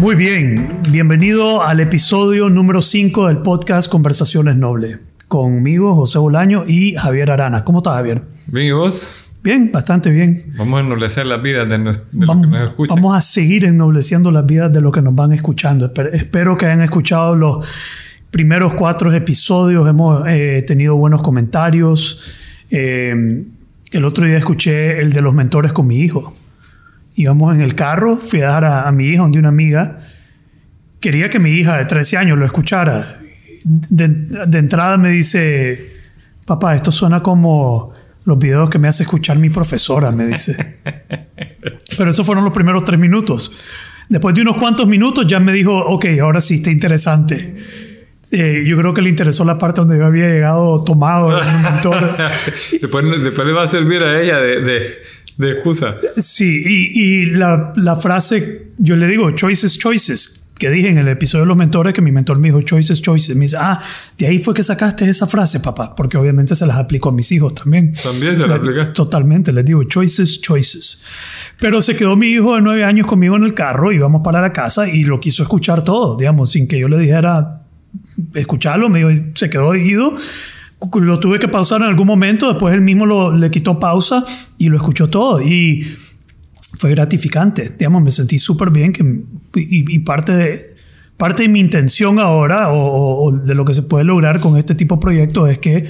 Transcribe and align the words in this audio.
Muy 0.00 0.14
bien, 0.14 0.80
bienvenido 0.90 1.62
al 1.62 1.78
episodio 1.78 2.48
número 2.48 2.80
5 2.80 3.28
del 3.28 3.36
podcast 3.36 3.92
Conversaciones 3.92 4.56
Nobles. 4.56 4.98
Conmigo, 5.28 5.94
José 5.94 6.18
Bolaño 6.18 6.64
y 6.66 6.94
Javier 6.94 7.30
Arana. 7.30 7.64
¿Cómo 7.64 7.80
estás, 7.80 7.96
Javier? 7.96 8.22
Bien, 8.46 8.68
¿y 8.68 8.72
vos? 8.72 9.30
Bien, 9.42 9.70
bastante 9.70 10.10
bien. 10.10 10.54
Vamos 10.56 10.78
a 10.78 10.86
ennoblecer 10.86 11.26
las 11.26 11.42
vidas 11.42 11.68
de, 11.68 11.76
los, 11.76 12.02
vamos, 12.12 12.46
que 12.46 12.56
nos 12.56 12.70
escuchan. 12.70 12.96
Vamos 12.96 13.18
a 13.18 13.20
seguir 13.20 13.66
ennobleciendo 13.66 14.30
las 14.30 14.46
vidas 14.46 14.72
de 14.72 14.80
los 14.80 14.90
que 14.90 15.02
nos 15.02 15.14
van 15.14 15.34
escuchando. 15.34 15.84
Espero, 15.84 16.12
espero 16.14 16.56
que 16.56 16.64
hayan 16.64 16.80
escuchado 16.80 17.36
los 17.36 17.66
primeros 18.30 18.72
cuatro 18.72 19.12
episodios. 19.12 19.86
Hemos 19.86 20.22
eh, 20.26 20.64
tenido 20.66 20.96
buenos 20.96 21.20
comentarios. 21.20 22.38
Eh, 22.70 23.44
el 23.92 24.04
otro 24.06 24.24
día 24.24 24.38
escuché 24.38 24.98
el 24.98 25.12
de 25.12 25.20
los 25.20 25.34
mentores 25.34 25.74
con 25.74 25.86
mi 25.86 25.98
hijo. 25.98 26.34
Íbamos 27.20 27.54
en 27.54 27.60
el 27.60 27.74
carro, 27.74 28.18
fui 28.18 28.40
a 28.40 28.46
dejar 28.46 28.64
a, 28.64 28.88
a 28.88 28.92
mi 28.92 29.06
hija 29.08 29.22
donde 29.22 29.38
una 29.38 29.48
amiga. 29.48 29.98
Quería 31.00 31.28
que 31.28 31.38
mi 31.38 31.50
hija 31.50 31.76
de 31.76 31.84
13 31.84 32.16
años 32.16 32.38
lo 32.38 32.46
escuchara. 32.46 33.20
De, 33.62 34.08
de 34.08 34.58
entrada 34.58 34.96
me 34.96 35.10
dice, 35.10 35.96
papá, 36.46 36.74
esto 36.74 36.90
suena 36.90 37.22
como 37.22 37.92
los 38.24 38.38
videos 38.38 38.70
que 38.70 38.78
me 38.78 38.88
hace 38.88 39.02
escuchar 39.02 39.38
mi 39.38 39.50
profesora, 39.50 40.10
me 40.12 40.26
dice. 40.26 40.78
Pero 41.98 42.10
esos 42.10 42.24
fueron 42.24 42.44
los 42.44 42.54
primeros 42.54 42.84
tres 42.84 42.98
minutos. 42.98 43.68
Después 44.08 44.34
de 44.34 44.42
unos 44.42 44.56
cuantos 44.56 44.86
minutos 44.86 45.26
ya 45.26 45.40
me 45.40 45.52
dijo, 45.52 45.76
ok, 45.76 46.06
ahora 46.20 46.40
sí 46.40 46.54
está 46.54 46.70
interesante. 46.70 47.56
Eh, 48.32 48.62
yo 48.64 48.76
creo 48.76 48.94
que 48.94 49.02
le 49.02 49.10
interesó 49.10 49.44
la 49.44 49.58
parte 49.58 49.80
donde 49.80 49.98
yo 49.98 50.06
había 50.06 50.28
llegado 50.28 50.84
tomado 50.84 51.36
en 51.36 51.54
un 51.56 51.62
mentor. 51.62 52.16
después, 52.80 53.04
después, 53.22 53.46
le 53.46 53.52
va 53.52 53.64
a 53.64 53.66
servir 53.66 54.02
a 54.04 54.20
ella 54.20 54.38
de, 54.38 54.60
de, 54.60 54.84
de 55.40 55.52
excusa. 55.52 55.94
Sí, 56.16 56.62
y, 56.66 57.00
y 57.00 57.26
la, 57.26 57.72
la, 57.76 57.96
frase, 57.96 58.72
yo 58.78 58.96
le 58.96 59.08
digo, 59.08 59.30
choices, 59.32 59.78
choices, 59.78 60.52
que 60.58 60.68
dije 60.68 60.88
en 60.88 60.98
el 60.98 61.08
episodio 61.08 61.44
de 61.44 61.48
los 61.48 61.56
mentores, 61.56 61.94
que 61.94 62.02
mi 62.02 62.12
mentor 62.12 62.38
me 62.38 62.48
dijo, 62.48 62.60
choices, 62.60 63.00
choices. 63.00 63.34
Me 63.34 63.46
dice, 63.46 63.56
ah, 63.58 63.80
de 64.18 64.26
ahí 64.26 64.38
fue 64.38 64.52
que 64.52 64.62
sacaste 64.62 65.08
esa 65.08 65.26
frase, 65.26 65.60
papá, 65.60 65.94
porque 65.94 66.18
obviamente 66.18 66.54
se 66.54 66.66
las 66.66 66.76
aplico 66.76 67.08
a 67.08 67.12
mis 67.12 67.32
hijos 67.32 67.54
también. 67.54 67.92
También 67.92 68.36
se 68.36 68.46
las 68.46 68.58
aplica. 68.58 68.92
Totalmente, 68.92 69.52
les 69.54 69.64
digo, 69.64 69.82
choices, 69.84 70.42
choices. 70.42 71.02
Pero 71.58 71.80
se 71.80 71.96
quedó 71.96 72.14
mi 72.14 72.26
hijo 72.26 72.54
de 72.56 72.60
nueve 72.60 72.84
años 72.84 73.06
conmigo 73.06 73.36
en 73.36 73.44
el 73.44 73.54
carro, 73.54 73.90
íbamos 73.90 74.20
para 74.22 74.42
la 74.42 74.52
casa 74.52 74.86
y 74.86 75.04
lo 75.04 75.18
quiso 75.18 75.42
escuchar 75.42 75.82
todo, 75.82 76.16
digamos, 76.18 76.52
sin 76.52 76.68
que 76.68 76.78
yo 76.78 76.88
le 76.88 76.98
dijera, 76.98 77.62
escucharlo, 78.34 78.90
me 78.90 78.98
dijo, 78.98 79.30
se 79.34 79.48
quedó 79.48 79.68
oído. 79.68 80.14
Lo 80.94 81.18
tuve 81.18 81.38
que 81.38 81.48
pausar 81.48 81.82
en 81.82 81.88
algún 81.88 82.06
momento, 82.06 82.48
después 82.48 82.72
él 82.74 82.80
mismo 82.80 83.04
lo, 83.04 83.36
le 83.36 83.50
quitó 83.50 83.78
pausa 83.78 84.24
y 84.58 84.68
lo 84.68 84.76
escuchó 84.76 85.10
todo. 85.10 85.40
Y 85.42 85.86
fue 86.74 86.90
gratificante, 86.90 87.68
digamos, 87.78 88.02
me 88.02 88.10
sentí 88.10 88.38
súper 88.38 88.70
bien 88.70 88.92
que, 88.92 89.02
y, 89.02 89.94
y, 89.94 89.98
parte, 90.00 90.32
de, 90.32 90.76
parte 91.16 91.42
de 91.42 91.48
mi 91.48 91.60
intención 91.60 92.18
ahora 92.18 92.72
o, 92.72 93.24
o, 93.24 93.32
de 93.32 93.54
lo 93.54 93.64
que 93.64 93.74
se 93.74 93.82
puede 93.82 94.04
lograr 94.04 94.40
con 94.40 94.56
este 94.56 94.74
tipo 94.74 94.96
de 94.96 95.00
proyectos 95.00 95.50
es 95.50 95.58
que 95.58 95.86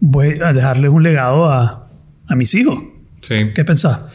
voy 0.00 0.38
a 0.44 0.52
dejarles 0.52 0.90
un 0.90 1.02
legado 1.02 1.46
a, 1.46 1.88
a 2.26 2.34
mis 2.34 2.54
hijos. 2.54 2.78
Sí. 3.20 3.50
¿Qué 3.54 3.64
pensás? 3.64 4.06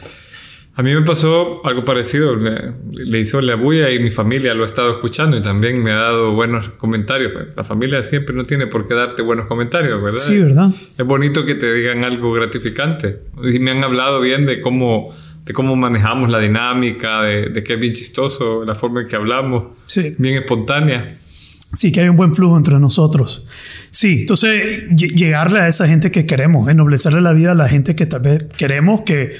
A 0.76 0.82
mí 0.82 0.92
me 0.92 1.02
pasó 1.02 1.64
algo 1.64 1.84
parecido. 1.84 2.34
Le, 2.34 2.72
le, 2.92 3.20
hizo 3.20 3.40
la 3.40 3.54
bulla 3.54 3.90
y 3.90 4.00
mi 4.00 4.10
familia 4.10 4.54
lo 4.54 4.64
ha 4.64 4.66
estado 4.66 4.90
escuchando 4.90 5.36
y 5.36 5.42
también 5.42 5.80
me 5.82 5.92
ha 5.92 5.96
dado 5.96 6.32
buenos 6.32 6.70
comentarios. 6.70 7.32
La 7.54 7.62
familia 7.62 8.02
siempre 8.02 8.34
no 8.34 8.44
tiene 8.44 8.66
por 8.66 8.88
qué 8.88 8.94
darte 8.94 9.22
buenos 9.22 9.46
comentarios, 9.46 10.02
¿verdad? 10.02 10.18
Sí, 10.18 10.38
¿verdad? 10.38 10.70
Es 10.98 11.06
bonito 11.06 11.46
que 11.46 11.54
te 11.54 11.72
digan 11.72 12.02
algo 12.02 12.32
gratificante. 12.32 13.20
Y 13.44 13.60
me 13.60 13.70
han 13.70 13.84
hablado 13.84 14.20
bien 14.20 14.46
de 14.46 14.60
cómo, 14.60 15.14
de 15.44 15.52
cómo 15.52 15.76
manejamos 15.76 16.28
la 16.28 16.40
dinámica, 16.40 17.22
de, 17.22 17.50
de 17.50 17.62
que 17.62 17.74
es 17.74 17.80
bien 17.80 17.92
chistoso 17.92 18.64
la 18.64 18.74
forma 18.74 19.02
en 19.02 19.08
que 19.08 19.14
hablamos, 19.14 19.66
sí. 19.86 20.16
bien 20.18 20.38
espontánea. 20.38 21.18
Sí, 21.72 21.92
que 21.92 22.00
hay 22.00 22.08
un 22.08 22.16
buen 22.16 22.32
flujo 22.32 22.56
entre 22.56 22.80
nosotros. 22.80 23.46
Sí, 23.90 24.20
entonces 24.20 24.88
llegarle 24.96 25.60
a 25.60 25.68
esa 25.68 25.86
gente 25.86 26.10
que 26.10 26.26
queremos, 26.26 26.68
ennoblecerle 26.68 27.20
la 27.20 27.32
vida 27.32 27.52
a 27.52 27.54
la 27.54 27.68
gente 27.68 27.94
que 27.94 28.06
tal 28.06 28.22
vez 28.22 28.44
queremos, 28.56 29.02
que 29.02 29.32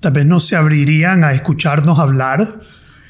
tal 0.00 0.12
vez 0.12 0.26
no 0.26 0.40
se 0.40 0.56
abrirían 0.56 1.24
a 1.24 1.32
escucharnos 1.32 1.98
hablar 1.98 2.58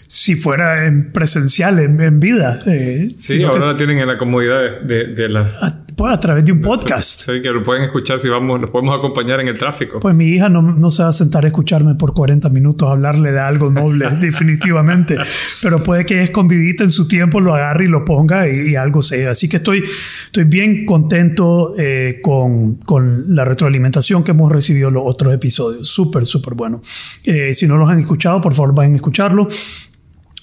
si 0.06 0.34
fuera 0.34 0.86
en 0.86 1.12
presencial, 1.12 1.78
en, 1.78 2.00
en 2.00 2.18
vida. 2.18 2.58
Eh, 2.66 3.06
sí, 3.16 3.42
ahora 3.44 3.66
la 3.66 3.76
tienen 3.76 3.98
en 3.98 4.08
la 4.08 4.18
comodidad 4.18 4.80
de, 4.80 5.04
de, 5.04 5.14
de 5.14 5.28
la... 5.28 5.79
A, 6.06 6.12
a 6.12 6.20
través 6.20 6.44
de 6.44 6.52
un 6.52 6.60
podcast. 6.60 7.20
Sí, 7.22 7.42
que 7.42 7.50
lo 7.50 7.62
pueden 7.62 7.84
escuchar 7.84 8.20
si 8.20 8.28
vamos, 8.28 8.60
nos 8.60 8.70
podemos 8.70 8.98
acompañar 8.98 9.40
en 9.40 9.48
el 9.48 9.58
tráfico. 9.58 10.00
Pues 10.00 10.14
mi 10.14 10.26
hija 10.26 10.48
no, 10.48 10.62
no 10.62 10.90
se 10.90 11.02
va 11.02 11.10
a 11.10 11.12
sentar 11.12 11.44
a 11.44 11.48
escucharme 11.48 11.94
por 11.94 12.14
40 12.14 12.48
minutos, 12.48 12.88
a 12.88 12.92
hablarle 12.92 13.32
de 13.32 13.40
algo 13.40 13.70
noble, 13.70 14.08
definitivamente. 14.20 15.16
Pero 15.62 15.82
puede 15.82 16.04
que 16.04 16.22
escondidita 16.22 16.84
en 16.84 16.90
su 16.90 17.06
tiempo 17.06 17.40
lo 17.40 17.54
agarre 17.54 17.84
y 17.84 17.88
lo 17.88 18.04
ponga 18.04 18.48
y, 18.48 18.70
y 18.70 18.76
algo 18.76 19.02
sea. 19.02 19.30
Así 19.30 19.48
que 19.48 19.58
estoy, 19.58 19.82
estoy 20.26 20.44
bien 20.44 20.84
contento 20.84 21.74
eh, 21.78 22.20
con, 22.22 22.76
con 22.76 23.34
la 23.34 23.44
retroalimentación 23.44 24.24
que 24.24 24.32
hemos 24.32 24.50
recibido 24.50 24.90
los 24.90 25.02
otros 25.06 25.34
episodios. 25.34 25.88
Súper, 25.88 26.26
súper 26.26 26.54
bueno. 26.54 26.80
Eh, 27.24 27.54
si 27.54 27.66
no 27.66 27.76
los 27.76 27.88
han 27.88 28.00
escuchado, 28.00 28.40
por 28.40 28.54
favor 28.54 28.74
vayan 28.74 28.94
a 28.94 28.96
escucharlo. 28.96 29.46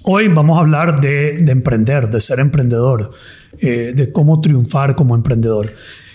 Hoy 0.10 0.30
vamos 0.30 0.58
a 0.58 0.62
hablar 0.62 1.02
de, 1.02 1.34
de 1.34 1.52
emprender, 1.52 2.10
de 2.10 2.22
ser 2.22 2.40
emprendedor, 2.40 3.12
eh, 3.60 3.92
de 3.94 4.10
cómo 4.14 4.40
triunfar 4.40 4.96
como 4.96 5.16
emprendedor. 5.16 5.74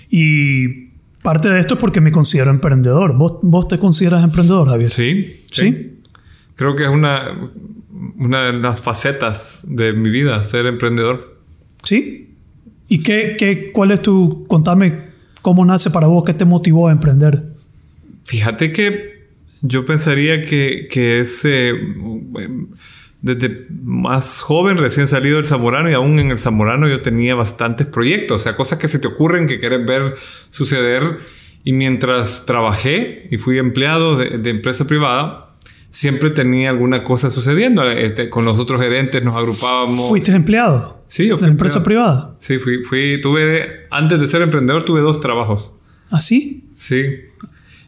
Y 0.08 0.86
parte 1.22 1.50
de 1.50 1.60
esto 1.60 1.74
es 1.74 1.80
porque 1.80 2.00
me 2.00 2.10
considero 2.10 2.50
emprendedor. 2.50 3.14
¿Vos, 3.18 3.40
vos 3.42 3.68
te 3.68 3.78
consideras 3.78 4.24
emprendedor, 4.24 4.66
Javier? 4.70 4.90
Sí, 4.90 5.24
sí. 5.50 5.62
¿Sí? 5.62 6.00
Creo 6.56 6.74
que 6.74 6.84
es 6.84 6.88
una, 6.88 7.50
una 8.16 8.44
de 8.44 8.54
las 8.54 8.80
facetas 8.80 9.60
de 9.64 9.92
mi 9.92 10.08
vida, 10.08 10.42
ser 10.42 10.64
emprendedor. 10.64 11.38
¿Sí? 11.82 12.34
¿Y 12.88 12.98
qué, 13.00 13.36
qué, 13.38 13.72
cuál 13.72 13.90
es 13.90 14.00
tu... 14.00 14.46
Contame 14.46 15.10
cómo 15.42 15.66
nace 15.66 15.90
para 15.90 16.06
vos, 16.06 16.24
qué 16.24 16.32
te 16.32 16.46
motivó 16.46 16.88
a 16.88 16.92
emprender? 16.92 17.42
Fíjate 18.24 18.72
que 18.72 19.26
yo 19.60 19.84
pensaría 19.84 20.40
que, 20.40 20.88
que 20.90 21.20
es... 21.20 21.44
Eh, 21.44 21.74
desde 23.22 23.66
más 23.82 24.40
joven, 24.40 24.76
recién 24.78 25.08
salido 25.08 25.36
del 25.36 25.46
Zamorano 25.46 25.88
y 25.88 25.94
aún 25.94 26.18
en 26.18 26.30
el 26.30 26.38
Zamorano 26.38 26.88
yo 26.88 26.98
tenía 27.00 27.34
bastantes 27.34 27.86
proyectos, 27.86 28.42
o 28.42 28.44
sea, 28.44 28.56
cosas 28.56 28.78
que 28.78 28.88
se 28.88 28.98
te 28.98 29.06
ocurren 29.06 29.46
que 29.46 29.58
quieres 29.58 29.86
ver 29.86 30.16
suceder. 30.50 31.20
Y 31.64 31.72
mientras 31.72 32.44
trabajé 32.44 33.28
y 33.30 33.38
fui 33.38 33.58
empleado 33.58 34.16
de, 34.16 34.38
de 34.38 34.50
empresa 34.50 34.84
privada, 34.88 35.52
siempre 35.92 36.30
tenía 36.30 36.70
alguna 36.70 37.04
cosa 37.04 37.30
sucediendo. 37.30 37.88
Este, 37.88 38.28
con 38.28 38.44
los 38.44 38.58
otros 38.58 38.80
gerentes 38.80 39.22
nos 39.24 39.36
agrupábamos. 39.36 40.08
¿Fuiste 40.08 40.32
empleado? 40.32 41.04
Sí, 41.06 41.28
yo 41.28 41.36
fui 41.36 41.46
¿De 41.46 41.52
empresa 41.52 41.84
privada? 41.84 42.34
Sí, 42.40 42.58
fui, 42.58 42.82
fui, 42.82 43.20
tuve, 43.20 43.86
antes 43.90 44.18
de 44.18 44.26
ser 44.26 44.42
emprendedor 44.42 44.84
tuve 44.84 45.00
dos 45.02 45.20
trabajos. 45.20 45.72
¿Ah, 46.10 46.20
sí? 46.20 46.64
Sí. 46.76 47.04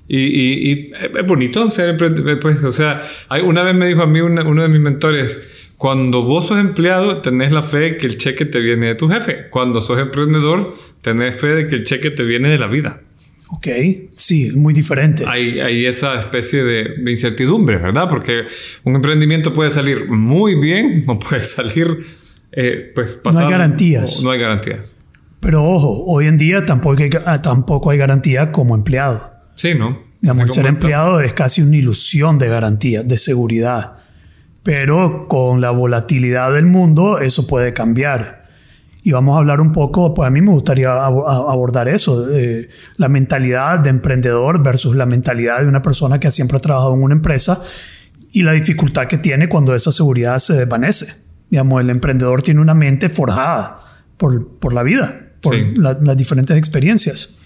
Y, 0.06 0.18
y, 0.18 0.70
y, 0.70 0.92
es 1.18 1.26
bonito 1.26 1.70
ser 1.70 1.90
emprendedor. 1.90 2.38
Pues, 2.40 2.62
o 2.62 2.72
sea, 2.72 3.02
hay, 3.28 3.42
una 3.42 3.62
vez 3.62 3.74
me 3.74 3.86
dijo 3.86 4.02
a 4.02 4.06
mí 4.06 4.20
una, 4.20 4.42
uno 4.42 4.62
de 4.62 4.68
mis 4.68 4.80
mentores, 4.80 5.72
cuando 5.76 6.22
vos 6.22 6.48
sos 6.48 6.58
empleado, 6.58 7.18
tenés 7.20 7.52
la 7.52 7.62
fe 7.62 7.78
de 7.78 7.96
que 7.96 8.06
el 8.06 8.18
cheque 8.18 8.44
te 8.44 8.60
viene 8.60 8.88
de 8.88 8.94
tu 8.94 9.08
jefe. 9.08 9.48
Cuando 9.50 9.80
sos 9.80 9.98
emprendedor, 9.98 10.76
tenés 11.02 11.40
fe 11.40 11.48
de 11.48 11.66
que 11.66 11.76
el 11.76 11.84
cheque 11.84 12.10
te 12.10 12.24
viene 12.24 12.48
de 12.48 12.58
la 12.58 12.66
vida. 12.66 13.00
Ok, 13.50 13.68
sí, 14.10 14.52
muy 14.56 14.72
diferente. 14.72 15.24
Hay, 15.28 15.60
hay 15.60 15.86
esa 15.86 16.18
especie 16.18 16.64
de, 16.64 16.96
de, 16.98 17.10
incertidumbre, 17.10 17.76
¿verdad? 17.76 18.08
Porque 18.08 18.44
un 18.84 18.94
emprendimiento 18.94 19.52
puede 19.52 19.70
salir 19.70 20.08
muy 20.08 20.54
bien 20.54 21.04
o 21.08 21.18
puede 21.18 21.42
salir, 21.42 21.98
eh, 22.52 22.92
pues, 22.94 23.16
pasando. 23.16 23.40
No 23.40 23.46
hay 23.46 23.52
garantías. 23.52 24.20
No, 24.20 24.28
no 24.28 24.30
hay 24.32 24.40
garantías. 24.40 24.96
Pero 25.40 25.62
ojo, 25.62 26.04
hoy 26.06 26.26
en 26.26 26.38
día 26.38 26.64
tampoco 26.64 27.02
hay, 27.02 27.10
tampoco 27.42 27.90
hay 27.90 27.98
garantía 27.98 28.50
como 28.50 28.74
empleado. 28.74 29.33
Sí, 29.56 29.74
¿no? 29.74 29.98
Digamos, 30.20 30.54
ser 30.54 30.66
empleado 30.66 31.20
es 31.20 31.34
casi 31.34 31.62
una 31.62 31.76
ilusión 31.76 32.38
de 32.38 32.48
garantía, 32.48 33.02
de 33.02 33.18
seguridad. 33.18 33.98
Pero 34.62 35.28
con 35.28 35.60
la 35.60 35.70
volatilidad 35.70 36.54
del 36.54 36.66
mundo 36.66 37.18
eso 37.18 37.46
puede 37.46 37.74
cambiar. 37.74 38.44
Y 39.02 39.12
vamos 39.12 39.36
a 39.36 39.40
hablar 39.40 39.60
un 39.60 39.70
poco, 39.70 40.14
pues 40.14 40.26
a 40.26 40.30
mí 40.30 40.40
me 40.40 40.50
gustaría 40.50 40.90
abordar 40.94 41.88
eso, 41.88 42.26
eh, 42.34 42.70
la 42.96 43.08
mentalidad 43.08 43.80
de 43.80 43.90
emprendedor 43.90 44.62
versus 44.62 44.96
la 44.96 45.04
mentalidad 45.04 45.60
de 45.60 45.66
una 45.66 45.82
persona 45.82 46.18
que 46.18 46.30
siempre 46.30 46.56
ha 46.56 46.60
trabajado 46.60 46.94
en 46.94 47.02
una 47.02 47.14
empresa 47.14 47.62
y 48.32 48.42
la 48.42 48.52
dificultad 48.52 49.06
que 49.06 49.18
tiene 49.18 49.50
cuando 49.50 49.74
esa 49.74 49.92
seguridad 49.92 50.38
se 50.38 50.54
desvanece. 50.54 51.14
Digamos, 51.50 51.82
el 51.82 51.90
emprendedor 51.90 52.42
tiene 52.42 52.62
una 52.62 52.72
mente 52.72 53.10
forjada 53.10 53.76
por, 54.16 54.56
por 54.58 54.72
la 54.72 54.82
vida, 54.82 55.34
por 55.42 55.54
sí. 55.54 55.74
la, 55.76 55.98
las 56.00 56.16
diferentes 56.16 56.56
experiencias. 56.56 57.36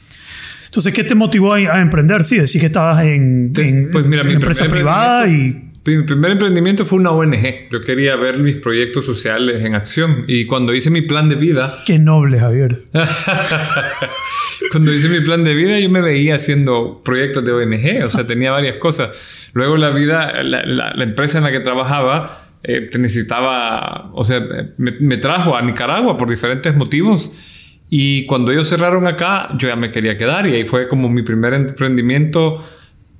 Entonces, 0.68 0.92
¿qué 0.92 1.02
te 1.02 1.14
motivó 1.14 1.54
a, 1.54 1.56
a 1.56 1.80
emprender? 1.80 2.24
Sí, 2.24 2.36
decís 2.36 2.60
que 2.60 2.66
estabas 2.66 3.04
en, 3.04 3.52
en, 3.56 3.90
pues 3.90 4.04
mira, 4.06 4.22
en 4.22 4.32
empresa 4.32 4.66
privada 4.66 5.26
y... 5.26 5.64
Mi 5.86 6.02
primer 6.02 6.32
emprendimiento 6.32 6.84
fue 6.84 6.98
una 6.98 7.12
ONG. 7.12 7.70
Yo 7.72 7.80
quería 7.80 8.14
ver 8.16 8.38
mis 8.40 8.56
proyectos 8.56 9.06
sociales 9.06 9.64
en 9.64 9.74
acción. 9.74 10.24
Y 10.28 10.44
cuando 10.44 10.74
hice 10.74 10.90
mi 10.90 11.00
plan 11.00 11.30
de 11.30 11.36
vida... 11.36 11.74
Qué 11.86 11.98
noble, 11.98 12.38
Javier. 12.38 12.82
cuando 14.70 14.92
hice 14.92 15.08
mi 15.08 15.20
plan 15.20 15.44
de 15.44 15.54
vida, 15.54 15.80
yo 15.80 15.88
me 15.88 16.02
veía 16.02 16.34
haciendo 16.34 17.00
proyectos 17.02 17.42
de 17.42 17.52
ONG. 17.52 18.04
O 18.04 18.10
sea, 18.10 18.26
tenía 18.26 18.52
varias 18.52 18.76
cosas. 18.76 19.12
Luego 19.54 19.78
la 19.78 19.88
vida, 19.88 20.42
la, 20.42 20.62
la, 20.66 20.92
la 20.92 21.04
empresa 21.04 21.38
en 21.38 21.44
la 21.44 21.50
que 21.50 21.60
trabajaba 21.60 22.48
eh, 22.64 22.90
necesitaba, 22.98 24.10
o 24.12 24.24
sea, 24.24 24.40
me, 24.76 24.92
me, 25.00 25.16
trajo 25.16 25.56
a 25.56 25.62
Nicaragua 25.62 26.16
por 26.16 26.28
diferentes 26.28 26.74
motivos. 26.76 27.32
Y 27.90 28.26
cuando 28.26 28.52
ellos 28.52 28.68
cerraron 28.68 29.06
acá, 29.06 29.48
yo 29.56 29.68
ya 29.68 29.76
me 29.76 29.90
quería 29.90 30.18
quedar 30.18 30.46
y 30.46 30.54
ahí 30.54 30.64
fue 30.64 30.88
como 30.88 31.08
mi 31.08 31.22
primer 31.22 31.54
emprendimiento, 31.54 32.62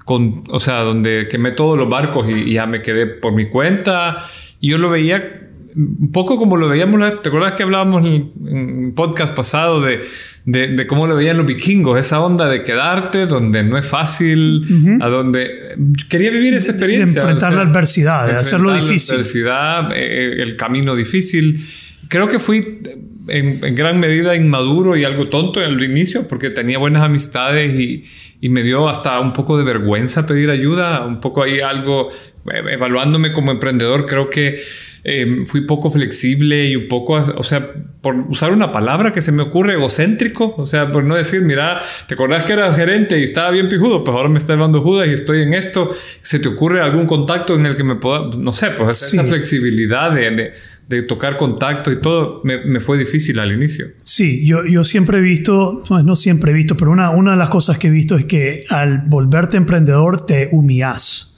con, 0.04 0.44
o 0.48 0.60
sea, 0.60 0.80
donde 0.80 1.26
quemé 1.30 1.52
todos 1.52 1.78
los 1.78 1.88
barcos 1.88 2.26
y, 2.34 2.52
ya 2.52 2.66
me 2.66 2.82
quedé 2.82 3.06
por 3.06 3.32
mi 3.32 3.48
cuenta. 3.48 4.24
Y 4.60 4.70
yo 4.70 4.78
lo 4.78 4.90
veía 4.90 5.44
un 5.74 6.10
poco 6.12 6.38
como 6.38 6.56
lo 6.56 6.68
veíamos, 6.68 7.22
¿te 7.22 7.28
acuerdas 7.28 7.52
que 7.52 7.62
hablábamos 7.62 8.04
en, 8.04 8.32
en 8.46 8.92
podcast 8.94 9.34
pasado 9.34 9.80
de, 9.80 10.02
de, 10.44 10.68
de, 10.68 10.86
cómo 10.86 11.06
lo 11.06 11.14
veían 11.14 11.36
los 11.36 11.46
vikingos? 11.46 11.98
Esa 11.98 12.20
onda 12.20 12.48
de 12.48 12.62
quedarte 12.62 13.26
donde 13.26 13.62
no 13.62 13.78
es 13.78 13.86
fácil, 13.86 14.98
a 15.00 15.08
donde 15.08 15.76
quería 16.08 16.30
vivir 16.30 16.54
esa 16.54 16.72
experiencia. 16.72 17.14
De 17.14 17.20
enfrentar 17.20 17.52
la 17.52 17.62
adversidad, 17.62 18.26
de 18.26 18.34
hacerlo 18.34 18.74
difícil. 18.74 19.14
La 19.14 19.14
adversidad, 19.14 19.90
eh, 19.94 20.42
el 20.42 20.56
camino 20.56 20.96
difícil. 20.96 21.64
Creo 22.08 22.28
que 22.28 22.38
fui 22.38 22.80
en, 23.28 23.64
en, 23.64 23.74
gran 23.74 24.00
medida 24.00 24.36
inmaduro 24.36 24.96
y 24.96 25.04
algo 25.04 25.28
tonto 25.28 25.62
en 25.62 25.70
el 25.70 25.82
inicio 25.82 26.26
porque 26.28 26.50
tenía 26.50 26.78
buenas 26.78 27.02
amistades 27.02 27.78
y, 27.78 28.04
y 28.40 28.48
me 28.48 28.62
dio 28.62 28.88
hasta 28.88 29.18
un 29.20 29.32
poco 29.32 29.58
de 29.58 29.64
vergüenza 29.64 30.26
pedir 30.26 30.50
ayuda, 30.50 31.04
un 31.04 31.20
poco 31.20 31.42
ahí 31.42 31.60
algo, 31.60 32.10
eh, 32.52 32.62
evaluándome 32.70 33.32
como 33.32 33.50
emprendedor, 33.50 34.06
creo 34.06 34.30
que 34.30 34.60
eh, 35.04 35.44
fui 35.46 35.62
poco 35.62 35.90
flexible 35.90 36.66
y 36.66 36.76
un 36.76 36.88
poco, 36.88 37.14
o 37.14 37.42
sea, 37.42 37.70
por 38.02 38.14
usar 38.28 38.52
una 38.52 38.72
palabra 38.72 39.12
que 39.12 39.22
se 39.22 39.32
me 39.32 39.42
ocurre, 39.42 39.74
egocéntrico, 39.74 40.54
o 40.56 40.66
sea, 40.66 40.92
por 40.92 41.04
no 41.04 41.14
decir, 41.14 41.40
mira, 41.42 41.80
¿te 42.06 42.14
acordás 42.14 42.44
que 42.44 42.52
era 42.52 42.72
gerente 42.74 43.18
y 43.18 43.24
estaba 43.24 43.50
bien 43.50 43.68
pijudo? 43.68 44.04
Pues 44.04 44.16
ahora 44.16 44.28
me 44.28 44.38
está 44.38 44.54
llevando 44.54 44.82
judas 44.82 45.08
y 45.08 45.12
estoy 45.12 45.42
en 45.42 45.54
esto. 45.54 45.96
¿Se 46.20 46.40
te 46.40 46.48
ocurre 46.48 46.82
algún 46.82 47.06
contacto 47.06 47.54
en 47.54 47.66
el 47.66 47.76
que 47.76 47.84
me 47.84 47.96
pueda, 47.96 48.28
no 48.36 48.52
sé, 48.52 48.70
pues 48.70 48.98
sí. 48.98 49.16
esa 49.16 49.26
flexibilidad 49.26 50.12
de, 50.12 50.30
de, 50.30 50.52
de, 50.88 51.02
tocar 51.02 51.36
contacto 51.36 51.92
y 51.92 52.00
todo, 52.00 52.40
me, 52.44 52.80
fue 52.80 52.98
difícil 52.98 53.38
al 53.38 53.52
inicio. 53.52 53.86
Sí, 54.02 54.46
yo, 54.46 54.64
yo 54.64 54.84
siempre 54.84 55.18
he 55.18 55.20
visto, 55.20 55.82
no 56.04 56.14
siempre 56.14 56.52
he 56.52 56.54
visto, 56.54 56.76
pero 56.76 56.90
una, 56.90 57.10
una 57.10 57.32
de 57.32 57.36
las 57.36 57.50
cosas 57.50 57.78
que 57.78 57.88
he 57.88 57.90
visto 57.90 58.16
es 58.16 58.24
que 58.24 58.64
al 58.70 59.02
volverte 59.06 59.56
emprendedor 59.56 60.24
te 60.24 60.48
humillas 60.52 61.28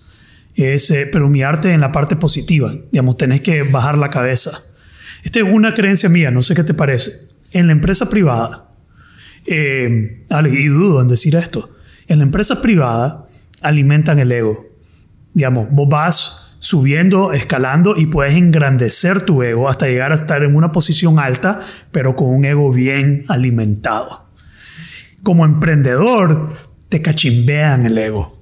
es, 0.54 0.90
eh, 0.90 1.08
pero 1.10 1.26
humillarte 1.26 1.72
en 1.72 1.80
la 1.80 1.92
parte 1.92 2.16
positiva. 2.16 2.74
Digamos, 2.90 3.16
tenés 3.16 3.40
que 3.40 3.62
bajar 3.62 3.98
la 3.98 4.10
cabeza. 4.10 4.58
Esta 5.22 5.40
es 5.40 5.44
una 5.44 5.74
creencia 5.74 6.08
mía, 6.08 6.30
no 6.30 6.42
sé 6.42 6.54
qué 6.54 6.64
te 6.64 6.74
parece. 6.74 7.12
En 7.52 7.66
la 7.66 7.72
empresa 7.72 8.08
privada, 8.08 8.68
eh, 9.46 10.24
y 10.52 10.66
dudo 10.66 11.00
en 11.00 11.08
decir 11.08 11.36
esto, 11.36 11.70
en 12.06 12.18
la 12.18 12.24
empresa 12.24 12.62
privada 12.62 13.28
alimentan 13.62 14.18
el 14.18 14.32
ego. 14.32 14.66
Digamos, 15.32 15.68
vos 15.70 15.88
vas 15.88 16.49
subiendo, 16.60 17.32
escalando 17.32 17.96
y 17.96 18.06
puedes 18.06 18.36
engrandecer 18.36 19.22
tu 19.22 19.42
ego 19.42 19.68
hasta 19.68 19.86
llegar 19.86 20.12
a 20.12 20.14
estar 20.14 20.44
en 20.44 20.54
una 20.54 20.70
posición 20.70 21.18
alta, 21.18 21.58
pero 21.90 22.14
con 22.14 22.28
un 22.28 22.44
ego 22.44 22.70
bien 22.70 23.24
alimentado. 23.26 24.28
Como 25.24 25.44
emprendedor, 25.44 26.52
te 26.88 27.02
cachimbean 27.02 27.86
el 27.86 27.98
ego 27.98 28.40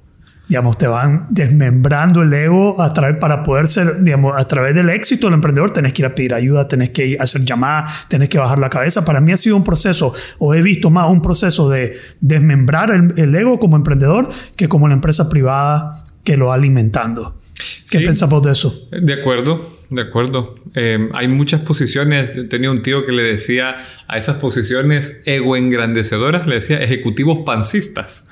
digamos, 0.49 0.79
te 0.79 0.87
van 0.87 1.27
desmembrando 1.29 2.23
el 2.23 2.33
ego 2.33 2.81
a 2.81 2.93
través, 2.95 3.19
para 3.19 3.43
poder 3.43 3.69
ser, 3.69 4.03
digamos, 4.03 4.35
a 4.35 4.49
través 4.49 4.75
del 4.75 4.89
éxito 4.89 5.27
del 5.27 5.35
emprendedor, 5.35 5.73
tenés 5.73 5.93
que 5.93 6.03
ir 6.03 6.07
a 6.07 6.15
pedir 6.15 6.33
ayuda, 6.33 6.67
tenés 6.67 6.91
que 6.91 7.19
hacer 7.21 7.45
llamadas, 7.45 8.09
tenés 8.09 8.31
que 8.31 8.39
bajar 8.39 8.59
la 8.59 8.71
cabeza. 8.71 9.05
Para 9.05 9.21
mí 9.21 9.31
ha 9.31 9.37
sido 9.37 9.57
un 9.57 9.65
proceso, 9.65 10.15
o 10.39 10.55
he 10.55 10.63
visto 10.63 10.89
más 10.89 11.11
un 11.11 11.21
proceso 11.21 11.69
de 11.69 11.99
desmembrar 12.21 12.91
el, 12.91 13.13
el 13.19 13.35
ego 13.35 13.59
como 13.59 13.77
emprendedor 13.77 14.31
que 14.57 14.69
como 14.69 14.89
la 14.89 14.95
empresa 14.95 15.29
privada 15.29 16.03
que 16.25 16.39
lo 16.39 16.47
va 16.47 16.55
alimentando. 16.55 17.38
¿Qué 17.91 17.99
sí, 17.99 18.05
pensamos 18.05 18.43
de 18.43 18.53
eso? 18.53 18.89
De 18.91 19.15
acuerdo, 19.15 19.69
de 19.91 20.03
acuerdo. 20.03 20.55
Eh, 20.75 21.09
hay 21.13 21.29
muchas 21.29 21.63
posiciones. 21.63 22.49
Tenía 22.49 22.71
un 22.71 22.83
tío 22.83 23.05
que 23.05 23.13
le 23.13 23.23
decía 23.23 23.77
a 24.07 24.19
esas 24.19 24.37
posiciones 24.37 25.23
ego 25.25 25.57
engrandecedoras, 25.57 26.47
le 26.47 26.57
decía 26.57 26.83
ejecutivos 26.83 27.41
pancistas. 27.45 28.29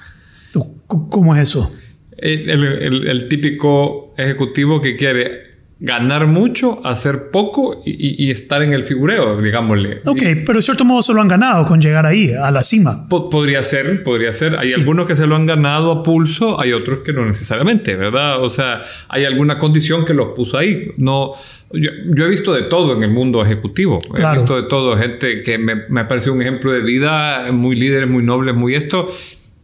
¿Cómo 0.86 1.34
es 1.34 1.42
eso? 1.42 1.74
El, 2.16 2.48
el, 2.48 3.08
el, 3.08 3.28
típico 3.28 4.14
ejecutivo 4.16 4.80
que 4.80 4.96
quiere 4.96 5.45
ganar 5.78 6.26
mucho, 6.26 6.80
hacer 6.86 7.30
poco 7.30 7.82
y, 7.84 8.24
y, 8.24 8.30
estar 8.30 8.62
en 8.62 8.72
el 8.72 8.84
figureo, 8.84 9.36
digámosle. 9.36 10.00
Ok, 10.06 10.22
pero 10.46 10.54
de 10.54 10.62
cierto 10.62 10.86
modo 10.86 11.02
se 11.02 11.12
lo 11.12 11.20
han 11.20 11.28
ganado 11.28 11.66
con 11.66 11.82
llegar 11.82 12.06
ahí, 12.06 12.32
a 12.32 12.50
la 12.50 12.62
cima. 12.62 13.06
P 13.08 13.16
podría 13.30 13.62
ser, 13.62 14.02
podría 14.02 14.32
ser. 14.32 14.56
Hay 14.58 14.70
sí. 14.70 14.80
algunos 14.80 15.06
que 15.06 15.14
se 15.14 15.26
lo 15.26 15.36
han 15.36 15.44
ganado 15.44 15.92
a 15.92 16.02
pulso, 16.02 16.58
hay 16.58 16.72
otros 16.72 17.00
que 17.04 17.12
no 17.12 17.26
necesariamente, 17.26 17.94
¿verdad? 17.94 18.42
O 18.42 18.48
sea, 18.48 18.82
hay 19.08 19.26
alguna 19.26 19.58
condición 19.58 20.06
que 20.06 20.14
los 20.14 20.28
puso 20.34 20.56
ahí. 20.56 20.92
No, 20.96 21.32
yo, 21.72 21.90
yo 22.14 22.24
he 22.24 22.28
visto 22.28 22.54
de 22.54 22.62
todo 22.62 22.96
en 22.96 23.02
el 23.02 23.10
mundo 23.10 23.44
ejecutivo. 23.44 23.98
Claro. 24.14 24.38
He 24.38 24.40
visto 24.40 24.56
de 24.56 24.68
todo, 24.68 24.96
gente 24.96 25.42
que 25.42 25.58
me, 25.58 25.82
me 25.90 26.00
ha 26.00 26.08
parecido 26.08 26.32
un 26.32 26.40
ejemplo 26.40 26.72
de 26.72 26.80
vida, 26.80 27.52
muy 27.52 27.76
líderes, 27.76 28.08
muy 28.08 28.22
nobles, 28.22 28.54
muy 28.54 28.74
esto 28.74 29.10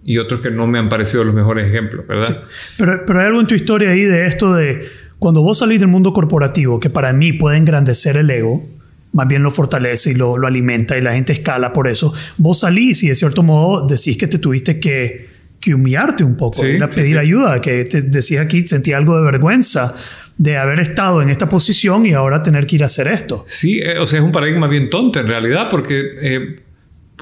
y 0.04 0.18
otros 0.18 0.40
que 0.40 0.50
no 0.50 0.66
me 0.66 0.78
han 0.78 0.88
parecido 0.88 1.24
los 1.24 1.34
mejores 1.34 1.66
ejemplos, 1.68 2.06
¿verdad? 2.06 2.26
Sí. 2.26 2.34
Pero, 2.76 3.04
pero 3.06 3.20
hay 3.20 3.26
algo 3.26 3.40
en 3.40 3.46
tu 3.46 3.54
historia 3.54 3.90
ahí 3.90 4.02
de 4.02 4.26
esto 4.26 4.52
de 4.52 4.84
cuando 5.22 5.40
vos 5.40 5.58
salís 5.58 5.78
del 5.78 5.88
mundo 5.88 6.12
corporativo, 6.12 6.80
que 6.80 6.90
para 6.90 7.12
mí 7.12 7.32
puede 7.32 7.56
engrandecer 7.56 8.16
el 8.16 8.28
ego, 8.28 8.68
más 9.12 9.28
bien 9.28 9.44
lo 9.44 9.52
fortalece 9.52 10.10
y 10.10 10.14
lo, 10.14 10.36
lo 10.36 10.48
alimenta 10.48 10.98
y 10.98 11.00
la 11.00 11.14
gente 11.14 11.32
escala 11.32 11.72
por 11.72 11.86
eso, 11.86 12.12
vos 12.38 12.58
salís 12.58 13.04
y 13.04 13.08
de 13.08 13.14
cierto 13.14 13.44
modo 13.44 13.86
decís 13.86 14.16
que 14.18 14.26
te 14.26 14.40
tuviste 14.40 14.80
que, 14.80 15.28
que 15.60 15.76
humillarte 15.76 16.24
un 16.24 16.36
poco, 16.36 16.60
sí, 16.60 16.70
ir 16.70 16.82
a 16.82 16.90
pedir 16.90 17.06
sí, 17.06 17.12
sí. 17.12 17.18
ayuda, 17.18 17.60
que 17.60 17.84
te 17.84 18.02
decís 18.02 18.40
aquí, 18.40 18.66
sentí 18.66 18.92
algo 18.92 19.16
de 19.16 19.22
vergüenza 19.22 19.94
de 20.38 20.56
haber 20.56 20.80
estado 20.80 21.22
en 21.22 21.28
esta 21.28 21.48
posición 21.48 22.04
y 22.04 22.14
ahora 22.14 22.42
tener 22.42 22.66
que 22.66 22.74
ir 22.74 22.82
a 22.82 22.86
hacer 22.86 23.06
esto. 23.06 23.44
Sí, 23.46 23.78
eh, 23.78 24.00
o 24.00 24.06
sea, 24.06 24.18
es 24.18 24.24
un 24.24 24.32
paradigma 24.32 24.66
bien 24.66 24.90
tonto 24.90 25.20
en 25.20 25.28
realidad, 25.28 25.68
porque... 25.70 26.02
Eh, 26.20 26.56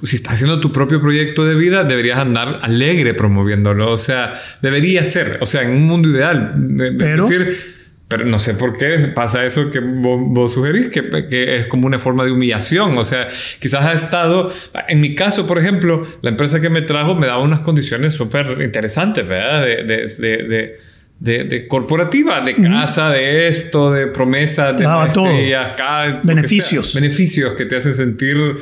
si 0.02 0.17
estás 0.17 0.32
haciendo 0.32 0.61
tu 0.61 0.73
propio 0.73 0.99
proyecto 0.99 1.44
de 1.44 1.55
vida, 1.55 1.85
deberías 1.85 2.19
andar 2.19 2.61
alegre 2.62 3.12
promoviéndolo. 3.12 3.93
O 3.93 3.99
sea, 3.99 4.41
debería 4.62 5.05
ser. 5.05 5.37
O 5.43 5.47
sea, 5.47 5.61
en 5.61 5.73
un 5.73 5.82
mundo 5.82 6.08
ideal. 6.08 6.55
Pero, 6.99 7.29
decir, 7.29 7.58
pero 8.11 8.25
no 8.25 8.41
sé 8.41 8.55
por 8.55 8.77
qué 8.77 9.12
pasa 9.15 9.45
eso 9.45 9.71
que 9.71 9.79
vos, 9.79 10.19
vos 10.21 10.53
sugerís, 10.53 10.89
que, 10.89 11.29
que, 11.29 11.59
es 11.59 11.69
como 11.69 11.87
una 11.87 12.01
forma 12.01 12.25
de 12.25 12.33
humillación. 12.33 12.99
O 12.99 13.05
sea, 13.05 13.29
quizás 13.61 13.87
ha 13.87 13.93
estado. 13.93 14.53
En 14.89 15.01
mi 15.01 15.15
caso, 15.15 15.47
por 15.47 15.61
ejemplo, 15.61 16.05
la 16.21 16.31
empresa 16.31 16.61
que 16.61 16.71
me 16.71 16.83
trajo 16.83 17.15
me 17.15 17.29
daba 17.29 17.41
unas 17.41 17.61
condiciones 17.61 18.12
súper 18.12 18.61
interesantes, 18.62 19.27
¿verdad? 19.27 19.65
De. 19.65 19.85
de, 19.85 20.81
de, 21.21 21.45
de 21.45 21.69
corporativa, 21.69 22.40
de 22.40 22.57
casa, 22.57 23.11
de 23.11 23.47
esto, 23.47 23.93
de 23.93 24.09
promesas, 24.09 24.76
de 24.76 24.87
maestrías, 24.87 25.76
beneficios. 26.25 26.90
Sea, 26.90 27.00
beneficios 27.00 27.52
que 27.52 27.67
te 27.67 27.76
hacen 27.76 27.95
sentir 27.95 28.57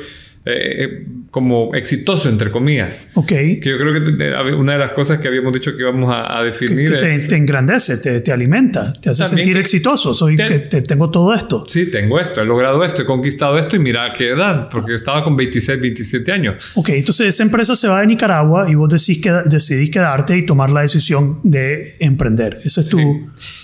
eh, 0.51 1.05
como 1.31 1.73
exitoso, 1.75 2.29
entre 2.29 2.51
comillas. 2.51 3.11
Ok. 3.13 3.27
Que 3.27 3.61
yo 3.63 3.77
creo 3.77 4.03
que 4.03 4.53
una 4.53 4.73
de 4.73 4.79
las 4.79 4.91
cosas 4.91 5.19
que 5.19 5.27
habíamos 5.27 5.53
dicho 5.53 5.75
que 5.75 5.81
íbamos 5.81 6.11
a, 6.13 6.37
a 6.37 6.43
definir 6.43 6.89
que, 6.89 6.97
que 6.97 7.05
te, 7.05 7.15
es... 7.15 7.27
te, 7.27 7.35
engrandece, 7.35 7.97
te, 7.97 8.21
te, 8.21 8.31
alimenta, 8.31 8.93
te 8.93 9.11
hace 9.11 9.25
sentir 9.25 9.53
que, 9.53 9.59
exitoso. 9.59 10.13
Soy 10.13 10.35
te, 10.35 10.45
que 10.45 10.59
te, 10.59 10.81
tengo 10.81 11.09
todo 11.11 11.33
esto. 11.33 11.65
Sí, 11.67 11.91
tengo 11.91 12.19
esto, 12.19 12.41
he 12.41 12.45
logrado 12.45 12.83
esto, 12.83 13.01
he 13.03 13.05
conquistado 13.05 13.57
esto 13.57 13.75
y 13.75 13.79
mira 13.79 14.05
a 14.05 14.13
qué 14.13 14.29
edad, 14.29 14.69
porque 14.69 14.95
estaba 14.95 15.23
con 15.23 15.35
26, 15.35 15.79
27 15.79 16.31
años. 16.31 16.71
Ok, 16.75 16.89
entonces 16.89 17.27
esa 17.27 17.43
empresa 17.43 17.75
se 17.75 17.87
va 17.87 18.01
de 18.01 18.07
Nicaragua 18.07 18.69
y 18.69 18.75
vos 18.75 18.89
decidís, 18.89 19.21
queda, 19.21 19.43
decidís 19.43 19.91
quedarte 19.91 20.37
y 20.37 20.45
tomar 20.45 20.71
la 20.71 20.81
decisión 20.81 21.39
de 21.43 21.95
emprender. 21.99 22.59
Eso 22.63 22.81
es 22.81 22.87
sí. 22.87 22.97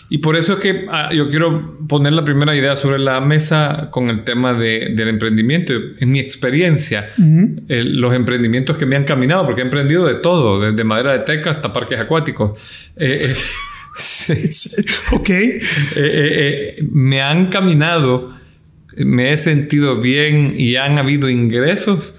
Y 0.10 0.20
por 0.20 0.36
eso 0.36 0.54
es 0.54 0.60
que 0.60 0.86
ah, 0.90 1.10
yo 1.14 1.30
quiero 1.30 1.80
poner 1.88 2.14
la 2.14 2.24
primera 2.24 2.56
idea 2.56 2.76
sobre 2.76 3.00
la 3.00 3.20
mesa 3.22 3.90
con 3.92 4.10
el 4.10 4.24
tema 4.24 4.54
de, 4.54 4.94
del 4.96 5.08
emprendimiento. 5.10 5.74
En 6.00 6.12
mi 6.12 6.20
experiencia, 6.20 7.10
uh 7.18 7.22
-huh. 7.22 7.64
eh, 7.70 7.84
los 7.84 8.14
emprendimientos 8.14 8.78
que 8.78 8.86
me 8.86 8.96
han 8.96 9.04
caminado, 9.04 9.46
porque 9.46 9.62
he 9.62 9.64
emprendido 9.64 10.06
de 10.06 10.16
todo, 10.16 10.62
desde 10.62 10.84
madera 10.84 11.14
de 11.14 11.20
teca 11.20 11.50
hasta 11.50 11.74
parques 11.74 12.00
acuáticos. 12.00 12.60
Eh, 12.98 13.20
eh, 14.30 14.50
ok. 15.12 15.30
Eh, 15.96 16.76
me 16.92 17.22
han 17.22 17.48
caminado, 17.48 18.32
me 18.98 19.34
he 19.34 19.38
sentido 19.38 20.00
bien 20.00 20.54
y 20.56 20.76
han 20.76 21.00
habido 21.00 21.30
ingresos 21.30 22.14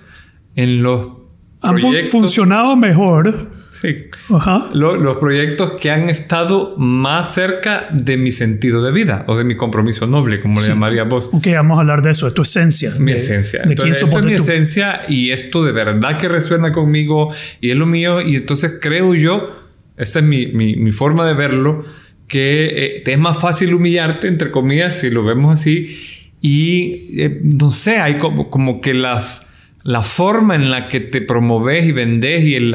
en 0.56 0.82
los 0.82 1.16
han 1.62 1.80
funcionado 2.10 2.76
mejor 2.76 3.50
Sí. 3.80 4.06
Ajá. 4.30 4.70
Lo, 4.72 4.96
los 4.96 5.18
proyectos 5.18 5.72
que 5.80 5.90
han 5.90 6.08
estado 6.08 6.76
más 6.78 7.34
cerca 7.34 7.88
de 7.92 8.16
mi 8.16 8.32
sentido 8.32 8.82
de 8.82 8.92
vida 8.92 9.24
o 9.28 9.36
de 9.36 9.44
mi 9.44 9.56
compromiso 9.56 10.06
noble, 10.06 10.40
como 10.40 10.60
sí. 10.60 10.68
le 10.68 10.74
llamaría 10.74 11.04
vos. 11.04 11.28
Ok, 11.32 11.46
vamos 11.54 11.76
a 11.76 11.80
hablar 11.80 12.02
de 12.02 12.10
eso, 12.10 12.26
de 12.26 12.32
tu 12.32 12.42
esencia. 12.42 12.90
Mi 12.98 13.12
de, 13.12 13.18
esencia. 13.18 13.62
De 13.62 13.72
entonces, 13.72 13.98
quién 13.98 14.08
esto 14.08 14.18
es 14.18 14.24
mi 14.24 14.32
esencia 14.32 15.02
y 15.08 15.30
esto 15.30 15.64
de 15.64 15.72
verdad 15.72 16.18
que 16.18 16.28
resuena 16.28 16.72
conmigo 16.72 17.32
y 17.60 17.70
es 17.70 17.76
lo 17.76 17.86
mío. 17.86 18.20
Y 18.20 18.36
entonces 18.36 18.78
creo 18.80 19.14
yo, 19.14 19.54
esta 19.96 20.20
es 20.20 20.24
mi, 20.24 20.46
mi, 20.46 20.76
mi 20.76 20.92
forma 20.92 21.26
de 21.26 21.34
verlo, 21.34 21.84
que 22.28 22.96
eh, 22.96 23.02
te 23.04 23.12
es 23.12 23.18
más 23.18 23.38
fácil 23.38 23.74
humillarte, 23.74 24.28
entre 24.28 24.50
comillas, 24.50 24.96
si 24.98 25.10
lo 25.10 25.24
vemos 25.24 25.60
así. 25.60 25.96
Y 26.40 27.20
eh, 27.20 27.40
no 27.42 27.72
sé, 27.72 27.98
hay 27.98 28.18
como, 28.18 28.50
como 28.50 28.80
que 28.80 28.94
las 28.94 29.45
la 29.86 30.02
forma 30.02 30.56
en 30.56 30.68
la 30.68 30.88
que 30.88 30.98
te 30.98 31.20
promoves 31.20 31.86
y 31.86 31.92
vendes 31.92 32.44
y 32.44 32.56
el, 32.56 32.72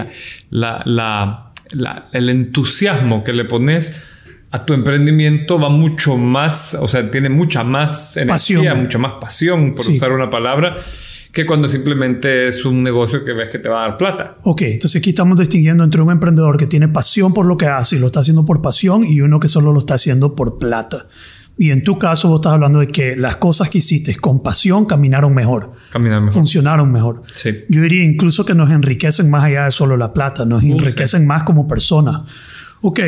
la, 0.50 0.82
la, 0.86 1.52
la, 1.72 2.10
el 2.14 2.30
entusiasmo 2.30 3.22
que 3.24 3.34
le 3.34 3.44
pones 3.44 4.02
a 4.52 4.66
tu 4.66 4.74
emprendimiento 4.74 5.60
va 5.60 5.68
mucho 5.68 6.16
más, 6.16 6.74
o 6.74 6.88
sea, 6.88 7.12
tiene 7.12 7.28
mucha 7.28 7.66
más 7.66 8.16
energía, 8.16 8.76
mucha 8.76 8.98
más 8.98 9.14
pasión, 9.20 9.74
por 9.74 9.90
usar 9.90 10.14
una 10.14 10.30
palabra, 10.30 10.78
que 11.34 11.46
cuando 11.46 11.68
simplemente 11.68 12.48
es 12.48 12.64
un 12.64 12.82
negocio 12.82 13.26
que 13.26 13.34
ves 13.34 13.50
que 13.50 13.60
te 13.60 13.68
va 13.68 13.84
a 13.84 13.88
dar 13.90 13.98
plata. 13.98 14.38
Ok, 14.44 14.62
entonces 14.64 15.00
aquí 15.02 15.10
estamos 15.10 15.38
distinguiendo 15.38 15.84
entre 15.84 16.02
un 16.02 16.12
emprendedor 16.12 16.58
que 16.58 16.68
tiene 16.68 16.88
pasión 16.88 17.34
por 17.34 17.46
lo 17.46 17.58
que 17.58 17.66
hace 17.66 17.98
y 17.98 18.00
lo 18.00 18.08
está 18.08 18.22
haciendo 18.22 18.46
por 18.46 18.62
pasión 18.62 19.04
y 19.04 19.20
uno 19.20 19.40
que 19.40 19.50
solo 19.50 19.74
lo 19.74 19.80
está 19.80 19.96
haciendo 19.96 20.34
por 20.34 20.60
plata. 20.60 21.08
Y 21.58 21.72
en 21.72 21.84
tu 21.84 22.00
caso 22.00 22.30
vos 22.30 22.40
estás 22.40 22.54
hablando 22.54 22.80
de 22.80 22.88
que 22.88 23.16
las 23.16 23.36
cosas 23.36 23.70
que 23.70 23.80
hiciste 23.80 24.16
con 24.16 24.42
pasión 24.42 24.86
caminaron 24.86 25.34
mejor. 25.34 25.74
Caminaron 25.92 26.26
mejor. 26.26 26.34
Funcionaron 26.34 26.92
mejor. 26.92 27.22
Sí. 27.36 27.66
Yo 27.70 27.82
diría 27.82 28.04
incluso 28.04 28.46
que 28.46 28.56
nos 28.56 28.72
enriquecen 28.72 29.30
más 29.30 29.44
allá 29.44 29.66
de 29.66 29.72
solo 29.72 29.98
la 29.98 30.14
plata, 30.14 30.46
nos 30.46 30.64
enriquecen 30.64 31.28
más 31.28 31.44
como 31.44 31.68
personas. 31.68 32.22
Ok. 32.84 33.00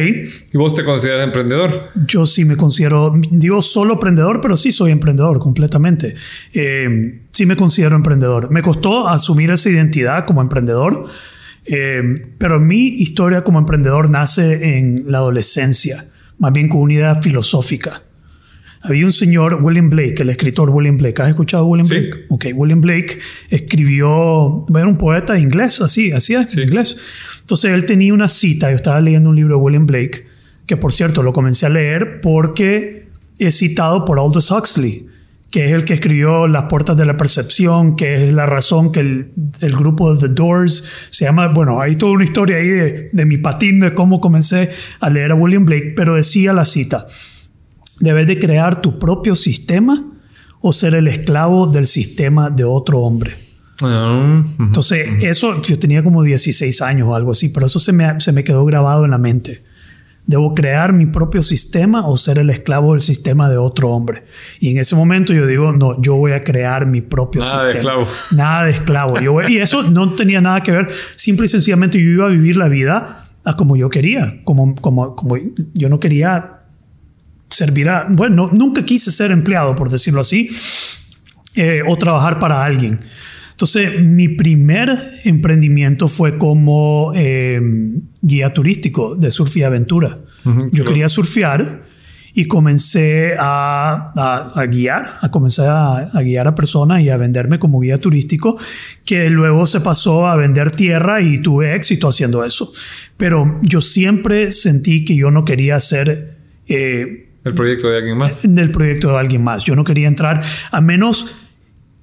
¿Y 0.54 0.58
vos 0.58 0.76
te 0.76 0.86
consideras 0.86 1.26
emprendedor? 1.26 1.92
Yo 2.08 2.28
sí 2.28 2.46
me 2.46 2.56
considero, 2.56 3.12
digo 3.32 3.62
solo 3.62 3.96
emprendedor, 3.96 4.40
pero 4.40 4.56
sí 4.56 4.72
soy 4.72 4.92
emprendedor 4.92 5.40
completamente. 5.40 6.14
Eh, 6.54 7.22
sí 7.32 7.46
me 7.48 7.56
considero 7.56 7.96
emprendedor. 7.96 8.52
Me 8.52 8.62
costó 8.62 9.08
asumir 9.08 9.50
esa 9.50 9.70
identidad 9.70 10.26
como 10.26 10.42
emprendedor, 10.42 11.06
eh, 11.66 12.04
pero 12.38 12.60
mi 12.60 12.88
historia 12.88 13.44
como 13.44 13.58
emprendedor 13.58 14.12
nace 14.12 14.78
en 14.78 15.06
la 15.08 15.18
adolescencia, 15.18 16.06
más 16.38 16.54
bien 16.54 16.70
con 16.70 16.82
una 16.82 16.94
idea 16.94 17.16
filosófica. 17.16 18.04
Había 18.86 19.06
un 19.06 19.14
señor, 19.14 19.60
William 19.62 19.90
Blake, 19.90 20.16
el 20.22 20.30
escritor 20.30 20.70
William 20.70 20.98
Blake. 20.98 21.22
¿Has 21.22 21.30
escuchado 21.30 21.64
a 21.64 21.68
William 21.68 21.88
Sí. 21.88 21.96
Blake? 22.00 22.26
Ok, 22.30 22.46
William 22.54 22.82
Blake 22.82 23.18
escribió, 23.50 24.66
era 24.70 24.88
un 24.88 24.98
poeta 24.98 25.40
inglés, 25.40 25.82
así, 25.82 26.12
así 26.12 26.36
es, 26.36 26.58
inglés. 26.58 26.98
Entonces 27.42 27.72
él 27.72 27.86
tenía 27.86 28.14
una 28.14 28.28
cita, 28.28 28.70
yo 28.70 28.76
estaba 28.76 29.00
leyendo 29.02 29.30
un 29.30 29.36
libro 29.36 29.56
de 29.58 29.62
William 29.62 29.86
Blake, 29.86 30.26
que 30.66 30.78
por 30.78 30.92
cierto 30.92 31.24
lo 31.24 31.34
comencé 31.34 31.66
a 31.66 31.70
leer 31.70 32.20
porque 32.22 33.08
es 33.40 33.58
citado 33.58 34.06
por 34.06 34.20
Aldous 34.20 34.52
Huxley, 34.52 35.08
que 35.50 35.66
es 35.68 35.72
el 35.72 35.86
que 35.86 35.94
escribió 35.94 36.48
Las 36.48 36.64
Puertas 36.66 36.98
de 36.98 37.06
la 37.06 37.16
Percepción, 37.18 37.96
que 37.96 38.28
es 38.28 38.34
la 38.34 38.46
razón 38.48 38.92
que 38.92 39.00
el, 39.02 39.28
el 39.62 39.76
grupo 39.76 40.14
de 40.16 40.28
The 40.28 40.34
Doors 40.34 41.08
se 41.10 41.26
llama, 41.26 41.48
bueno, 41.50 41.80
hay 41.80 41.96
toda 41.96 42.12
una 42.14 42.24
historia 42.24 42.58
ahí 42.58 42.68
de, 42.68 43.10
de 43.12 43.26
mi 43.26 43.38
patín, 43.38 43.80
de 43.80 43.94
cómo 43.94 44.20
comencé 44.20 44.70
a 45.00 45.10
leer 45.10 45.32
a 45.32 45.36
William 45.36 45.64
Blake, 45.66 45.94
pero 45.96 46.16
decía 46.16 46.54
la 46.54 46.66
cita, 46.66 47.06
debes 48.00 48.28
de 48.28 48.40
crear 48.40 48.82
tu 48.82 49.00
propio 49.00 49.36
sistema 49.36 50.04
o 50.62 50.72
ser 50.74 50.96
el 50.96 51.08
esclavo 51.08 51.68
del 51.68 51.88
sistema 51.88 52.50
de 52.50 52.64
otro 52.64 53.00
hombre. 53.00 53.32
Ah. 53.82 54.42
Entonces, 54.60 55.08
eso 55.22 55.62
yo 55.62 55.78
tenía 55.78 56.04
como 56.04 56.24
16 56.24 56.82
años 56.82 57.08
o 57.10 57.16
algo 57.16 57.32
así, 57.32 57.50
pero 57.50 57.66
eso 57.66 57.80
se 57.80 57.92
me, 57.92 58.20
se 58.22 58.32
me 58.32 58.44
quedó 58.44 58.64
grabado 58.66 59.04
en 59.06 59.12
la 59.12 59.18
mente. 59.18 59.64
Debo 60.26 60.56
crear 60.56 60.94
mi 60.94 61.06
propio 61.06 61.44
sistema 61.44 62.08
o 62.08 62.16
ser 62.16 62.40
el 62.40 62.50
esclavo 62.50 62.92
del 62.94 63.02
sistema 63.02 63.50
de 63.50 63.58
otro 63.58 63.90
hombre. 63.90 64.24
Y 64.62 64.72
en 64.72 64.78
ese 64.78 64.96
momento 64.96 65.34
yo 65.34 65.46
digo, 65.46 65.74
no, 65.74 66.02
yo 66.02 66.16
voy 66.16 66.32
a 66.32 66.40
crear 66.42 66.86
mi 66.86 67.02
propio 67.02 67.42
Nada 67.42 67.66
de 67.66 67.74
sistema. 67.74 67.94
esclavo. 68.04 68.18
Nada 68.32 68.64
de 68.64 68.72
esclavo. 68.72 69.20
Yo 69.20 69.34
voy- 69.34 69.54
y 69.54 69.58
eso 69.58 69.84
no 69.84 70.14
tenía 70.14 70.40
nada 70.40 70.64
que 70.64 70.72
ver. 70.72 70.88
Simple 71.18 71.46
y 71.46 71.50
sencillamente 71.50 72.02
yo 72.02 72.10
iba 72.10 72.26
a 72.28 72.30
vivir 72.30 72.56
la 72.56 72.70
vida 72.70 73.26
a 73.44 73.58
como 73.58 73.76
yo 73.76 73.90
quería. 73.90 74.40
Como, 74.46 74.74
como, 74.76 75.14
como 75.18 75.36
yo 75.74 75.90
no 75.90 76.00
quería 76.00 76.62
servir 77.54 77.90
a... 77.90 78.08
Bueno, 78.10 78.50
nunca 78.54 78.84
quise 78.86 79.12
ser 79.12 79.32
empleado, 79.32 79.76
por 79.76 79.90
decirlo 79.90 80.22
así, 80.22 80.50
eh, 81.56 81.82
o 81.88 81.96
trabajar 81.98 82.40
para 82.40 82.64
alguien. 82.64 83.00
Entonces, 83.52 84.02
mi 84.02 84.30
primer 84.30 84.90
emprendimiento 85.26 86.08
fue 86.08 86.38
como 86.38 87.12
eh, 87.16 87.62
guía 88.22 88.52
turístico 88.52 89.16
de 89.16 89.30
surf 89.32 89.56
y 89.58 89.64
aventura. 89.64 90.20
Ujú, 90.44 90.62
Yo 90.66 90.70
claro. 90.72 90.90
quería 90.90 91.08
surfear 91.10 91.84
y 92.34 92.46
comencé 92.46 93.36
a, 93.38 94.12
a- 94.16 94.60
a 94.60 94.66
guiar, 94.66 95.20
a 95.22 95.30
comenzar 95.30 95.68
a, 95.68 95.98
a 96.18 96.22
guiar 96.24 96.48
a 96.48 96.56
personas 96.56 97.04
y 97.04 97.10
a 97.10 97.18
venderme 97.18 97.60
como 97.60 97.80
guía 97.80 98.00
turístico, 98.00 98.58
que 99.06 99.30
luego 99.30 99.68
se 99.68 99.82
pasó 99.82 100.26
a 100.26 100.36
vender 100.36 100.72
tierra 100.72 101.22
y 101.22 101.40
tuve 101.44 101.76
éxito 101.76 102.08
haciendo 102.08 102.44
eso. 102.44 102.72
Pero 103.18 103.60
yo 103.62 103.82
siempre 103.82 104.50
sentí 104.50 105.06
que 105.06 105.16
yo 105.16 105.30
no 105.30 105.46
quería 105.46 105.80
ser... 105.80 106.38
eh, 106.68 107.30
El 107.44 107.54
proyecto 107.54 107.90
de 107.90 107.98
alguien 107.98 108.18
más. 108.18 108.42
del 108.44 108.72
proyecto 108.72 109.10
de 109.10 109.20
alguien 109.20 109.44
más. 109.44 109.64
Yo 109.64 109.76
no 109.76 109.84
quería 109.84 110.08
entrar 110.08 110.42
a 110.72 110.82
menos 110.82 111.38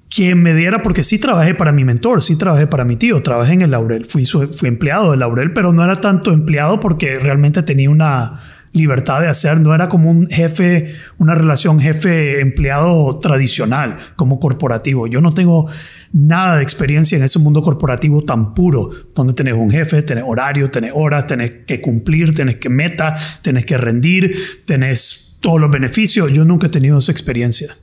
que 0.09 0.35
me 0.35 0.53
diera, 0.53 0.81
porque 0.81 1.03
sí 1.03 1.19
trabajé 1.19 1.55
para 1.55 1.71
mi 1.71 1.85
mentor, 1.85 2.21
sí 2.21 2.35
trabajé 2.35 2.67
para 2.67 2.83
mi 2.83 2.97
tío, 2.97 3.23
trabajé 3.23 3.53
en 3.53 3.61
el 3.61 3.71
Laurel, 3.71 4.05
fui, 4.05 4.25
fui 4.25 4.67
empleado 4.67 5.11
del 5.11 5.21
Laurel, 5.21 5.53
pero 5.53 5.71
no 5.71 5.83
era 5.83 5.95
tanto 5.95 6.33
empleado 6.33 6.81
porque 6.81 7.15
realmente 7.15 7.63
tenía 7.63 7.89
una 7.89 8.39
libertad 8.73 9.21
de 9.21 9.27
hacer, 9.27 9.59
no 9.59 9.73
era 9.73 9.89
como 9.89 10.09
un 10.09 10.27
jefe, 10.27 10.93
una 11.17 11.35
relación 11.35 11.79
jefe-empleado 11.79 13.19
tradicional, 13.19 13.97
como 14.15 14.39
corporativo. 14.39 15.07
Yo 15.07 15.21
no 15.21 15.33
tengo 15.33 15.69
nada 16.13 16.57
de 16.57 16.63
experiencia 16.63 17.17
en 17.17 17.23
ese 17.23 17.39
mundo 17.39 17.61
corporativo 17.61 18.23
tan 18.23 18.53
puro, 18.53 18.89
donde 19.15 19.33
tenés 19.33 19.53
un 19.53 19.71
jefe, 19.71 20.01
tenés 20.03 20.23
horario, 20.27 20.69
tenés 20.69 20.91
horas, 20.93 21.25
tenés 21.25 21.51
que 21.65 21.81
cumplir, 21.81 22.33
tenés 22.33 22.57
que 22.57 22.69
meta, 22.69 23.15
tenés 23.41 23.65
que 23.65 23.77
rendir, 23.77 24.35
tenés 24.65 25.30
todos 25.41 25.59
los 25.59 25.69
beneficios. 25.69 26.31
Yo 26.31 26.45
nunca 26.45 26.67
he 26.67 26.69
tenido 26.69 26.97
esa 26.97 27.11
experiencia. 27.11 27.75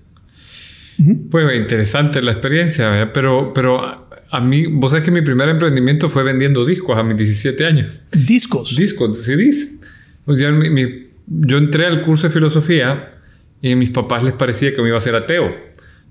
Pues 1.31 1.57
interesante 1.57 2.21
la 2.23 2.33
experiencia, 2.33 2.91
¿verdad? 2.91 3.11
pero, 3.15 3.53
pero 3.55 3.81
a- 4.31 4.41
mí, 4.41 4.67
vos 4.67 4.91
sabés 4.91 5.05
que 5.05 5.11
mi 5.13 5.23
primer 5.23 5.49
emprendimiento 5.49 6.09
fue 6.09 6.25
vendiendo 6.25 6.65
discos 6.67 6.99
a 6.99 7.03
mis 7.05 7.17
17 7.17 7.65
años. 7.67 7.89
Discos. 8.13 8.75
Discos, 8.77 9.19
CDs. 9.19 9.79
Yo, 10.27 10.51
mi- 10.53 10.71
mi- 10.71 11.07
yo 11.27 11.59
entré 11.59 11.87
al 11.87 12.01
curso 12.03 12.27
de 12.27 12.33
filosofía 12.33 13.15
y 13.63 13.73
a 13.73 13.77
mis 13.77 13.91
papás 13.91 14.25
les 14.25 14.35
parecía 14.35 14.75
que 14.75 14.83
me 14.83 14.89
iba 14.89 14.99
a 14.99 15.01
ser 15.01 15.15
ateo. 15.15 15.49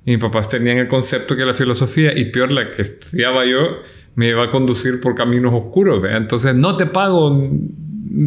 Y 0.06 0.12
mis 0.12 0.20
papás 0.20 0.50
tenían 0.50 0.77
el 0.77 0.88
concepto 0.88 1.36
que 1.36 1.44
la 1.44 1.54
filosofía, 1.54 2.18
y 2.18 2.25
peor 2.32 2.51
la 2.54 2.72
que 2.72 2.82
estudiaba 2.82 3.46
yo, 3.46 3.58
me 4.16 4.30
iba 4.30 4.46
a 4.46 4.50
conducir 4.51 5.01
por 5.01 5.16
caminos 5.16 5.54
oscuros. 5.54 6.01
¿verdad? 6.01 6.18
Entonces, 6.22 6.56
no 6.56 6.77
te 6.77 6.86
pago 6.86 7.51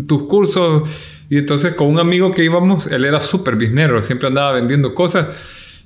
tus 0.07 0.25
cursos. 0.25 0.89
Y 1.31 1.39
entonces 1.39 1.73
con 1.75 1.87
un 1.87 1.99
amigo 1.99 2.33
que 2.33 2.45
íbamos, 2.45 2.89
él 2.89 3.05
era 3.07 3.21
súper 3.21 3.57
biznero, 3.57 4.03
siempre 4.03 4.29
andaba 4.29 4.53
vendiendo 4.53 4.93
cosas. 4.95 5.29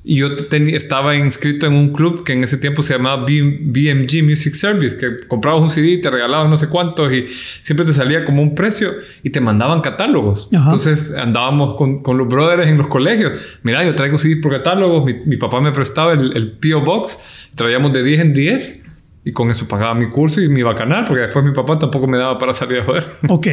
Y 0.06 0.16
yo 0.16 0.28
estaba 0.50 1.16
inscrito 1.16 1.64
en 1.66 1.72
un 1.72 1.92
club 1.94 2.24
que 2.24 2.34
en 2.34 2.44
ese 2.44 2.58
tiempo 2.58 2.82
se 2.82 2.92
llamaba 2.92 3.24
B- 3.24 3.58
BMG 3.62 4.22
Music 4.22 4.52
Service, 4.52 4.98
que 4.98 5.26
comprabas 5.26 5.62
un 5.62 5.70
CD 5.70 5.92
y 5.92 6.00
te 6.02 6.10
regalabas 6.10 6.50
no 6.50 6.58
sé 6.58 6.68
cuántos 6.68 7.10
y 7.10 7.24
siempre 7.62 7.86
te 7.86 7.94
salía 7.94 8.26
como 8.26 8.42
un 8.42 8.54
precio 8.54 8.92
y 9.22 9.30
te 9.30 9.40
mandaban 9.40 9.80
catálogos. 9.80 10.48
Ajá. 10.54 10.64
Entonces 10.64 11.12
andábamos 11.14 11.76
con, 11.76 12.02
con 12.02 12.18
los 12.18 12.28
brothers 12.28 12.66
en 12.68 12.76
los 12.76 12.88
colegios. 12.88 13.38
Mira, 13.62 13.82
yo 13.82 13.94
traigo 13.94 14.18
CD 14.18 14.36
por 14.42 14.52
catálogos, 14.52 15.06
mi, 15.06 15.14
mi 15.24 15.36
papá 15.38 15.62
me 15.62 15.72
prestaba 15.72 16.12
el, 16.12 16.36
el 16.36 16.52
P.O. 16.52 16.82
Box, 16.82 17.48
traíamos 17.54 17.92
de 17.94 18.02
10 18.02 18.20
en 18.20 18.32
10 18.34 18.83
y 19.24 19.32
con 19.32 19.50
eso 19.50 19.66
pagaba 19.66 19.94
mi 19.94 20.10
curso 20.10 20.40
y 20.40 20.48
mi 20.48 20.62
bacanal, 20.62 21.04
porque 21.06 21.22
después 21.22 21.44
mi 21.44 21.52
papá 21.52 21.78
tampoco 21.78 22.06
me 22.06 22.18
daba 22.18 22.36
para 22.38 22.52
salir 22.52 22.80
a 22.80 22.84
joder. 22.84 23.04
Ok, 23.28 23.46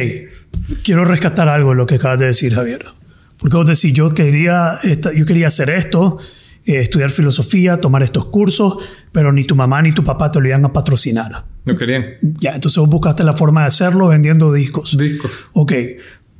quiero 0.84 1.04
rescatar 1.04 1.48
algo 1.48 1.70
de 1.70 1.76
lo 1.76 1.86
que 1.86 1.94
acabas 1.96 2.18
de 2.18 2.26
decir, 2.26 2.54
Javier. 2.54 2.84
Porque 3.38 3.56
vos 3.56 3.66
decís, 3.66 3.92
yo 3.92 4.10
quería, 4.10 4.78
yo 5.16 5.26
quería 5.26 5.48
hacer 5.48 5.70
esto, 5.70 6.16
eh, 6.64 6.76
estudiar 6.78 7.10
filosofía, 7.10 7.80
tomar 7.80 8.02
estos 8.02 8.26
cursos, 8.26 8.76
pero 9.10 9.32
ni 9.32 9.44
tu 9.44 9.56
mamá 9.56 9.82
ni 9.82 9.92
tu 9.92 10.04
papá 10.04 10.30
te 10.30 10.40
lo 10.40 10.46
iban 10.46 10.64
a 10.64 10.72
patrocinar. 10.72 11.44
No 11.64 11.76
querían 11.76 12.04
Ya, 12.20 12.54
entonces 12.54 12.78
vos 12.78 12.88
buscaste 12.88 13.24
la 13.24 13.32
forma 13.32 13.62
de 13.62 13.66
hacerlo 13.68 14.08
vendiendo 14.08 14.52
discos. 14.52 14.96
discos. 14.96 15.48
Ok, 15.54 15.72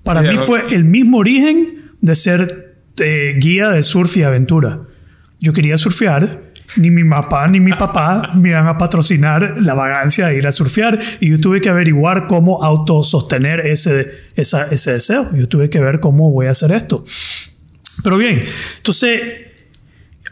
para 0.04 0.22
Ya, 0.22 0.30
mí 0.32 0.36
fue 0.38 0.74
el 0.74 0.84
mismo 0.84 1.18
origen 1.18 1.90
de 2.00 2.14
ser 2.14 2.76
eh, 3.00 3.34
guía 3.40 3.70
de 3.70 3.82
surf 3.82 4.16
y 4.18 4.22
aventura. 4.22 4.82
Yo 5.40 5.52
quería 5.52 5.76
surfear, 5.78 6.51
ni 6.76 6.90
mi 6.90 7.04
papá 7.08 7.46
ni 7.48 7.60
mi 7.60 7.72
papá 7.72 8.30
me 8.34 8.50
iban 8.50 8.66
a 8.66 8.78
patrocinar 8.78 9.56
la 9.60 9.74
vagancia 9.74 10.28
de 10.28 10.36
ir 10.38 10.46
a 10.46 10.52
surfear 10.52 10.98
y 11.20 11.30
yo 11.30 11.40
tuve 11.40 11.60
que 11.60 11.68
averiguar 11.68 12.26
cómo 12.26 12.62
autosostener 12.64 13.60
ese, 13.66 14.06
esa- 14.36 14.66
ese 14.70 14.92
deseo. 14.92 15.28
Yo 15.34 15.48
tuve 15.48 15.68
que 15.70 15.80
ver 15.80 16.00
cómo 16.00 16.30
voy 16.30 16.46
a 16.46 16.50
hacer 16.50 16.72
esto. 16.72 17.04
Pero 18.02 18.16
bien, 18.16 18.40
entonces 18.78 19.20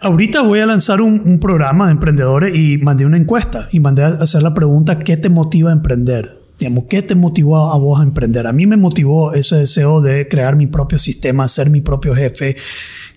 Ahorita 0.03 0.41
voy 0.41 0.61
a 0.61 0.67
lanzar 0.67 1.03
un, 1.03 1.21
un 1.27 1.39
programa 1.41 1.85
de 1.87 1.93
emprendedores 1.93 2.57
y 2.59 2.79
mandé 2.79 3.05
una 3.05 3.19
encuesta 3.19 3.69
y 3.71 3.81
mandé 3.81 4.03
a 4.03 4.07
hacer 4.09 4.43
la 4.43 4.55
pregunta, 4.55 4.99
¿qué 4.99 5.19
te 5.19 5.29
motiva 5.29 5.69
a 5.69 5.75
emprender? 5.75 6.27
Digamos, 6.59 6.85
¿qué 6.89 7.03
te 7.03 7.15
motivó 7.15 7.71
a 7.71 7.77
vos 7.77 8.01
a 8.01 8.03
emprender? 8.03 8.47
A 8.47 8.53
mí 8.55 8.65
me 8.67 8.79
motivó 8.79 9.35
ese 9.35 9.57
deseo 9.57 10.01
de 10.01 10.27
crear 10.27 10.57
mi 10.57 10.67
propio 10.67 10.97
sistema, 10.97 11.47
ser 11.49 11.69
mi 11.69 11.83
propio 11.83 12.15
jefe, 12.15 12.57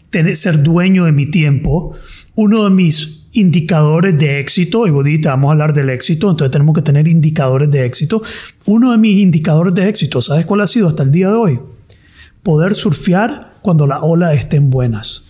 tener, 0.09 0.35
ser 0.35 0.61
dueño 0.61 1.05
de 1.05 1.13
mi 1.13 1.25
tiempo. 1.25 1.95
Uno 2.35 2.63
de 2.63 2.69
mis 2.69 3.27
indicadores 3.33 4.17
de 4.17 4.39
éxito, 4.39 4.87
y 4.87 5.03
dijiste, 5.03 5.27
vamos 5.27 5.49
a 5.49 5.51
hablar 5.53 5.73
del 5.73 5.89
éxito, 5.89 6.29
entonces 6.29 6.51
tenemos 6.51 6.75
que 6.75 6.81
tener 6.81 7.07
indicadores 7.07 7.69
de 7.71 7.85
éxito. 7.85 8.21
Uno 8.65 8.91
de 8.91 8.97
mis 8.97 9.19
indicadores 9.19 9.73
de 9.73 9.89
éxito, 9.89 10.21
¿sabes 10.21 10.45
cuál 10.45 10.61
ha 10.61 10.67
sido 10.67 10.87
hasta 10.87 11.03
el 11.03 11.11
día 11.11 11.29
de 11.29 11.35
hoy? 11.35 11.59
Poder 12.43 12.75
surfear 12.75 13.55
cuando 13.61 13.87
las 13.87 13.99
olas 14.01 14.35
estén 14.35 14.69
buenas. 14.69 15.23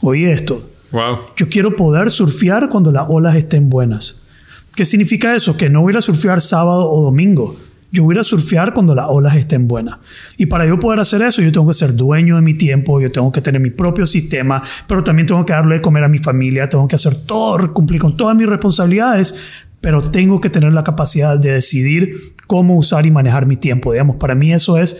Oí 0.00 0.24
esto. 0.24 0.68
Wow. 0.92 1.18
Yo 1.36 1.48
quiero 1.48 1.74
poder 1.74 2.10
surfear 2.10 2.68
cuando 2.68 2.92
las 2.92 3.06
olas 3.08 3.36
estén 3.36 3.70
buenas. 3.70 4.22
¿Qué 4.74 4.84
significa 4.84 5.34
eso? 5.34 5.56
Que 5.56 5.70
no 5.70 5.82
voy 5.82 5.94
a 5.96 6.00
surfear 6.00 6.40
sábado 6.40 6.90
o 6.90 7.02
domingo. 7.02 7.56
Yo 7.92 8.04
voy 8.04 8.16
a 8.18 8.22
surfear 8.22 8.72
cuando 8.72 8.94
las 8.94 9.06
olas 9.08 9.36
estén 9.36 9.68
buenas. 9.68 9.98
Y 10.38 10.46
para 10.46 10.66
yo 10.66 10.78
poder 10.78 10.98
hacer 10.98 11.20
eso, 11.20 11.42
yo 11.42 11.52
tengo 11.52 11.68
que 11.68 11.74
ser 11.74 11.94
dueño 11.94 12.36
de 12.36 12.42
mi 12.42 12.54
tiempo, 12.54 13.00
yo 13.00 13.12
tengo 13.12 13.30
que 13.30 13.42
tener 13.42 13.60
mi 13.60 13.70
propio 13.70 14.06
sistema, 14.06 14.62
pero 14.88 15.04
también 15.04 15.26
tengo 15.26 15.44
que 15.44 15.52
darle 15.52 15.76
de 15.76 15.82
comer 15.82 16.02
a 16.02 16.08
mi 16.08 16.16
familia, 16.16 16.68
tengo 16.70 16.88
que 16.88 16.96
hacer 16.96 17.14
todo, 17.14 17.72
cumplir 17.74 18.00
con 18.00 18.16
todas 18.16 18.34
mis 18.34 18.48
responsabilidades, 18.48 19.62
pero 19.82 20.10
tengo 20.10 20.40
que 20.40 20.48
tener 20.48 20.72
la 20.72 20.82
capacidad 20.82 21.38
de 21.38 21.52
decidir 21.52 22.34
cómo 22.46 22.76
usar 22.76 23.04
y 23.04 23.10
manejar 23.10 23.44
mi 23.44 23.56
tiempo. 23.56 23.92
Digamos, 23.92 24.16
para 24.16 24.34
mí 24.34 24.54
eso 24.54 24.78
es, 24.78 24.96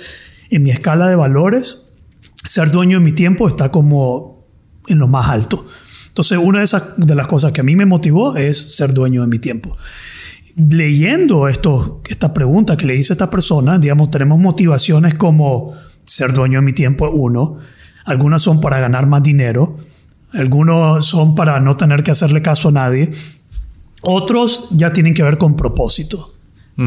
en 0.50 0.62
mi 0.62 0.70
escala 0.70 1.08
de 1.08 1.16
valores, 1.16 1.96
ser 2.44 2.70
dueño 2.70 2.99
de 2.99 3.04
mi 3.04 3.12
tiempo 3.12 3.49
está 3.49 3.70
como 3.70 4.44
en 4.87 4.99
lo 4.99 5.08
más 5.08 5.30
alto. 5.30 5.64
Entonces, 6.08 6.38
una 6.38 6.58
de, 6.58 6.64
esas, 6.64 6.94
de 6.99 7.14
las 7.14 7.26
cosas 7.26 7.52
que 7.52 7.62
a 7.62 7.64
mí 7.64 7.75
me 7.75 7.87
motivó 7.87 8.37
es 8.37 8.76
ser 8.76 8.92
dueño 8.92 9.22
de 9.22 9.28
mi 9.28 9.38
tiempo. 9.38 9.78
Leyendo 10.56 11.49
esto, 11.49 12.02
esta 12.09 12.35
pregunta 12.35 12.76
que 12.76 12.87
le 12.87 12.97
hice 12.97 13.12
a 13.12 13.14
esta 13.14 13.30
persona, 13.30 13.78
digamos, 13.78 14.11
tenemos 14.11 14.38
motivaciones 14.38 15.14
como 15.14 15.75
ser 16.04 16.35
dueño 16.35 16.59
de 16.59 16.62
mi 16.66 16.73
tiempo, 16.73 17.11
uno. 17.11 17.59
Algunas 18.04 18.42
son 18.42 18.61
para 18.61 18.78
ganar 18.78 19.06
más 19.06 19.23
dinero. 19.23 19.76
Algunos 20.32 21.06
son 21.06 21.35
para 21.35 21.61
no 21.61 21.76
tener 21.76 22.02
que 22.02 22.11
hacerle 22.11 22.42
caso 22.42 22.68
a 22.68 22.73
nadie. 22.73 23.11
Otros 24.02 24.68
ya 24.71 24.92
tienen 24.92 25.14
que 25.14 25.23
ver 25.23 25.38
con 25.38 25.56
propósito. 25.56 26.30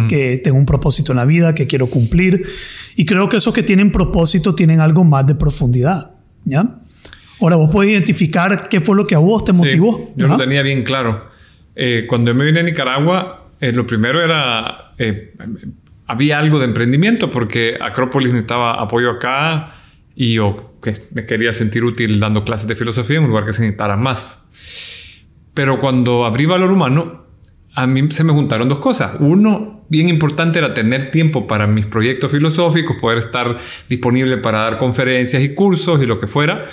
Que 0.09 0.41
tengo 0.43 0.57
un 0.57 0.65
propósito 0.65 1.13
en 1.13 1.17
la 1.17 1.25
vida, 1.25 1.55
que 1.55 1.67
quiero 1.67 1.87
cumplir. 1.87 2.45
Y 2.97 3.05
creo 3.05 3.29
que 3.29 3.37
esos 3.37 3.53
que 3.53 3.63
tienen 3.63 3.91
propósito 3.91 4.53
tienen 4.53 4.81
algo 4.81 5.05
más 5.05 5.25
de 5.25 5.35
profundidad. 5.35 6.11
¿Ya? 6.43 6.79
Ahora, 7.39 7.55
vos 7.55 7.69
puedes 7.71 7.93
identificar 7.93 8.67
qué 8.67 8.81
fue 8.81 8.95
lo 8.95 9.05
que 9.05 9.15
a 9.15 9.19
vos 9.19 9.45
te 9.45 9.53
motivó. 9.53 10.11
yo 10.17 10.27
lo 10.27 10.37
tenía 10.37 10.63
bien 10.63 10.83
claro. 10.83 11.29
Eh, 11.75 12.05
cuando 12.09 12.31
yo 12.31 12.35
me 12.35 12.45
vine 12.45 12.59
a 12.59 12.63
Nicaragua, 12.63 13.44
eh, 13.59 13.71
lo 13.71 13.85
primero 13.85 14.21
era, 14.21 14.93
eh, 14.97 15.33
había 16.07 16.39
algo 16.39 16.59
de 16.59 16.65
emprendimiento 16.65 17.29
porque 17.29 17.77
Acrópolis 17.79 18.33
necesitaba 18.33 18.81
apoyo 18.81 19.11
acá 19.11 19.73
y 20.15 20.33
yo 20.33 20.75
que 20.81 20.93
me 21.13 21.25
quería 21.25 21.53
sentir 21.53 21.83
útil 21.83 22.19
dando 22.19 22.43
clases 22.43 22.67
de 22.67 22.75
filosofía 22.75 23.17
en 23.17 23.23
un 23.23 23.29
lugar 23.29 23.45
que 23.45 23.53
se 23.53 23.61
necesitara 23.61 23.95
más. 23.95 24.49
Pero 25.53 25.79
cuando 25.79 26.25
abrí 26.25 26.45
Valor 26.45 26.71
Humano, 26.71 27.25
a 27.73 27.87
mí 27.87 28.09
se 28.11 28.23
me 28.23 28.33
juntaron 28.33 28.69
dos 28.69 28.79
cosas. 28.79 29.13
Uno, 29.19 29.85
bien 29.89 30.09
importante 30.09 30.59
era 30.59 30.73
tener 30.73 31.11
tiempo 31.11 31.47
para 31.47 31.67
mis 31.67 31.85
proyectos 31.85 32.31
filosóficos, 32.31 32.97
poder 32.97 33.17
estar 33.17 33.57
disponible 33.89 34.37
para 34.37 34.59
dar 34.59 34.77
conferencias 34.77 35.41
y 35.41 35.53
cursos 35.53 36.01
y 36.01 36.05
lo 36.05 36.19
que 36.19 36.27
fuera. 36.27 36.65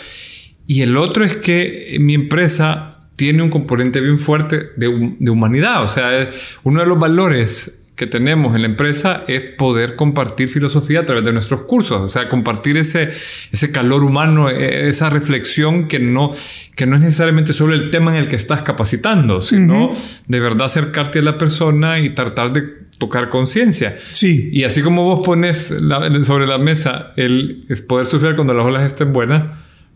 Y 0.67 0.83
el 0.83 0.97
otro 0.97 1.25
es 1.25 1.37
que 1.37 1.97
mi 2.01 2.15
empresa 2.15 2.92
tiene 3.17 3.43
un 3.43 3.51
componente 3.51 4.01
bien 4.01 4.19
fuerte 4.19 4.71
de, 4.77 4.89
humanidad. 5.31 5.83
O 5.83 5.89
sea, 5.89 6.29
uno 6.65 6.81
de 6.81 6.87
los 6.87 6.99
valores 6.99 7.83
que 7.95 8.07
tenemos 8.07 8.55
en 8.57 8.63
la 8.63 8.69
empresa 8.69 9.23
es 9.29 9.43
poder 9.57 9.97
compartir 9.97 10.49
filosofía 10.49 11.01
a 11.01 11.07
través 11.07 11.25
de 11.25 11.33
nuestros 11.33 11.63
cursos, 11.63 12.01
o 12.01 12.09
sea, 12.09 12.29
compartir 12.29 12.79
ese, 12.79 13.11
ese 13.53 13.71
calor 13.71 14.03
humano, 14.03 14.49
e, 14.49 14.89
esa 14.89 15.11
reflexión 15.11 15.89
que 15.89 15.99
no, 15.99 16.33
que 16.75 16.87
no 16.87 16.97
es 16.97 17.03
necesariamente 17.03 17.53
solo 17.53 17.75
el 17.75 17.91
tema 17.91 18.13
en 18.13 18.23
el 18.23 18.29
que 18.29 18.37
estás 18.37 18.63
capacitando, 18.63 19.43
sino 19.43 19.95
de 20.27 20.41
verdad 20.41 20.67
acercarte 20.67 21.19
a 21.19 21.23
la 21.23 21.39
persona 21.39 22.01
y 22.01 22.11
tratar 22.11 22.53
de 22.53 22.63
tocar 22.99 23.29
conciencia. 23.29 23.99
Sí. 24.11 24.49
Y 24.53 24.65
así 24.65 24.81
como 24.83 25.05
vos 25.05 25.25
pones 25.25 25.75
sobre 26.23 26.47
la 26.47 26.59
mesa 26.59 27.13
el 27.17 27.65
poder 27.87 28.07
surfear 28.07 28.37
cuando 28.37 28.55
las 28.55 28.65
olas 28.65 28.85
estén 28.85 29.13
buenas, 29.13 29.45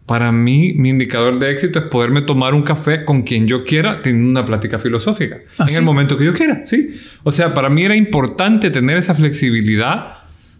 para 0.07 0.31
mí, 0.31 0.73
mi 0.75 0.91
indicador 0.91 1.41
de 1.41 1.51
éxito 1.51 1.81
es 1.81 1.85
poderme 1.87 2.23
tomar 2.23 2.55
un 2.55 2.63
café 2.63 3.05
con 3.05 3.23
quien 3.23 3.49
yo 3.49 3.65
quiera, 3.65 4.01
teniendo 4.01 4.31
una 4.31 4.47
plática 4.47 4.79
filosófica. 4.79 5.39
¿Ah, 5.59 5.67
en 5.69 5.77
el 5.77 5.83
momento 5.83 6.17
que 6.17 6.25
yo 6.25 6.33
quiera, 6.33 6.65
¿sí? 6.65 6.97
O 7.25 7.33
sea, 7.33 7.55
para 7.55 7.69
mí 7.69 7.83
era 7.85 7.97
importante 7.97 8.71
tener 8.71 8.99
esa 8.99 9.17
flexibilidad 9.17 10.15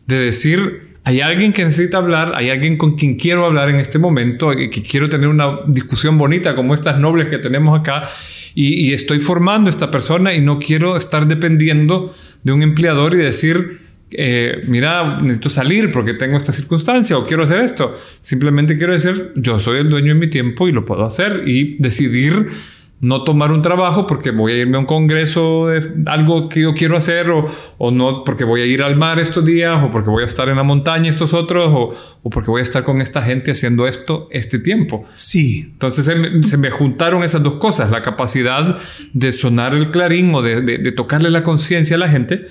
de 0.07 0.17
decir, 0.17 0.97
hay 1.05 1.21
alguien 1.21 1.53
que 1.53 1.65
necesita 1.65 1.99
hablar, 1.99 2.33
hay 2.35 2.51
alguien 2.51 2.77
con 2.77 2.97
quien 2.97 3.15
quiero 3.15 3.47
hablar 3.47 3.71
en 3.71 3.77
este 3.77 4.01
momento, 4.01 4.51
que 4.51 4.83
quiero 4.83 5.09
tener 5.09 5.29
una 5.29 5.61
discusión 5.69 6.19
bonita 6.19 6.57
como 6.57 6.75
estas 6.75 6.99
nobles 6.99 7.29
que 7.29 7.39
tenemos 7.39 7.79
acá, 7.79 8.09
y, 8.57 8.89
y 8.89 8.95
estoy 8.95 9.21
formando 9.21 9.71
esta 9.71 9.93
persona 9.93 10.35
y 10.35 10.41
no 10.41 10.59
quiero 10.59 10.97
estar 10.97 11.29
dependiendo 11.29 12.13
de 12.43 12.53
un 12.53 12.63
empleador 12.63 13.15
y 13.15 13.19
decir, 13.19 13.86
eh, 14.11 14.61
mira, 14.69 15.19
necesito 15.21 15.51
salir 15.51 15.91
porque 15.91 16.15
tengo 16.15 16.37
esta 16.37 16.53
circunstancia 16.53 17.19
o 17.19 17.27
quiero 17.27 17.45
hacer 17.45 17.61
esto. 17.61 17.97
Simplemente 18.21 18.79
quiero 18.79 18.93
decir, 18.93 19.33
yo 19.35 19.59
soy 19.59 19.81
el 19.81 19.91
dueño 19.91 20.15
de 20.15 20.21
mi 20.21 20.29
tiempo 20.29 20.69
y 20.69 20.73
lo 20.73 20.85
puedo 20.85 21.05
hacer 21.05 21.43
y 21.47 21.77
decidir 21.79 22.51
no 22.99 23.25
tomar 23.25 23.53
un 23.53 23.61
trabajo 23.61 24.07
porque 24.07 24.31
voy 24.31 24.53
a 24.53 24.57
irme 24.57 24.79
a 24.79 24.81
un 24.81 24.87
congreso 24.87 25.67
de 25.67 25.87
algo 26.07 26.49
que 26.49 26.63
yo 26.63 26.73
quiero 26.73 26.97
hacer 26.97 27.29
o, 27.29 27.47
o, 27.77 27.91
no 27.91 28.25
porque 28.25 28.45
voy 28.45 28.63
a 28.63 28.67
ir 28.67 28.83
al 28.83 28.97
mar 28.97 29.19
estos 29.19 29.45
días 29.45 29.83
o 29.85 29.91
porque 29.91 30.09
voy 30.09 30.23
a 30.23 30.27
estar 30.27 30.49
en 30.49 30.57
la 30.57 30.63
montaña 30.63 31.11
estos 31.11 31.35
otros 31.35 31.67
o, 31.75 31.95
o 32.23 32.31
porque 32.31 32.51
voy 32.51 32.61
a 32.61 32.63
estar 32.63 32.85
con 32.85 33.03
esta 33.03 33.21
gente 33.21 33.51
haciendo 33.51 33.87
esto 33.87 34.29
este 34.31 34.59
tiempo. 34.59 35.07
Sí. 35.17 35.69
Entonces 35.73 36.07
se 36.07 36.57
me, 36.57 36.71
juntaron 36.71 37.23
esas 37.23 37.43
dos 37.43 37.57
cosas, 37.57 37.91
la 37.91 38.01
capacidad 38.01 38.79
de 39.13 39.33
sonar 39.33 39.75
el 39.75 39.91
clarín 39.91 40.35
o 40.35 40.41
de, 40.41 40.63
de 40.63 40.93
tocarle 40.93 41.31
la 41.31 41.43
conciencia 41.43 41.97
a 41.97 41.99
la 41.99 42.09
gente 42.09 42.47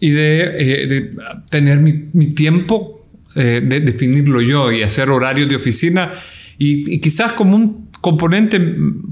y 0.00 0.10
de, 0.10 0.42
eh, 0.58 1.10
tener 1.50 1.78
mi, 1.78 2.34
tiempo, 2.34 3.08
eh, 3.34 3.60
de 3.64 3.80
definirlo 3.80 4.40
yo 4.40 4.72
y 4.72 4.82
hacer 4.82 5.10
horarios 5.10 5.48
de 5.48 5.56
oficina 5.56 6.12
y, 6.58 7.00
quizás 7.00 7.32
como 7.32 7.56
un 7.56 7.88
componente 8.00 8.60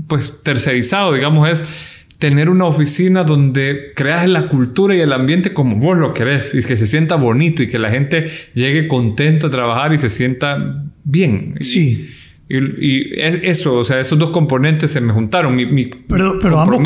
pues 0.07 0.41
tercerizado, 0.43 1.15
digamos, 1.15 1.49
es 1.49 1.65
tener 2.19 2.49
una 2.49 2.65
oficina 2.65 3.25
donde 3.25 3.93
creas 3.95 4.29
la 4.29 4.49
cultura 4.49 4.95
y 4.97 5.01
el 5.01 5.13
ambiente 5.13 5.53
como 5.53 5.77
vos 5.77 5.97
lo 5.99 6.13
querés 6.13 6.55
y 6.55 6.63
que 6.63 6.77
se 6.77 6.87
sienta 6.87 7.17
bonito 7.17 7.63
y 7.63 7.69
que 7.69 7.79
la 7.79 7.91
gente 7.91 8.31
llegue 8.55 8.89
contento 8.89 9.49
a 9.49 9.51
trabajar 9.51 9.93
y 9.93 9.99
se 9.99 10.09
sienta 10.09 10.85
bien. 11.05 11.57
Sí. 11.61 12.11
Y, 12.49 13.21
eso, 13.21 13.79
o 13.79 13.85
sea, 13.85 14.01
esos 14.01 14.19
dos 14.19 14.31
componentes 14.31 14.93
se 14.93 15.01
me 15.01 15.13
juntaron. 15.13 15.55
Mi, 15.57 15.87
pero 16.09 16.39
pero 16.39 16.61
ambos, 16.61 16.81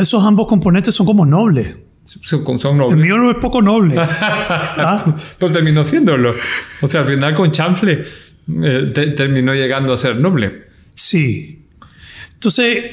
esos 0.00 0.24
ambos 0.24 0.46
componentes 0.46 0.94
son 0.94 1.06
como 1.06 1.24
nobles. 1.24 1.76
Son, 2.06 2.78
nobles. 2.78 2.98
El 2.98 3.04
mío 3.04 3.18
no 3.18 3.30
es 3.30 3.36
poco 3.38 3.60
noble. 3.60 3.96
¿Ah? 3.98 5.04
Pero 5.38 5.52
terminó 5.52 5.84
siéndolo. 5.84 6.34
O 6.80 6.88
sea, 6.88 7.00
al 7.00 7.08
final 7.08 7.34
con 7.34 7.50
Chanfle 7.50 8.04
eh, 8.62 9.12
terminó 9.16 9.54
llegando 9.54 9.92
a 9.92 9.98
ser 9.98 10.18
noble. 10.18 10.66
Sí. 10.94 11.66
Entonces, 12.34 12.84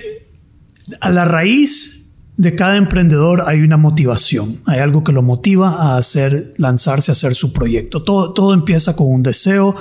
a 0.99 1.09
la 1.11 1.25
raíz 1.25 2.15
de 2.37 2.55
cada 2.55 2.77
emprendedor 2.77 3.43
hay 3.45 3.61
una 3.61 3.77
motivación. 3.77 4.61
Hay 4.65 4.79
algo 4.79 5.03
que 5.03 5.11
lo 5.11 5.21
motiva 5.21 5.75
a 5.75 5.97
hacer, 5.97 6.51
lanzarse 6.57 7.11
a 7.11 7.13
hacer 7.13 7.35
su 7.35 7.53
proyecto. 7.53 8.03
Todo, 8.03 8.33
todo 8.33 8.53
empieza 8.53 8.95
con 8.95 9.07
un 9.07 9.21
deseo, 9.21 9.75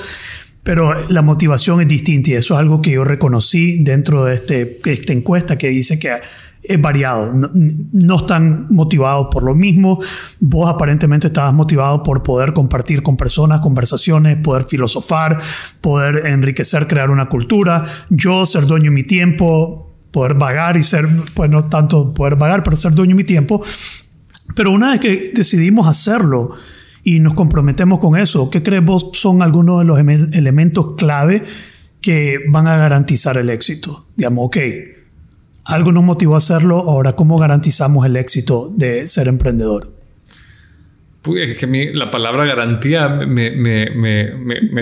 pero 0.63 1.09
la 1.09 1.23
motivación 1.23 1.81
es 1.81 1.89
distinta 1.89 2.31
y 2.31 2.35
eso 2.35 2.55
es 2.55 2.61
algo 2.61 2.83
que 2.83 2.93
yo 2.93 3.05
reconocí 3.05 3.83
dentro 3.83 4.27
de 4.27 4.35
este, 4.35 4.81
esta 4.85 5.13
encuesta 5.13 5.57
que 5.57 5.69
dice 5.69 5.99
que 5.99 6.21
es 6.63 6.81
variado. 6.81 7.33
No, 7.93 8.17
están 8.17 8.67
motivados 8.71 9.29
por 9.31 9.43
lo 9.43 9.55
mismo. 9.55 9.99
Vos 10.41 10.71
aparentemente 10.71 11.27
estabas 11.27 11.53
motivado 11.53 12.03
por 12.03 12.23
poder 12.23 12.53
compartir 12.53 13.03
con 13.03 13.17
personas 13.17 13.61
conversaciones, 13.61 14.39
poder 14.39 14.65
filosofar, 14.65 15.39
poder 15.81 16.27
enriquecer, 16.27 16.87
crear 16.87 17.11
una 17.11 17.29
cultura. 17.29 17.85
Yo 18.11 18.47
ser 18.47 18.67
dueño 18.67 18.85
de 18.85 18.91
mi 18.91 19.03
tiempo, 19.03 19.89
poder 20.13 20.35
vagar 20.35 20.77
y 20.77 20.83
ser, 20.83 21.07
pues 21.35 21.51
no 21.51 21.69
tanto 21.69 22.15
poder 22.15 22.37
vagar, 22.37 22.63
pero 22.63 22.77
ser 22.77 22.93
dueño 22.93 23.11
de 23.11 23.17
mi 23.17 23.25
tiempo. 23.25 23.61
Pero 24.55 24.71
una 24.71 24.93
vez 24.93 25.01
que 25.01 25.33
decidimos 25.35 25.89
hacerlo 25.89 26.53
y 27.03 27.19
nos 27.19 27.35
comprometemos 27.35 27.99
con 27.99 28.17
eso, 28.17 28.51
¿qué 28.51 28.63
crees 28.63 28.85
vos 28.85 29.11
son 29.15 29.43
algunos 29.43 29.81
de 29.81 29.87
los 29.87 29.99
elementos 29.99 30.95
clave 30.97 31.43
que 32.01 32.39
van 32.51 32.69
a 32.69 32.77
garantizar 32.77 33.37
el 33.37 33.51
éxito? 33.51 34.07
Digamos, 34.17 34.47
ok 34.47 34.57
algo 35.65 35.93
nos 35.93 36.05
motivó 36.05 36.35
a 36.35 36.39
hacerlo, 36.39 36.79
ahora 36.79 37.13
¿cómo 37.13 37.39
garantizamos 37.39 38.07
el 38.07 38.17
éxito 38.17 38.71
de 38.75 39.07
ser 39.07 39.29
emprendedor? 39.29 39.93
Pues 41.23 41.51
es 41.51 41.57
que 41.57 41.93
la 41.95 42.11
palabra 42.11 42.45
garantía 42.47 43.09
me, 43.09 43.53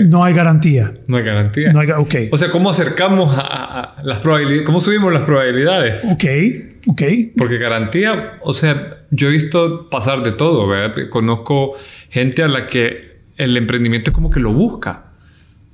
No 0.07 0.23
hay 0.23 0.33
garantía. 0.33 0.91
No 1.05 1.17
hay 1.17 1.23
garantía. 1.23 1.71
No 1.71 1.79
hay, 1.79 1.91
okay. 1.91 2.29
O 2.31 2.37
sea, 2.37 2.49
¿cómo 2.49 2.71
acercamos 2.71 3.35
a, 3.37 3.95
las 4.03 4.17
probabilidades? 4.17 4.65
¿Cómo 4.65 4.81
subimos 4.81 5.13
las 5.13 5.21
probabilidades? 5.21 6.03
Ok, 6.11 6.23
ok. 6.87 7.01
Porque 7.37 7.59
garantía, 7.59 8.39
o 8.41 8.55
sea, 8.55 9.05
yo 9.11 9.27
he 9.27 9.31
visto 9.31 9.87
pasar 9.91 10.23
de 10.23 10.31
todo, 10.31 10.67
¿verdad? 10.67 11.09
Conozco 11.11 11.75
gente 12.09 12.41
a 12.41 12.47
la 12.47 12.65
que 12.65 13.19
el 13.37 13.55
emprendimiento 13.55 14.09
es 14.09 14.15
como 14.15 14.31
que 14.31 14.39
lo 14.39 14.51
busca. 14.51 15.10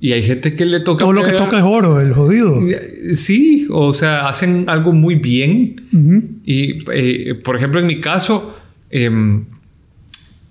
Y 0.00 0.12
hay 0.12 0.22
gente 0.22 0.54
que 0.54 0.64
le 0.64 0.80
toca. 0.80 1.00
Todo 1.00 1.12
lo 1.12 1.24
que 1.24 1.32
toca 1.32 1.58
es 1.58 1.64
oro, 1.64 2.00
el 2.00 2.12
jodido. 2.12 2.60
Sí, 3.14 3.66
o 3.70 3.92
sea, 3.92 4.28
hacen 4.28 4.64
algo 4.68 4.92
muy 4.92 5.16
bien. 5.16 6.40
Y, 6.44 6.84
eh, 6.92 7.34
por 7.34 7.56
ejemplo, 7.56 7.80
en 7.80 7.86
mi 7.86 8.00
caso, 8.00 8.56
em, 8.90 9.44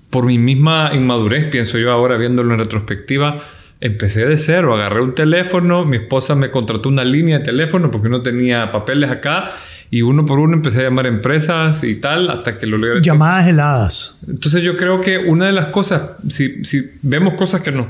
por 0.10 0.26
mi 0.26 0.38
misma 0.38 0.92
inmadurez, 0.94 1.46
pienso 1.46 1.78
yo 1.78 1.92
ahora 1.92 2.18
viéndolo 2.18 2.54
en 2.54 2.60
retrospectiva, 2.60 3.42
empecé 3.80 4.26
de 4.26 4.38
cero. 4.38 4.76
Agarré 4.76 5.02
un 5.02 5.16
teléfono, 5.16 5.86
mi 5.86 5.98
esposa 5.98 6.36
me 6.36 6.52
contrató 6.52 6.90
una 6.90 7.06
línea 7.06 7.40
de 7.40 7.46
teléfono 7.46 7.90
porque 7.90 8.10
no 8.10 8.22
tenía 8.22 8.72
papeles 8.72 9.10
acá 9.12 9.52
y 9.90 10.02
uno 10.02 10.26
por 10.26 10.40
uno 10.40 10.56
empecé 10.56 10.82
a 10.82 10.84
llamar 10.84 11.08
empresas 11.08 11.84
y 11.86 12.02
tal 12.02 12.30
hasta 12.30 12.58
que 12.58 12.68
lo 12.68 12.78
logré. 12.78 13.02
Llamadas 13.02 13.48
heladas. 13.48 14.20
Entonces 14.28 14.62
yo 14.64 14.76
creo 14.76 15.00
que 15.00 15.20
una 15.20 15.46
de 15.46 15.54
las 15.54 15.68
cosas, 15.68 16.02
si, 16.30 16.66
si 16.66 16.82
vemos 17.02 17.36
cosas 17.36 17.62
que 17.62 17.72
nos 17.72 17.88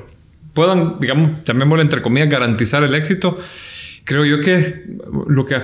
puedan, 0.58 1.00
digamos, 1.00 1.30
llamémosle 1.46 1.84
entre 1.84 2.02
comillas, 2.02 2.30
garantizar 2.30 2.82
el 2.82 2.96
éxito, 2.96 3.38
creo 4.06 4.26
yo 4.26 4.40
que 4.40 4.56
es 4.56 4.82
lo 5.28 5.46
que 5.46 5.62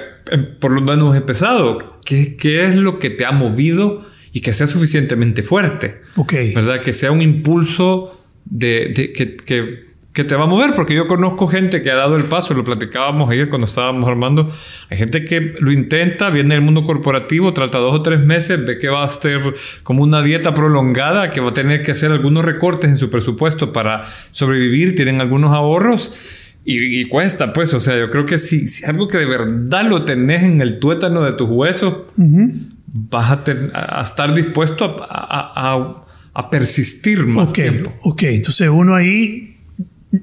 por 0.59 0.69
lo 0.69 0.81
menos 0.81 0.99
hemos 0.99 1.17
empezado, 1.17 1.99
¿qué, 2.05 2.37
qué 2.37 2.65
es 2.65 2.75
lo 2.75 2.99
que 2.99 3.09
te 3.09 3.25
ha 3.25 3.31
movido 3.31 4.05
y 4.33 4.41
que 4.41 4.53
sea 4.53 4.67
suficientemente 4.67 5.41
fuerte? 5.41 6.01
Ok. 6.15 6.33
¿Verdad? 6.53 6.81
Que 6.81 6.93
sea 6.93 7.11
un 7.11 7.23
impulso 7.23 8.21
de, 8.45 8.93
de 8.95 9.13
que, 9.13 9.35
que 9.35 9.92
que 10.13 10.23
te 10.23 10.35
va 10.35 10.43
a 10.43 10.47
mover, 10.47 10.73
porque 10.75 10.93
yo 10.93 11.07
conozco 11.07 11.47
gente 11.47 11.81
que 11.81 11.89
ha 11.89 11.95
dado 11.95 12.15
el 12.15 12.25
paso, 12.25 12.53
lo 12.53 12.63
platicábamos 12.63 13.31
ayer 13.31 13.49
cuando 13.49 13.65
estábamos 13.65 14.07
armando, 14.07 14.51
hay 14.91 14.97
gente 14.97 15.25
que 15.25 15.55
lo 15.59 15.71
intenta, 15.71 16.29
viene 16.29 16.53
del 16.53 16.63
mundo 16.63 16.83
corporativo, 16.83 17.51
trata 17.53 17.79
dos 17.79 17.95
o 17.95 18.01
tres 18.03 18.19
meses, 18.19 18.63
ve 18.63 18.77
que 18.77 18.89
va 18.89 19.03
a 19.03 19.09
ser 19.09 19.41
como 19.81 20.03
una 20.03 20.21
dieta 20.21 20.53
prolongada, 20.53 21.31
que 21.31 21.41
va 21.41 21.49
a 21.49 21.53
tener 21.53 21.81
que 21.81 21.91
hacer 21.91 22.11
algunos 22.11 22.45
recortes 22.45 22.91
en 22.91 22.99
su 22.99 23.09
presupuesto 23.09 23.73
para 23.73 24.05
sobrevivir, 24.31 24.95
tienen 24.95 25.19
algunos 25.19 25.51
ahorros. 25.51 26.39
Y, 26.65 27.09
cuesta, 27.09 27.51
pues, 27.51 27.73
o 27.73 27.81
sea, 27.81 27.99
yo 27.99 28.09
creo 28.09 28.25
que 28.25 28.39
si, 28.39 28.69
si 28.69 28.85
algo 28.85 29.09
que 29.09 29.17
de 29.17 29.25
verdad 29.25 29.83
lo 29.85 30.05
tenés 30.05 30.43
en 30.43 30.61
el 30.61 30.79
tuétano 30.79 31.23
de 31.23 31.33
tus 31.33 31.49
huesos, 31.49 32.03
vas 32.15 33.31
a, 33.31 34.01
estar 34.01 34.33
dispuesto 34.33 35.05
a, 35.09 35.97
a, 36.33 36.49
persistir 36.49 37.25
más 37.25 37.51
tiempo. 37.51 37.91
Ok, 38.03 38.23
entonces 38.23 38.69
uno 38.69 38.95
ahí 38.95 39.52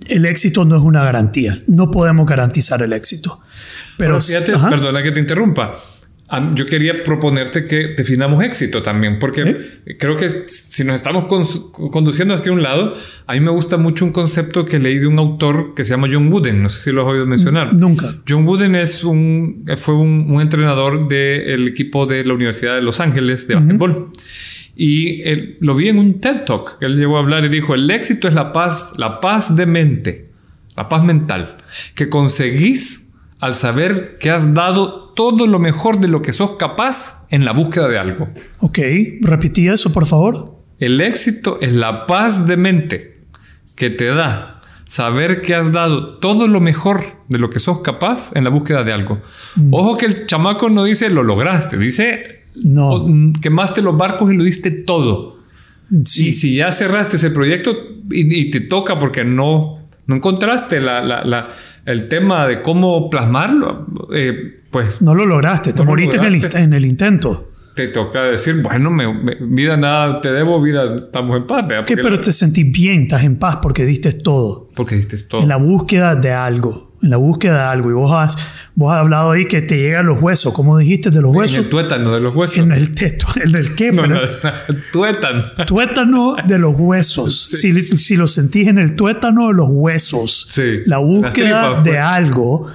el 0.08 0.26
éxito 0.26 0.64
no 0.64 0.76
es 0.76 0.82
una 0.82 1.02
garantía. 1.02 1.58
No 1.66 1.90
podemos 1.90 2.26
garantizar 2.26 2.82
el 2.82 2.92
éxito. 2.92 3.40
Pero, 3.96 4.20
fíjate, 4.20 4.52
perdona 4.52 5.02
que 5.02 5.12
te 5.12 5.20
interrumpa. 5.20 5.74
Yo 6.54 6.64
quería 6.64 7.02
proponerte 7.02 7.64
que 7.64 7.88
definamos 7.96 8.44
éxito 8.44 8.84
también, 8.84 9.18
porque 9.18 9.80
creo 9.98 10.16
que 10.16 10.28
si 10.46 10.84
nos 10.84 10.94
estamos 10.94 11.26
conduciendo 11.90 12.34
hacia 12.34 12.52
un 12.52 12.62
lado, 12.62 12.94
a 13.26 13.32
mí 13.32 13.40
me 13.40 13.50
gusta 13.50 13.78
mucho 13.78 14.04
un 14.04 14.12
concepto 14.12 14.64
que 14.64 14.78
leí 14.78 14.98
de 14.98 15.08
un 15.08 15.18
autor 15.18 15.74
que 15.74 15.84
se 15.84 15.90
llama 15.90 16.06
John 16.10 16.32
Wooden. 16.32 16.62
No 16.62 16.68
sé 16.68 16.78
si 16.78 16.92
lo 16.92 17.02
has 17.02 17.08
oído 17.08 17.26
mencionar. 17.26 17.74
Nunca. 17.74 18.14
John 18.28 18.46
Wooden 18.46 18.76
es 18.76 19.02
un, 19.02 19.64
fue 19.76 19.96
un, 19.96 20.40
entrenador 20.40 21.08
del 21.08 21.66
equipo 21.66 22.06
de 22.06 22.24
la 22.24 22.32
Universidad 22.32 22.76
de 22.76 22.82
Los 22.82 23.00
Ángeles 23.00 23.48
de 23.48 23.56
básquetbol. 23.56 24.12
Y 24.76 25.22
lo 25.60 25.74
vi 25.74 25.88
en 25.88 25.98
un 25.98 26.20
TED 26.20 26.44
Talk 26.44 26.78
que 26.78 26.86
él 26.86 26.96
llegó 26.96 27.16
a 27.16 27.20
hablar 27.20 27.44
y 27.44 27.48
dijo, 27.48 27.74
el 27.74 27.90
éxito 27.90 28.28
es 28.28 28.34
la 28.34 28.52
paz, 28.52 28.94
la 28.96 29.20
paz 29.20 29.56
de 29.56 29.66
mente, 29.66 30.30
la 30.76 30.88
paz 30.88 31.04
mental, 31.04 31.58
que 31.94 32.08
conseguís 32.08 33.14
al 33.40 33.54
saber 33.54 34.18
que 34.18 34.30
has 34.30 34.54
dado 34.54 35.12
todo 35.14 35.46
lo 35.46 35.58
mejor 35.58 36.00
de 36.00 36.08
lo 36.08 36.22
que 36.22 36.32
sos 36.32 36.52
capaz 36.52 37.26
en 37.30 37.44
la 37.44 37.52
búsqueda 37.52 37.88
de 37.88 37.98
algo. 37.98 38.28
Ok, 38.60 38.78
repetí 39.20 39.68
eso, 39.68 39.92
por 39.92 40.06
favor. 40.06 40.56
El 40.78 41.00
éxito 41.00 41.58
es 41.60 41.72
la 41.72 42.06
paz 42.06 42.46
de 42.46 42.56
mente 42.56 43.20
que 43.76 43.90
te 43.90 44.06
da 44.06 44.60
saber 44.86 45.40
que 45.40 45.54
has 45.54 45.70
dado 45.70 46.18
todo 46.18 46.48
lo 46.48 46.60
mejor 46.60 47.04
de 47.28 47.38
lo 47.38 47.48
que 47.48 47.60
sos 47.60 47.80
capaz 47.80 48.34
en 48.34 48.42
la 48.42 48.50
búsqueda 48.50 48.82
de 48.82 48.92
algo. 48.92 49.22
Mm. 49.54 49.72
Ojo 49.72 49.96
que 49.96 50.06
el 50.06 50.26
chamaco 50.26 50.68
no 50.68 50.82
dice 50.82 51.10
lo 51.10 51.22
lograste, 51.22 51.78
dice 51.78 52.39
no. 52.54 53.32
quemaste 53.40 53.82
los 53.82 53.96
barcos 53.96 54.32
y 54.32 54.36
lo 54.36 54.44
diste 54.44 54.70
todo. 54.70 55.38
Y 55.90 56.32
si 56.32 56.56
ya 56.56 56.70
cerraste 56.70 57.16
ese 57.16 57.30
proyecto 57.30 57.76
y, 58.10 58.50
te 58.50 58.60
toca 58.60 58.98
porque 58.98 59.24
no, 59.24 59.80
no 60.06 60.16
encontraste 60.16 60.80
la, 60.80 61.48
el 61.86 62.08
tema 62.08 62.46
de 62.46 62.62
cómo 62.62 63.10
plasmarlo, 63.10 63.86
eh, 64.14 64.62
pues... 64.70 65.02
No 65.02 65.14
lo 65.14 65.26
lograste, 65.26 65.72
te 65.72 65.82
moriste 65.82 66.16
En, 66.16 66.72
el, 66.72 66.84
intento. 66.84 67.50
Te 67.74 67.88
toca 67.88 68.22
decir, 68.22 68.62
bueno, 68.62 68.90
me, 68.90 69.34
vida 69.40 69.76
nada 69.76 70.20
te 70.20 70.32
debo, 70.32 70.62
vida 70.62 71.06
estamos 71.06 71.36
en 71.38 71.46
paz. 71.46 71.64
pero 71.86 72.20
te 72.20 72.32
sentís 72.32 72.70
bien, 72.70 73.02
estás 73.02 73.24
en 73.24 73.36
paz 73.36 73.58
porque 73.60 73.84
diste 73.84 74.12
todo. 74.12 74.70
Porque 74.76 74.94
diste 74.94 75.18
todo. 75.18 75.42
En 75.42 75.48
la 75.48 75.56
búsqueda 75.56 76.14
de 76.14 76.30
algo 76.30 76.89
en 77.02 77.10
la 77.10 77.16
búsqueda 77.16 77.54
de 77.54 77.68
algo. 77.70 77.90
Y 77.90 77.92
vos 77.94 78.12
has, 78.12 78.36
vos 78.74 78.92
has 78.92 79.00
hablado 79.00 79.32
ahí 79.32 79.46
que 79.46 79.62
te 79.62 79.76
llegan 79.76 80.06
los 80.06 80.22
huesos. 80.22 80.52
¿Cómo 80.52 80.78
dijiste 80.78 81.10
de 81.10 81.20
los 81.20 81.34
huesos? 81.34 81.56
En 81.56 81.64
el 81.64 81.70
tuétano 81.70 82.14
de 82.14 82.20
los 82.20 82.34
huesos. 82.34 82.58
En 82.58 82.72
el 82.72 82.94
teto. 82.94 83.26
¿En 83.42 83.54
el 83.54 83.74
qué? 83.74 83.92
No, 83.92 84.06
no, 84.06 84.18
tuétano. 84.92 85.44
Tuétano 85.66 86.36
de 86.46 86.58
los 86.58 86.74
huesos. 86.76 87.40
Si, 87.40 87.72
si, 87.82 88.16
lo 88.16 88.26
sentís 88.26 88.68
en 88.68 88.78
el 88.78 88.96
tuétano 88.96 89.48
de 89.48 89.54
los 89.54 89.68
huesos. 89.70 90.46
Sí. 90.50 90.80
La 90.86 90.98
búsqueda 90.98 91.82
de 91.82 91.90
pues. 91.90 92.00
algo, 92.00 92.66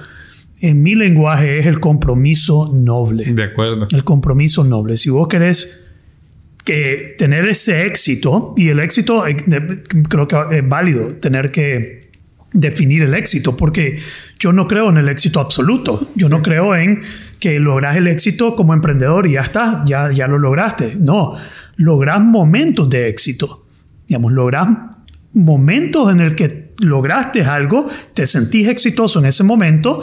en 0.60 0.82
mi 0.82 0.94
lenguaje, 0.94 1.58
es 1.58 1.66
el 1.66 1.80
compromiso 1.80 2.70
noble. 2.74 3.24
De 3.24 3.44
acuerdo. 3.44 3.86
El 3.90 4.04
compromiso 4.04 4.64
noble. 4.64 4.96
Si 4.96 5.10
vos 5.10 5.28
querés 5.28 5.84
que 6.64 7.14
tener 7.16 7.46
ese 7.46 7.86
éxito, 7.86 8.52
y 8.56 8.70
el 8.70 8.80
éxito 8.80 9.24
eh, 9.24 9.36
creo 10.08 10.26
que 10.26 10.36
es 10.50 10.68
válido, 10.68 11.14
tener 11.20 11.52
que 11.52 12.05
definir 12.52 13.02
el 13.02 13.14
éxito, 13.14 13.56
porque 13.56 13.98
yo 14.38 14.52
no 14.52 14.66
creo 14.66 14.88
en 14.90 14.96
el 14.96 15.08
éxito 15.08 15.40
absoluto. 15.40 16.08
Yo 16.14 16.28
no 16.28 16.42
creo 16.42 16.74
en 16.74 17.02
que 17.38 17.58
logras 17.60 17.96
el 17.96 18.06
éxito 18.06 18.56
como 18.56 18.74
emprendedor 18.74 19.26
y 19.26 19.32
ya 19.32 19.42
está, 19.42 19.84
ya, 19.86 20.10
ya 20.10 20.26
lo 20.28 20.38
lograste. 20.38 20.96
No, 20.98 21.32
logras 21.76 22.20
momentos 22.20 22.88
de 22.88 23.08
éxito. 23.08 23.66
Digamos, 24.06 24.32
logras 24.32 24.68
momentos 25.32 26.10
en 26.10 26.20
el 26.20 26.34
que 26.34 26.72
lograste 26.80 27.42
algo, 27.42 27.86
te 28.14 28.26
sentís 28.26 28.68
exitoso 28.68 29.18
en 29.18 29.26
ese 29.26 29.44
momento, 29.44 30.02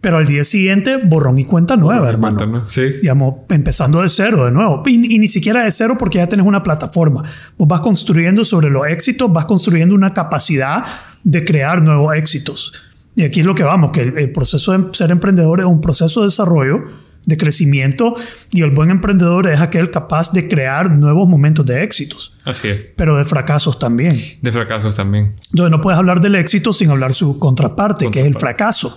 pero 0.00 0.18
al 0.18 0.26
día 0.26 0.44
siguiente 0.44 0.96
borrón 0.96 1.38
y 1.38 1.44
cuenta 1.44 1.76
nueva, 1.76 2.08
hermano. 2.08 2.64
Sí. 2.68 2.82
Digamos, 3.02 3.34
empezando 3.48 4.02
de 4.02 4.08
cero 4.08 4.44
de 4.44 4.52
nuevo. 4.52 4.82
Y, 4.86 5.14
y, 5.14 5.18
ni 5.18 5.26
siquiera 5.26 5.64
de 5.64 5.70
cero 5.72 5.96
porque 5.98 6.18
ya 6.18 6.28
tienes 6.28 6.46
una 6.46 6.62
plataforma. 6.62 7.24
Vos 7.56 7.66
vas 7.66 7.80
construyendo 7.80 8.44
sobre 8.44 8.70
los 8.70 8.86
éxitos, 8.86 9.32
vas 9.32 9.46
construyendo 9.46 9.94
una 9.94 10.14
capacidad 10.14 10.84
de 11.24 11.44
crear 11.44 11.82
nuevos 11.82 12.14
éxitos. 12.14 12.88
Y 13.18 13.24
aquí 13.24 13.40
es 13.40 13.46
lo 13.46 13.56
que 13.56 13.64
vamos, 13.64 13.90
que 13.90 14.02
el, 14.02 14.30
proceso 14.30 14.78
de 14.78 14.94
ser 14.94 15.10
emprendedor 15.10 15.58
es 15.58 15.66
un 15.66 15.80
proceso 15.80 16.20
de 16.20 16.26
desarrollo, 16.28 16.84
de 17.26 17.36
crecimiento, 17.36 18.14
y 18.52 18.62
el 18.62 18.70
buen 18.70 18.90
emprendedor 18.90 19.48
es 19.48 19.60
aquel 19.60 19.90
capaz 19.90 20.30
de 20.32 20.46
crear 20.46 20.92
nuevos 20.92 21.28
momentos 21.28 21.66
de 21.66 21.82
éxitos. 21.82 22.36
Así 22.44 22.68
es. 22.68 22.92
Pero 22.94 23.16
de 23.16 23.24
fracasos 23.24 23.80
también. 23.80 24.22
De 24.40 24.52
fracasos 24.52 24.94
también. 24.94 25.34
Entonces 25.50 25.70
no 25.72 25.80
puedes 25.80 25.98
hablar 25.98 26.20
del 26.20 26.36
éxito 26.36 26.72
sin 26.72 26.90
hablar 26.90 27.12
su 27.12 27.40
contraparte, 27.40 28.06
que 28.06 28.20
es 28.20 28.26
el 28.26 28.36
fracaso. 28.36 28.96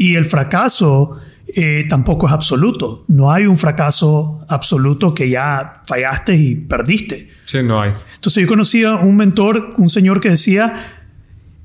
Y 0.00 0.16
el 0.16 0.24
fracaso 0.24 1.18
eh, 1.46 1.84
tampoco 1.86 2.26
es 2.26 2.32
absoluto. 2.32 3.04
No 3.08 3.30
hay 3.30 3.44
un 3.44 3.58
fracaso 3.58 4.42
absoluto 4.48 5.14
que 5.14 5.28
ya 5.28 5.82
fallaste 5.86 6.34
y 6.34 6.54
perdiste. 6.54 7.28
Sí, 7.44 7.62
no 7.62 7.82
hay. 7.82 7.92
Entonces 8.14 8.40
yo 8.42 8.48
conocía 8.48 8.94
un 8.94 9.14
mentor, 9.16 9.74
un 9.76 9.90
señor 9.90 10.22
que 10.22 10.30
decía, 10.30 10.72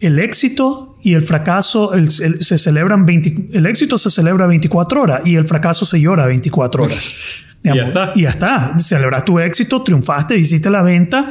el 0.01 0.19
éxito 0.19 0.97
y 1.01 1.13
el 1.13 1.21
fracaso 1.21 1.93
se 2.09 2.57
celebran 2.57 3.05
el 3.07 3.65
éxito 3.67 3.97
se 3.97 4.09
celebra 4.09 4.47
24 4.47 5.01
horas 5.01 5.21
y 5.23 5.37
el 5.37 5.47
fracaso 5.47 5.85
se 5.85 6.01
llora 6.01 6.25
24 6.25 6.83
horas. 6.83 7.45
y 7.63 7.73
ya 7.73 7.85
está. 7.85 8.11
Y 8.15 8.23
ya 8.23 8.29
está. 8.31 8.77
Celebras 8.77 9.23
tu 9.23 9.39
éxito, 9.39 9.81
triunfaste, 9.81 10.37
hiciste 10.37 10.69
la 10.69 10.83
venta, 10.83 11.29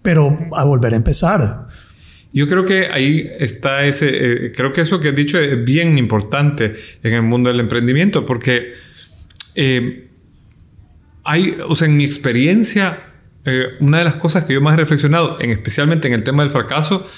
pero 0.00 0.34
a 0.56 0.64
volver 0.64 0.94
a 0.94 0.96
empezar. 0.96 1.65
Yo 2.36 2.46
creo 2.46 2.66
que 2.66 2.88
ahí 2.88 3.30
está 3.38 3.86
ese, 3.86 4.10
eh, 4.10 4.52
creo 4.54 4.70
que 4.70 4.82
eso 4.82 5.00
que 5.00 5.08
has 5.08 5.14
dicho 5.14 5.38
es 5.38 5.64
bien 5.64 5.96
importante 5.96 6.74
en 7.02 7.14
el 7.14 7.22
mundo 7.22 7.48
del 7.48 7.60
emprendimiento, 7.60 8.26
porque 8.26 8.74
eh, 9.54 10.10
hay, 11.24 11.56
o 11.66 11.74
sea, 11.74 11.88
en 11.88 11.96
mi 11.96 12.04
experiencia, 12.04 13.04
eh, 13.46 13.68
una 13.80 14.00
de 14.00 14.04
las 14.04 14.16
cosas 14.16 14.44
que 14.44 14.52
yo 14.52 14.60
más 14.60 14.74
he 14.74 14.76
reflexionado, 14.76 15.40
en, 15.40 15.48
especialmente 15.48 16.08
en 16.08 16.12
el 16.12 16.24
tema 16.24 16.42
del 16.42 16.50
fracaso, 16.50 17.08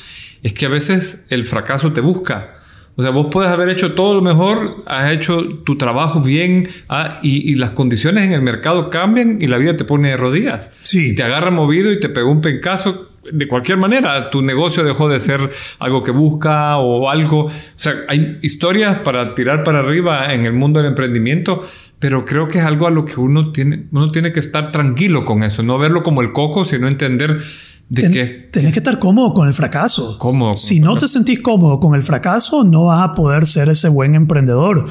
es 0.44 0.52
que 0.52 0.66
a 0.66 0.68
veces 0.68 1.26
el 1.30 1.42
fracaso 1.42 1.92
te 1.92 2.00
busca. 2.00 2.54
O 2.94 3.02
sea, 3.02 3.10
vos 3.10 3.26
puedes 3.28 3.50
haber 3.50 3.70
hecho 3.70 3.94
todo 3.94 4.14
lo 4.14 4.22
mejor, 4.22 4.84
has 4.86 5.10
hecho 5.10 5.42
tu 5.64 5.76
trabajo 5.76 6.20
bien 6.20 6.68
ah, 6.90 7.18
y, 7.24 7.56
las 7.56 7.70
condiciones 7.70 8.22
en 8.22 8.34
el 8.34 8.42
mercado 8.42 8.88
cambian 8.88 9.38
y 9.40 9.48
la 9.48 9.58
vida 9.58 9.76
te 9.76 9.84
pone 9.84 10.10
de 10.10 10.16
rodillas. 10.16 10.70
Sí. 10.84 11.16
te 11.16 11.24
agarra 11.24 11.50
movido 11.50 11.90
y 11.92 11.98
te 11.98 12.08
pegó 12.08 12.30
un 12.30 12.40
pencazo. 12.40 13.10
De 13.32 13.46
cualquier 13.46 13.78
manera, 13.78 14.30
tu 14.30 14.42
negocio 14.42 14.84
dejó 14.84 15.08
de 15.08 15.20
ser 15.20 15.50
algo 15.78 16.02
que 16.02 16.10
busca 16.10 16.78
o 16.78 17.10
algo. 17.10 17.46
O 17.46 17.52
sea, 17.76 17.94
hay 18.08 18.38
historias 18.42 18.98
para 19.00 19.34
tirar 19.34 19.64
para 19.64 19.80
arriba 19.80 20.32
en 20.32 20.46
el 20.46 20.52
mundo 20.52 20.80
del 20.80 20.88
emprendimiento, 20.88 21.62
pero 21.98 22.24
creo 22.24 22.48
que 22.48 22.58
es 22.58 22.64
algo 22.64 22.86
a 22.86 22.90
lo 22.90 23.04
que 23.04 23.20
uno 23.20 23.52
tiene, 23.52 23.86
uno 23.92 24.10
tiene 24.10 24.32
que 24.32 24.40
estar 24.40 24.72
tranquilo 24.72 25.24
con 25.24 25.42
eso, 25.42 25.62
no 25.62 25.78
verlo 25.78 26.02
como 26.02 26.22
el 26.22 26.32
coco, 26.32 26.64
sino 26.64 26.88
entender 26.88 27.42
de 27.88 28.10
que 28.10 28.24
tenés 28.52 28.72
que 28.72 28.80
estar 28.80 28.98
cómodo 28.98 29.32
con 29.32 29.48
el 29.48 29.54
fracaso. 29.54 30.18
Cómodo. 30.18 30.54
Si 30.54 30.78
no 30.78 30.98
te 30.98 31.06
sentís 31.06 31.40
cómodo 31.40 31.80
con 31.80 31.94
el 31.94 32.02
fracaso, 32.02 32.62
no 32.62 32.84
vas 32.84 33.02
a 33.02 33.12
poder 33.14 33.46
ser 33.46 33.70
ese 33.70 33.88
buen 33.88 34.14
emprendedor. 34.14 34.86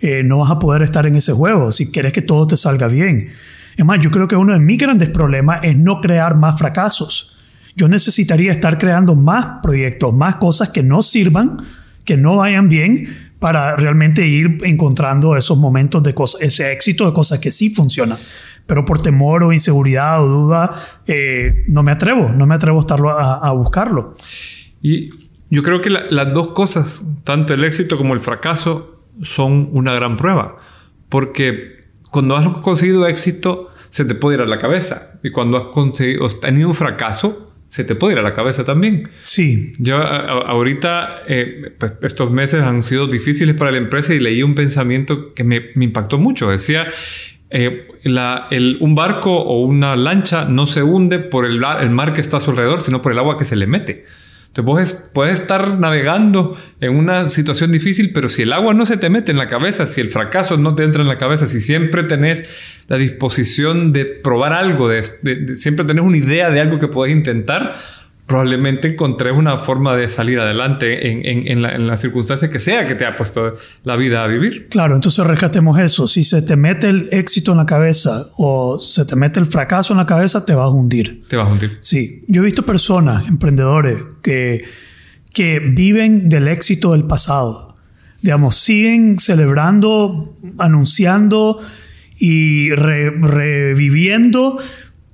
Eh, 0.00 0.22
no 0.22 0.38
vas 0.38 0.50
a 0.50 0.58
poder 0.58 0.82
estar 0.82 1.06
en 1.06 1.14
ese 1.14 1.32
juego 1.32 1.72
si 1.72 1.90
quieres 1.90 2.12
que 2.12 2.22
todo 2.22 2.46
te 2.46 2.56
salga 2.56 2.88
bien. 2.88 3.30
Es 3.76 3.84
más, 3.84 4.00
yo 4.00 4.10
creo 4.10 4.28
que 4.28 4.36
uno 4.36 4.52
de 4.52 4.58
mis 4.58 4.78
grandes 4.78 5.08
problemas 5.08 5.60
es 5.62 5.76
no 5.76 6.00
crear 6.00 6.36
más 6.36 6.58
fracasos. 6.58 7.31
Yo 7.74 7.88
necesitaría 7.88 8.52
estar 8.52 8.78
creando 8.78 9.14
más 9.14 9.60
proyectos, 9.62 10.14
más 10.14 10.36
cosas 10.36 10.70
que 10.70 10.82
no 10.82 11.02
sirvan, 11.02 11.58
que 12.04 12.16
no 12.16 12.36
vayan 12.36 12.68
bien, 12.68 13.08
para 13.38 13.74
realmente 13.74 14.24
ir 14.26 14.58
encontrando 14.62 15.36
esos 15.36 15.58
momentos 15.58 16.02
de 16.04 16.14
cosas, 16.14 16.40
ese 16.42 16.70
éxito 16.70 17.06
de 17.06 17.12
cosas 17.12 17.40
que 17.40 17.50
sí 17.50 17.70
funcionan. 17.70 18.16
Pero 18.66 18.84
por 18.84 19.02
temor 19.02 19.42
o 19.42 19.52
inseguridad 19.52 20.22
o 20.22 20.28
duda, 20.28 20.70
eh, 21.08 21.64
no 21.66 21.82
me 21.82 21.90
atrevo, 21.90 22.28
no 22.28 22.46
me 22.46 22.54
atrevo 22.54 22.78
a, 22.78 22.80
estarlo, 22.82 23.10
a, 23.18 23.50
buscarlo. 23.50 24.14
Y 24.80 25.10
yo 25.50 25.64
creo 25.64 25.80
que 25.80 25.90
las 25.90 26.32
dos 26.32 26.52
cosas, 26.52 27.04
tanto 27.24 27.52
el 27.52 27.64
éxito 27.64 27.98
como 27.98 28.14
el 28.14 28.20
fracaso, 28.20 29.02
son 29.22 29.70
una 29.72 29.92
gran 29.92 30.16
prueba. 30.16 30.58
Porque 31.08 31.78
cuando 32.12 32.36
has 32.36 32.46
conseguido 32.46 33.08
éxito, 33.08 33.70
se 33.88 34.04
te 34.04 34.14
puede 34.14 34.36
ir 34.36 34.42
a 34.42 34.46
la 34.46 34.58
cabeza. 34.58 35.18
Y 35.24 35.30
cuando 35.30 35.58
has, 35.58 35.64
conseguido, 35.64 36.26
has 36.26 36.38
tenido 36.40 36.68
un 36.68 36.74
fracaso, 36.76 37.51
se 37.72 37.84
te 37.84 37.94
puede 37.94 38.12
ir 38.12 38.18
a 38.18 38.22
la 38.22 38.34
cabeza 38.34 38.66
también. 38.66 39.08
Sí. 39.22 39.72
Yo 39.78 39.96
ahorita, 39.96 41.22
eh, 41.26 41.72
pues, 41.78 41.92
estos 42.02 42.30
meses 42.30 42.60
han 42.60 42.82
sido 42.82 43.06
difíciles 43.06 43.56
para 43.56 43.70
la 43.70 43.78
empresa 43.78 44.12
y 44.12 44.18
leí 44.18 44.42
un 44.42 44.54
pensamiento 44.54 45.32
que 45.32 45.42
me, 45.42 45.70
impactó 45.76 46.18
mucho. 46.18 46.50
Decía, 46.50 46.88
eh, 47.48 47.88
un 48.78 48.94
barco 48.94 49.34
o 49.34 49.64
una 49.64 49.96
lancha 49.96 50.44
no 50.44 50.66
se 50.66 50.82
hunde 50.82 51.18
por 51.18 51.46
el, 51.46 51.64
el 51.80 51.88
mar 51.88 52.12
que 52.12 52.20
está 52.20 52.36
a 52.36 52.40
su 52.40 52.50
alrededor, 52.50 52.82
sino 52.82 53.00
por 53.00 53.12
el 53.12 53.18
agua 53.18 53.38
que 53.38 53.46
se 53.46 53.56
le 53.56 53.66
mete. 53.66 54.04
Entonces 54.54 55.10
puedes, 55.14 55.40
estar 55.40 55.78
navegando 55.78 56.58
en 56.80 56.94
una 56.96 57.30
situación 57.30 57.72
difícil, 57.72 58.10
pero 58.12 58.28
si 58.28 58.42
el 58.42 58.52
agua 58.52 58.74
no 58.74 58.84
se 58.84 58.98
te 58.98 59.08
mete 59.08 59.32
en 59.32 59.38
la 59.38 59.46
cabeza, 59.46 59.86
si 59.86 60.02
el 60.02 60.10
fracaso 60.10 60.58
no 60.58 60.74
te 60.74 60.84
entra 60.84 61.00
en 61.00 61.08
la 61.08 61.16
cabeza, 61.16 61.46
si 61.46 61.62
siempre 61.62 62.02
tenés 62.02 62.44
la 62.88 62.98
disposición 62.98 63.94
de 63.94 64.04
probar 64.04 64.52
algo, 64.52 64.88
de, 64.88 65.02
siempre 65.56 65.86
tenés 65.86 66.04
una 66.04 66.18
idea 66.18 66.50
de 66.50 66.60
algo 66.60 66.78
que 66.78 66.88
podés 66.88 67.14
intentar, 67.14 67.74
probablemente 68.26 68.88
encontré 68.88 69.30
una 69.32 69.58
forma 69.58 69.96
de 69.96 70.08
salir 70.08 70.38
adelante 70.38 71.10
en, 71.10 71.62
la, 71.62 71.96
circunstancia 71.96 72.48
que 72.48 72.60
sea 72.60 72.86
que 72.86 72.94
te 72.94 73.04
ha 73.04 73.16
puesto 73.16 73.54
la 73.84 73.96
vida 73.96 74.24
a 74.24 74.26
vivir. 74.26 74.68
Claro, 74.68 74.94
entonces 74.94 75.26
rescatemos 75.26 75.78
eso. 75.78 76.06
Si 76.06 76.22
se 76.24 76.40
te 76.42 76.56
mete 76.56 76.88
el 76.88 77.08
éxito 77.12 77.52
en 77.52 77.58
la 77.58 77.66
cabeza 77.66 78.28
o 78.36 78.78
se 78.78 79.04
te 79.04 79.16
mete 79.16 79.40
el 79.40 79.46
fracaso 79.46 79.92
en 79.92 79.98
la 79.98 80.06
cabeza, 80.06 80.46
te 80.46 80.54
vas 80.54 80.66
a 80.66 80.70
hundir. 80.70 81.24
Te 81.28 81.36
vas 81.36 81.48
a 81.48 81.52
hundir. 81.52 81.76
Sí. 81.80 82.24
Yo 82.28 82.42
he 82.42 82.44
visto 82.44 82.64
personas, 82.64 83.26
emprendedores, 83.28 83.98
que, 84.22 84.64
que 85.34 85.58
viven 85.58 86.28
del 86.28 86.48
éxito 86.48 86.92
del 86.92 87.04
pasado. 87.04 87.76
Digamos, 88.22 88.54
siguen 88.56 89.18
celebrando, 89.18 90.32
anunciando 90.58 91.58
y 92.18 92.70
reviviendo 92.70 94.58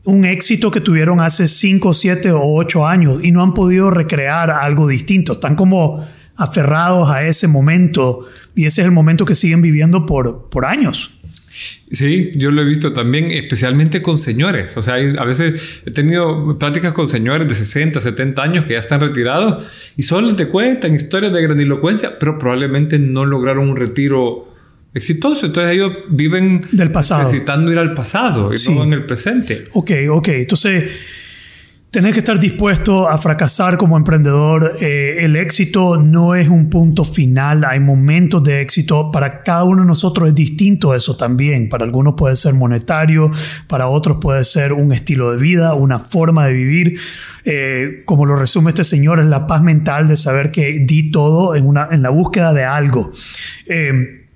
un 0.08 0.24
éxito 0.24 0.70
que 0.70 0.80
tuvieron 0.80 1.20
hace 1.20 1.46
5, 1.46 1.92
7 1.92 2.32
o 2.32 2.40
8 2.42 2.86
años 2.86 3.20
y 3.22 3.30
no 3.30 3.42
han 3.42 3.52
podido 3.52 3.90
recrear 3.90 4.50
algo 4.50 4.88
distinto. 4.88 5.32
Están 5.32 5.54
como 5.54 6.02
aferrados 6.36 7.10
a 7.10 7.26
ese 7.26 7.46
momento 7.46 8.26
y 8.54 8.64
ese 8.64 8.80
es 8.80 8.86
el 8.86 8.92
momento 8.92 9.26
que 9.26 9.34
siguen 9.34 9.60
viviendo 9.60 10.06
por, 10.06 10.48
por 10.48 10.64
años. 10.64 11.10
Sí, 11.90 12.30
yo 12.36 12.50
lo 12.50 12.62
he 12.62 12.64
visto 12.64 12.94
también, 12.94 13.30
especialmente 13.32 14.00
con 14.00 14.16
señores. 14.16 14.78
O 14.78 14.82
sea, 14.82 14.94
a 14.94 15.24
veces 15.26 15.82
he 15.84 15.90
tenido 15.90 16.58
pláticas 16.58 16.94
con 16.94 17.10
señores 17.10 17.46
de 17.46 17.54
60, 17.54 18.00
70 18.00 18.42
años 18.42 18.64
que 18.64 18.72
ya 18.72 18.78
están 18.78 19.02
retirados 19.02 19.66
y 19.94 20.04
solo 20.04 20.34
te 20.36 20.48
cuentan 20.48 20.94
historias 20.94 21.34
de 21.34 21.42
grandilocuencia, 21.42 22.18
pero 22.18 22.38
probablemente 22.38 22.98
no 22.98 23.26
lograron 23.26 23.68
un 23.68 23.76
retiro 23.76 24.47
exitoso. 24.98 25.46
Entonces 25.46 25.74
ellos 25.74 25.92
viven 26.10 26.60
del 26.72 26.90
pasado. 26.90 27.24
necesitando 27.24 27.72
ir 27.72 27.78
al 27.78 27.94
pasado 27.94 28.50
y 28.52 28.74
no 28.74 28.84
en 28.84 28.92
el 28.92 29.06
presente. 29.06 29.64
Ok, 29.72 29.92
ok. 30.10 30.28
Entonces, 30.28 30.92
tenés 31.90 32.12
que 32.12 32.20
estar 32.20 32.38
dispuesto 32.38 33.08
a 33.08 33.16
fracasar 33.16 33.78
como 33.78 33.96
emprendedor. 33.96 34.76
Eh, 34.80 35.18
el 35.20 35.36
éxito 35.36 35.96
no 35.96 36.34
es 36.34 36.48
un 36.48 36.68
punto 36.68 37.02
final. 37.02 37.64
Hay 37.64 37.80
momentos 37.80 38.42
de 38.44 38.60
éxito. 38.60 39.10
Para 39.10 39.42
cada 39.42 39.64
uno 39.64 39.82
de 39.82 39.88
nosotros 39.88 40.28
es 40.28 40.34
distinto 40.34 40.94
eso 40.94 41.16
también. 41.16 41.68
Para 41.68 41.84
algunos 41.84 42.14
puede 42.14 42.36
ser 42.36 42.54
monetario, 42.54 43.30
para 43.68 43.88
otros 43.88 44.18
puede 44.20 44.44
ser 44.44 44.72
un 44.72 44.92
estilo 44.92 45.32
de 45.32 45.38
vida, 45.38 45.74
una 45.74 45.98
forma 45.98 46.46
de 46.46 46.52
vivir. 46.52 46.98
Eh, 47.44 48.02
como 48.04 48.26
lo 48.26 48.36
resume 48.36 48.70
este 48.70 48.84
señor, 48.84 49.20
es 49.20 49.26
la 49.26 49.46
paz 49.46 49.62
mental 49.62 50.08
de 50.08 50.16
saber 50.16 50.50
que 50.50 50.84
di 50.86 51.10
todo 51.10 51.54
en, 51.54 51.66
una, 51.66 51.88
en 51.90 52.02
la 52.02 52.10
búsqueda 52.10 52.52
de 52.52 52.64
algo. 52.64 53.10
Eh, 53.66 54.27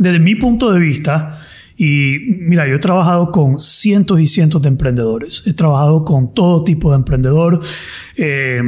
desde 0.00 0.18
mi 0.18 0.34
punto 0.34 0.72
de 0.72 0.80
vista, 0.80 1.38
y 1.76 2.18
mira, 2.38 2.66
yo 2.66 2.76
he 2.76 2.78
trabajado 2.78 3.30
con 3.30 3.58
cientos 3.58 4.18
y 4.18 4.26
cientos 4.26 4.62
de 4.62 4.68
emprendedores, 4.68 5.42
he 5.46 5.52
trabajado 5.52 6.06
con 6.06 6.32
todo 6.32 6.64
tipo 6.64 6.90
de 6.90 6.96
emprendedor, 6.96 7.60
eh, 8.16 8.62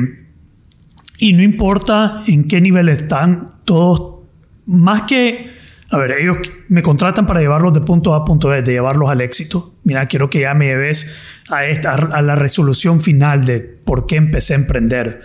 y 1.16 1.32
no 1.32 1.42
importa 1.42 2.22
en 2.26 2.46
qué 2.48 2.60
nivel 2.60 2.90
están, 2.90 3.48
todos, 3.64 4.26
más 4.66 5.02
que, 5.02 5.48
a 5.88 5.96
ver, 5.96 6.16
ellos 6.20 6.36
me 6.68 6.82
contratan 6.82 7.24
para 7.24 7.40
llevarlos 7.40 7.72
de 7.72 7.80
punto 7.80 8.12
A 8.12 8.18
a 8.18 8.24
punto 8.26 8.48
B, 8.48 8.60
de 8.60 8.72
llevarlos 8.72 9.08
al 9.08 9.22
éxito. 9.22 9.76
Mira, 9.84 10.06
quiero 10.06 10.28
que 10.28 10.40
ya 10.40 10.52
me 10.52 10.66
lleves 10.66 11.40
a, 11.48 11.64
esta, 11.64 11.92
a 11.92 12.20
la 12.22 12.34
resolución 12.34 13.00
final 13.00 13.44
de 13.44 13.60
por 13.60 14.06
qué 14.06 14.16
empecé 14.16 14.52
a 14.52 14.56
emprender. 14.56 15.20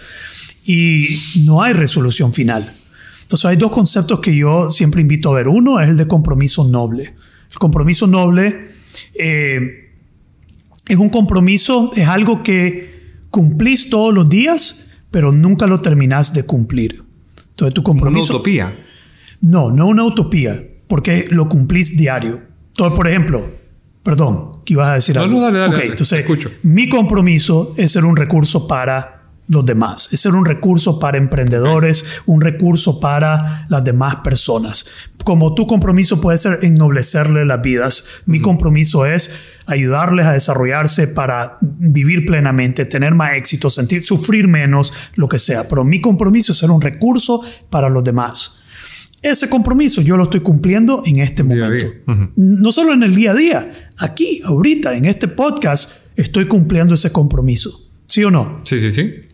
Y 0.65 1.20
no 1.46 1.63
hay 1.63 1.74
resolución 1.74 2.34
final. 2.34 2.74
Entonces 3.27 3.45
hay 3.45 3.57
dos 3.57 3.71
conceptos 3.71 4.21
que 4.21 4.33
yo 4.33 4.69
siempre 4.69 5.01
invito 5.01 5.31
a 5.31 5.33
ver. 5.35 5.49
Uno 5.49 5.81
es 5.81 5.89
el 5.89 5.97
de 5.97 6.07
compromiso 6.07 6.65
noble. 6.65 7.13
El 7.51 7.59
compromiso 7.59 8.07
noble 8.07 8.69
eh, 9.15 9.91
es 10.87 10.97
un 10.97 11.09
compromiso, 11.09 11.91
es 11.93 12.07
algo 12.07 12.41
que 12.41 13.17
cumplís 13.29 13.89
todos 13.89 14.13
los 14.13 14.29
días, 14.29 14.91
pero 15.11 15.33
nunca 15.33 15.67
lo 15.67 15.81
terminás 15.81 16.33
de 16.33 16.43
cumplir. 16.43 17.03
Entonces 17.49 17.73
tu 17.73 17.83
compromiso... 17.83 18.31
¿Una 18.31 18.35
utopía? 18.37 18.79
No, 19.41 19.71
no 19.71 19.87
una 19.87 20.05
utopía, 20.05 20.63
porque 20.87 21.25
lo 21.29 21.49
cumplís 21.49 21.97
diario. 21.97 22.41
Entonces, 22.69 22.95
por 22.95 23.09
ejemplo, 23.09 23.45
perdón, 24.03 24.61
¿qué 24.63 24.71
ibas 24.71 24.87
a 24.87 24.93
decir 24.93 25.19
algo? 25.19 25.35
No, 25.35 25.41
dale, 25.41 25.59
dale, 25.59 25.87
entonces, 25.87 26.19
escucho. 26.19 26.49
mi 26.63 26.87
compromiso 26.87 27.73
es 27.75 27.91
ser 27.91 28.05
un 28.05 28.15
recurso 28.15 28.69
para 28.69 29.16
los 29.47 29.65
demás. 29.65 30.10
Es 30.12 30.21
ser 30.21 30.36
un 30.36 30.45
recurso 30.45 30.99
para 30.99 31.17
emprendedores, 31.17 32.21
un 32.25 32.41
recurso 32.41 32.99
para 32.99 33.65
las 33.69 33.83
demás 33.83 34.17
personas. 34.17 34.86
Como 35.23 35.53
tu 35.53 35.67
compromiso 35.67 36.21
puede 36.21 36.38
ser 36.38 36.60
ennoblecerle 36.62 37.45
las 37.45 37.62
vidas, 37.62 38.21
mi 38.25 38.39
compromiso 38.39 39.05
es 39.05 39.45
ayudarles 39.65 40.25
a 40.25 40.33
desarrollarse 40.33 41.07
para 41.07 41.57
vivir 41.62 42.25
plenamente, 42.25 42.86
tener 42.86 43.13
más 43.13 43.36
éxito, 43.36 43.69
sentir, 43.69 44.03
sufrir 44.03 44.47
menos, 44.47 44.93
lo 45.15 45.27
que 45.27 45.39
sea. 45.39 45.67
Pero 45.67 45.83
mi 45.83 46.01
compromiso 46.01 46.51
es 46.51 46.57
ser 46.57 46.71
un 46.71 46.81
recurso 46.81 47.41
para 47.69 47.89
los 47.89 48.03
demás. 48.03 48.60
Ese 49.21 49.49
compromiso 49.49 50.01
yo 50.01 50.15
lo 50.15 50.25
estoy 50.25 50.41
cumpliendo 50.41 51.01
en 51.05 51.19
este 51.19 51.43
momento. 51.43 51.88
No 52.36 52.71
solo 52.71 52.93
en 52.93 53.03
el 53.03 53.15
día 53.15 53.31
a 53.31 53.36
día, 53.36 53.71
aquí, 53.97 54.41
ahorita, 54.45 54.95
en 54.95 55.05
este 55.05 55.27
podcast, 55.27 56.05
estoy 56.15 56.47
cumpliendo 56.47 56.93
ese 56.93 57.12
compromiso. 57.12 57.89
¿Sí 58.05 58.23
o 58.23 58.31
no? 58.31 58.62
Sí, 58.63 58.79
sí, 58.79 58.91
sí. 58.91 59.26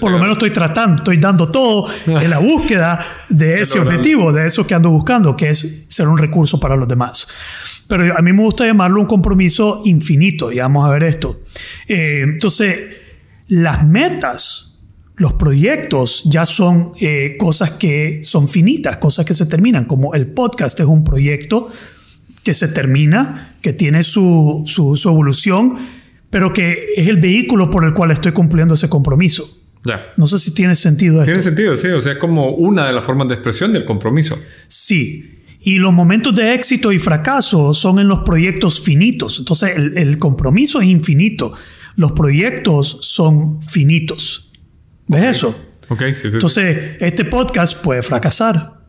Por 0.00 0.10
lo 0.10 0.18
menos 0.18 0.32
estoy 0.32 0.50
tratando, 0.50 0.96
estoy 0.96 1.18
dando 1.18 1.50
todo 1.50 1.86
en 2.06 2.30
la 2.30 2.38
búsqueda 2.40 3.04
de 3.28 3.60
ese 3.60 3.78
objetivo, 3.78 4.32
de 4.32 4.46
eso 4.46 4.66
que 4.66 4.74
ando 4.74 4.88
buscando, 4.90 5.36
que 5.36 5.50
es 5.50 5.84
ser 5.88 6.08
un 6.08 6.16
recurso 6.16 6.58
para 6.58 6.76
los 6.76 6.88
demás. 6.88 7.28
Pero 7.86 8.16
a 8.16 8.22
mí 8.22 8.32
me 8.32 8.42
gusta 8.42 8.64
llamarlo 8.64 9.00
un 9.00 9.06
compromiso 9.06 9.82
infinito, 9.84 10.50
y 10.50 10.58
vamos 10.60 10.86
a 10.86 10.90
ver 10.90 11.04
esto. 11.04 11.40
Eh, 11.86 12.20
entonces, 12.22 12.78
las 13.48 13.86
metas, 13.86 14.88
los 15.16 15.34
proyectos 15.34 16.22
ya 16.24 16.46
son 16.46 16.92
eh, 17.00 17.36
cosas 17.38 17.72
que 17.72 18.20
son 18.22 18.48
finitas, 18.48 18.96
cosas 18.96 19.26
que 19.26 19.34
se 19.34 19.44
terminan, 19.44 19.84
como 19.84 20.14
el 20.14 20.26
podcast 20.28 20.80
es 20.80 20.86
un 20.86 21.04
proyecto 21.04 21.68
que 22.42 22.54
se 22.54 22.68
termina, 22.68 23.56
que 23.60 23.74
tiene 23.74 24.02
su, 24.02 24.62
su, 24.64 24.96
su 24.96 25.08
evolución, 25.10 25.74
pero 26.30 26.52
que 26.52 26.94
es 26.96 27.08
el 27.08 27.18
vehículo 27.18 27.70
por 27.70 27.84
el 27.84 27.92
cual 27.92 28.10
estoy 28.10 28.32
cumpliendo 28.32 28.74
ese 28.74 28.88
compromiso. 28.88 29.65
No 30.16 30.26
sé 30.26 30.38
si 30.38 30.54
tiene 30.54 30.74
sentido 30.74 31.22
Tiene 31.24 31.42
sentido, 31.42 31.76
sí. 31.76 31.88
O 31.88 32.02
sea, 32.02 32.12
es 32.12 32.18
como 32.18 32.50
una 32.50 32.86
de 32.86 32.92
las 32.92 33.04
formas 33.04 33.28
de 33.28 33.34
expresión 33.34 33.72
del 33.72 33.84
compromiso. 33.84 34.36
Sí. 34.66 35.42
Y 35.60 35.78
los 35.78 35.92
momentos 35.92 36.34
de 36.34 36.54
éxito 36.54 36.92
y 36.92 36.98
fracaso 36.98 37.74
son 37.74 37.98
en 37.98 38.08
los 38.08 38.20
proyectos 38.20 38.80
finitos. 38.80 39.38
Entonces, 39.38 39.76
el, 39.76 40.18
compromiso 40.18 40.80
es 40.80 40.86
infinito. 40.86 41.52
Los 41.96 42.12
proyectos 42.12 42.98
son 43.02 43.60
finitos. 43.62 44.52
¿Ves 45.08 45.36
eso? 45.36 45.58
Ok, 45.88 46.02
sí, 46.12 46.28
sí. 46.28 46.34
Entonces, 46.34 46.96
este 47.00 47.24
podcast 47.24 47.82
puede 47.82 48.02
fracasar 48.02 48.80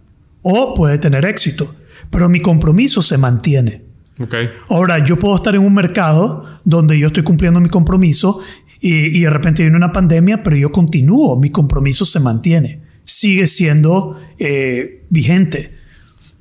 o 0.41 0.73
puede 0.73 0.97
tener 0.97 1.25
éxito, 1.25 1.75
pero 2.09 2.29
mi 2.29 2.41
compromiso 2.41 3.01
se 3.01 3.17
mantiene. 3.17 3.83
Okay. 4.19 4.49
Ahora, 4.69 5.03
yo 5.03 5.17
puedo 5.17 5.35
estar 5.35 5.53
en 5.53 5.61
un 5.61 5.73
mercado 5.73 6.43
donde 6.63 6.97
yo 6.97 7.07
estoy 7.07 7.23
cumpliendo 7.23 7.59
mi 7.59 7.69
compromiso 7.69 8.41
y, 8.79 9.19
de 9.21 9.29
repente 9.29 9.63
viene 9.63 9.77
una 9.77 9.91
pandemia, 9.91 10.43
pero 10.43 10.55
yo 10.55 10.71
continúo, 10.71 11.35
mi 11.35 11.49
compromiso 11.49 12.05
se 12.05 12.19
mantiene, 12.19 12.81
sigue 13.03 13.47
siendo 13.47 14.19
eh, 14.37 15.03
vigente. 15.09 15.71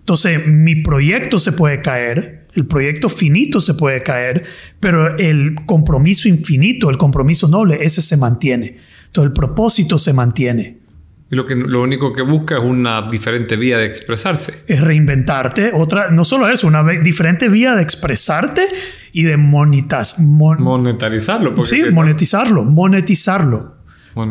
Entonces, 0.00 0.46
mi 0.46 0.76
proyecto 0.76 1.38
se 1.38 1.52
puede 1.52 1.80
caer, 1.80 2.46
el 2.54 2.66
proyecto 2.66 3.08
finito 3.08 3.60
se 3.60 3.74
puede 3.74 4.02
caer, 4.02 4.44
pero 4.80 5.16
el 5.18 5.56
compromiso 5.66 6.28
infinito, 6.28 6.90
el 6.90 6.98
compromiso 6.98 7.48
noble, 7.48 7.84
ese 7.84 8.02
se 8.02 8.16
mantiene. 8.16 8.76
Entonces, 9.06 9.28
el 9.28 9.32
propósito 9.32 9.98
se 9.98 10.12
mantiene. 10.12 10.85
Y 11.28 11.34
lo, 11.34 11.44
que, 11.44 11.56
lo 11.56 11.82
único 11.82 12.12
que 12.12 12.22
busca 12.22 12.56
es 12.56 12.62
una 12.62 13.08
diferente 13.10 13.56
vía 13.56 13.78
de 13.78 13.86
expresarse. 13.86 14.62
Es 14.68 14.80
reinventarte. 14.80 15.72
Otra, 15.74 16.10
no 16.10 16.24
solo 16.24 16.48
eso, 16.48 16.68
una 16.68 16.84
diferente 16.84 17.48
vía 17.48 17.74
de 17.74 17.82
expresarte 17.82 18.66
y 19.12 19.24
de 19.24 19.36
monitas, 19.36 20.20
monetarizarlo. 20.20 21.64
Sí, 21.66 21.82
monetizarlo, 21.92 22.64
monetizarlo. 22.64 23.74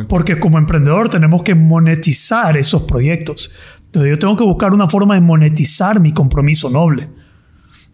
Porque 0.07 0.39
como 0.39 0.57
emprendedor 0.57 1.09
tenemos 1.09 1.43
que 1.43 1.53
monetizar 1.53 2.57
esos 2.57 2.83
proyectos. 2.83 3.51
Entonces 3.85 4.11
yo 4.11 4.19
tengo 4.19 4.35
que 4.35 4.43
buscar 4.43 4.73
una 4.73 4.89
forma 4.89 5.15
de 5.15 5.21
monetizar 5.21 5.99
mi 5.99 6.11
compromiso 6.11 6.69
noble. 6.69 7.07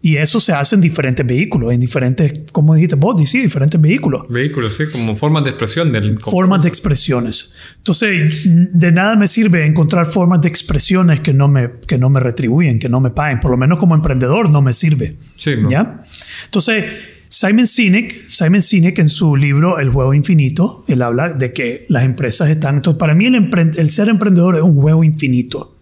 Y 0.04 0.16
eso 0.16 0.40
se 0.40 0.52
hace 0.52 0.74
en 0.74 0.80
diferentes 0.80 1.24
vehículos, 1.24 1.72
en 1.72 1.78
diferentes, 1.78 2.50
como 2.50 2.74
dijiste 2.74 2.96
vos, 2.96 3.16
sí, 3.24 3.40
diferentes 3.40 3.80
vehículos. 3.80 4.24
Vehículos, 4.28 4.76
sí, 4.76 4.84
como 4.90 5.14
formas 5.14 5.44
de 5.44 5.50
expresión 5.50 5.92
del... 5.92 6.18
Formas 6.18 6.60
de 6.64 6.68
expresiones. 6.68 7.54
Entonces, 7.76 8.42
de 8.44 8.90
nada 8.90 9.14
me 9.14 9.28
sirve 9.28 9.64
encontrar 9.64 10.06
formas 10.06 10.40
de 10.40 10.48
expresiones 10.48 11.20
que 11.20 11.32
no 11.32 11.46
me, 11.46 11.70
que 11.86 11.98
no 11.98 12.10
me 12.10 12.18
retribuyen, 12.18 12.80
que 12.80 12.88
no 12.88 12.98
me 12.98 13.10
paguen. 13.10 13.38
Por 13.38 13.52
lo 13.52 13.56
menos 13.56 13.78
como 13.78 13.94
emprendedor 13.94 14.50
no 14.50 14.60
me 14.60 14.72
sirve. 14.72 15.14
Sí, 15.36 15.54
¿Ya? 15.68 16.02
Entonces, 16.46 16.84
Simon 17.28 17.68
Sinek, 17.68 18.26
Simon 18.26 18.60
Sinek 18.60 18.98
en 18.98 19.08
su 19.08 19.36
libro 19.36 19.78
El 19.78 19.90
juego 19.90 20.14
infinito, 20.14 20.84
él 20.88 21.02
habla 21.02 21.28
de 21.28 21.52
que 21.52 21.86
las 21.88 22.02
empresas 22.02 22.50
están... 22.50 22.74
Entonces, 22.74 22.98
para 22.98 23.14
mí 23.14 23.26
el, 23.26 23.50
el 23.76 23.88
ser 23.88 24.08
emprendedor 24.08 24.56
es 24.56 24.62
un 24.62 24.74
juego 24.74 25.04
infinito. 25.04 25.76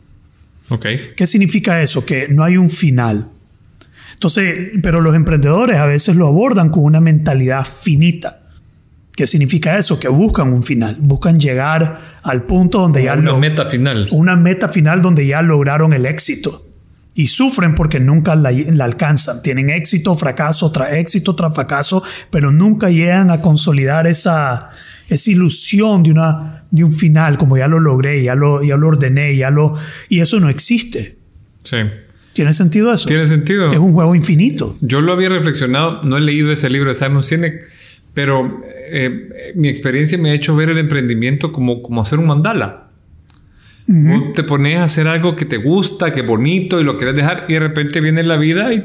Okay. 0.69 1.13
¿Qué 1.17 1.27
significa 1.27 1.81
eso? 1.81 2.05
Que 2.05 2.29
no 2.29 2.45
hay 2.45 2.59
un 2.59 2.69
final. 2.69 3.31
Entonces, 4.21 4.73
pero 4.83 5.01
los 5.01 5.15
emprendedores 5.15 5.79
a 5.79 5.87
veces 5.87 6.15
lo 6.15 6.27
abordan 6.27 6.69
con 6.69 6.85
una 6.85 7.01
mentalidad 7.01 7.65
finita. 7.65 8.43
¿Qué 9.17 9.27
significa 9.27 9.79
eso? 9.79 9.99
Que 9.99 10.09
buscan 10.09 10.53
un 10.53 10.63
final, 10.63 10.99
buscan 11.01 11.41
llegar 11.41 11.99
al 12.23 12.43
punto 12.43 12.81
donde 12.81 13.05
ya... 13.05 13.15
Una 13.15 13.39
meta 13.39 13.65
final. 13.65 14.09
Una 14.11 14.37
meta 14.37 14.69
final 14.69 15.01
donde 15.01 15.27
ya 15.27 15.41
lograron 15.41 15.95
el 15.95 16.05
éxito. 16.05 16.67
Y 17.15 17.29
sufren 17.29 17.75
porque 17.75 17.99
nunca 17.99 18.35
la, 18.35 18.51
alcanzan. 18.85 19.41
Tienen 19.43 19.71
éxito, 19.71 20.15
fracaso 20.15 20.71
tras 20.71 20.93
éxito 20.93 21.35
tras 21.35 21.55
fracaso, 21.55 22.03
pero 22.31 22.53
nunca 22.53 22.91
llegan 22.91 23.31
a 23.31 23.41
consolidar 23.41 24.07
esa, 24.07 24.69
esa 25.09 25.31
ilusión 25.31 26.03
de, 26.03 26.11
una, 26.11 26.65
de 26.71 26.85
un 26.85 26.93
final, 26.93 27.39
como 27.39 27.57
ya 27.57 27.69
lo 27.69 27.81
logré, 27.81 28.23
ya 28.23 28.35
lo, 28.35 28.63
ya 28.63 28.77
lo 28.77 28.89
ordené, 28.89 29.35
ya 29.35 29.51
lo... 29.51 29.77
Y 30.11 30.21
eso 30.21 30.39
no 30.41 30.51
existe. 30.51 31.17
Sí. 31.63 31.79
¿Tiene 32.33 32.53
sentido 32.53 32.93
eso? 32.93 33.09
Tiene 33.09 33.27
sentido. 33.27 33.73
Es 33.73 33.79
un 33.79 33.93
juego 33.93 34.15
infinito. 34.15 34.77
Yo 34.81 35.01
lo 35.01 35.13
había 35.13 35.29
reflexionado, 35.29 36.03
no 36.05 36.17
he 36.17 36.21
leído 36.21 36.53
ese 36.53 36.71
libro 36.71 36.91
de 36.91 36.95
Simon 36.95 37.25
Sinek, 37.25 37.69
pero 38.15 38.61
eh, 38.91 39.53
mi 39.57 39.69
experiencia 39.69 40.19
me 40.19 40.31
ha 40.31 40.35
hecho 40.35 40.55
ver 40.55 40.69
el 40.71 40.79
emprendimiento 40.79 41.53
como, 41.53 41.83
como 41.83 42.01
hacer 42.01 42.19
un 42.19 42.27
mandala. 42.27 42.89
te 44.35 44.45
pones 44.45 44.79
a 44.79 44.85
hacer 44.85 45.09
algo 45.09 45.35
que 45.35 45.45
te 45.45 45.57
gusta, 45.57 46.13
que 46.13 46.21
es 46.21 46.27
bonito 46.27 46.81
y 46.81 46.85
lo 46.85 46.97
quieres 46.97 47.17
dejar 47.17 47.47
y 47.49 47.55
de 47.55 47.61
repente 47.61 48.01
viene 48.01 48.23
la 48.23 48.37
vida 48.37 48.73
y, 48.73 48.81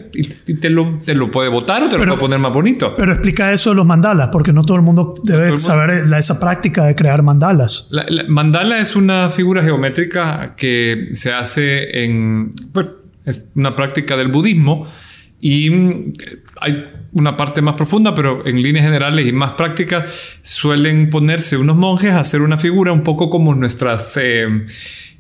te, 0.56 0.72
lo, 0.72 1.00
te, 1.06 1.14
lo, 1.14 1.30
puede 1.30 1.50
botar 1.50 1.84
o 1.84 1.90
te 1.90 1.98
lo 2.00 2.04
puede 2.04 2.18
poner 2.18 2.40
más 2.40 2.52
bonito. 2.52 2.96
Pero 2.98 3.12
explica 3.12 3.54
eso 3.54 3.70
de 3.70 3.76
los 3.76 3.86
mandalas, 3.86 4.30
porque 4.32 4.52
no 4.52 4.64
todo 4.64 4.78
el 4.78 4.84
mundo 4.84 5.14
debe 5.24 5.56
saber 5.58 6.06
esa 6.18 6.40
práctica 6.40 6.86
de 6.86 6.96
crear 6.96 7.22
mandalas. 7.22 7.88
La, 7.92 8.06
mandala 8.28 8.80
es 8.80 8.96
una 8.96 9.30
figura 9.30 9.62
geométrica 9.62 10.56
que 10.58 11.10
se 11.14 11.32
hace 11.32 12.04
en 12.04 12.54
es 13.26 13.42
una 13.56 13.76
práctica 13.76 14.16
del 14.18 14.30
budismo 14.30 14.88
y 15.40 15.70
mm, 15.70 16.14
hay 16.62 16.86
una 17.14 17.38
parte 17.38 17.62
más 17.62 17.76
profunda, 17.76 18.16
pero 18.16 18.46
en 18.46 18.62
líneas 18.62 18.86
generales 18.86 19.28
y 19.28 19.32
más 19.32 19.52
prácticas 19.52 20.06
suelen 20.42 21.10
ponerse 21.10 21.58
unos 21.58 21.76
monjes 21.76 22.12
a 22.14 22.20
hacer 22.20 22.42
una 22.42 22.58
figura 22.58 22.92
un 22.92 23.04
poco 23.04 23.30
como 23.30 23.54
nuestras 23.56 24.18
eh, 24.18 24.66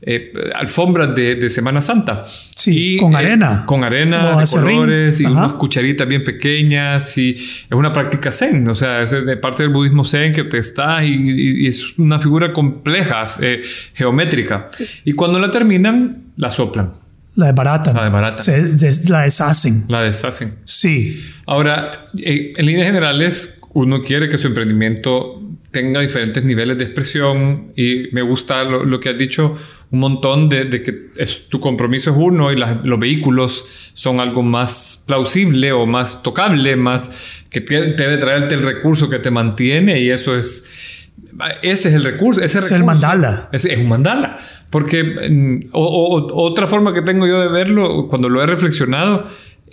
eh, 0.01 0.33
alfombras 0.55 1.15
de, 1.15 1.49
Semana 1.49 1.81
Santa. 1.81 2.25
Sí, 2.25 2.97
con 2.99 3.13
eh, 3.13 3.17
arena. 3.17 3.63
Con 3.65 3.83
arena, 3.83 4.39
de 4.39 4.45
colores 4.47 5.21
y 5.21 5.25
unas 5.25 5.53
cucharitas 5.53 6.07
bien 6.07 6.23
pequeñas 6.23 7.17
y 7.17 7.31
es 7.31 7.71
una 7.71 7.93
práctica 7.93 8.31
zen, 8.31 8.67
o 8.67 8.75
sea, 8.75 9.03
es 9.03 9.11
de 9.11 9.37
parte 9.37 9.63
del 9.63 9.71
budismo 9.71 10.03
zen 10.03 10.33
que 10.33 10.43
te 10.43 10.57
está 10.57 11.03
y, 11.03 11.67
es 11.67 11.97
una 11.97 12.19
figura 12.19 12.51
compleja, 12.51 13.25
geométrica. 13.93 14.69
Y 15.05 15.13
cuando 15.13 15.39
la 15.39 15.51
terminan, 15.51 16.23
la 16.35 16.49
soplan. 16.49 17.04
La 17.35 17.51
barata 17.51 17.93
La 17.93 18.09
barata 18.09 18.41
Se, 18.41 19.09
la 19.09 19.23
deshacen. 19.23 19.85
La 19.89 20.01
deshacen. 20.01 20.55
Sí. 20.63 21.21
Ahora, 21.45 22.01
eh, 22.17 22.53
en 22.55 22.65
líneas 22.65 22.87
generales, 22.87 23.59
uno 23.73 24.01
quiere 24.01 24.29
que 24.29 24.37
su 24.37 24.47
emprendimiento 24.47 25.41
tenga 25.75 25.99
diferentes 25.99 26.41
niveles 26.45 26.77
de 26.77 26.85
expresión 26.85 27.73
y 27.75 28.07
me 28.13 28.21
gusta 28.21 28.63
lo, 28.63 28.97
que 29.01 29.09
has 29.09 29.17
dicho 29.17 29.57
un 29.91 29.99
montón 29.99 30.47
de, 30.47 30.69
que 30.81 31.07
es, 31.17 31.49
tu 31.49 31.59
compromiso 31.59 32.11
es 32.11 32.17
uno 32.17 32.53
y 32.53 32.55
los 32.55 32.97
vehículos 32.97 33.65
son 33.93 34.21
algo 34.21 34.41
más 34.41 35.03
plausible 35.05 35.73
o 35.73 35.85
más 35.85 36.23
tocable, 36.23 36.77
más 36.77 37.11
que 37.49 37.59
debe 37.59 38.15
traerte 38.15 38.55
el 38.55 38.63
recurso 38.63 39.09
que 39.09 39.19
te 39.19 39.31
mantiene 39.31 39.99
y 39.99 40.11
eso 40.11 40.37
es 40.37 40.63
ese 41.61 41.89
es 41.89 41.95
el 41.95 42.03
recurso. 42.03 42.41
Ese 42.41 42.59
es 42.59 42.71
el 42.71 42.83
mandala. 42.83 43.49
Es, 43.51 43.65
es, 43.65 43.77
un 43.77 43.87
mandala. 43.87 44.37
Porque 44.69 45.03
mm, 45.03 45.69
otra 45.73 46.67
forma 46.67 46.93
que 46.93 47.01
tengo 47.01 47.27
yo 47.27 47.41
de 47.41 47.47
verlo, 47.47 48.07
cuando 48.07 48.29
lo 48.29 48.41
he 48.41 48.45
reflexionado, 48.45 49.25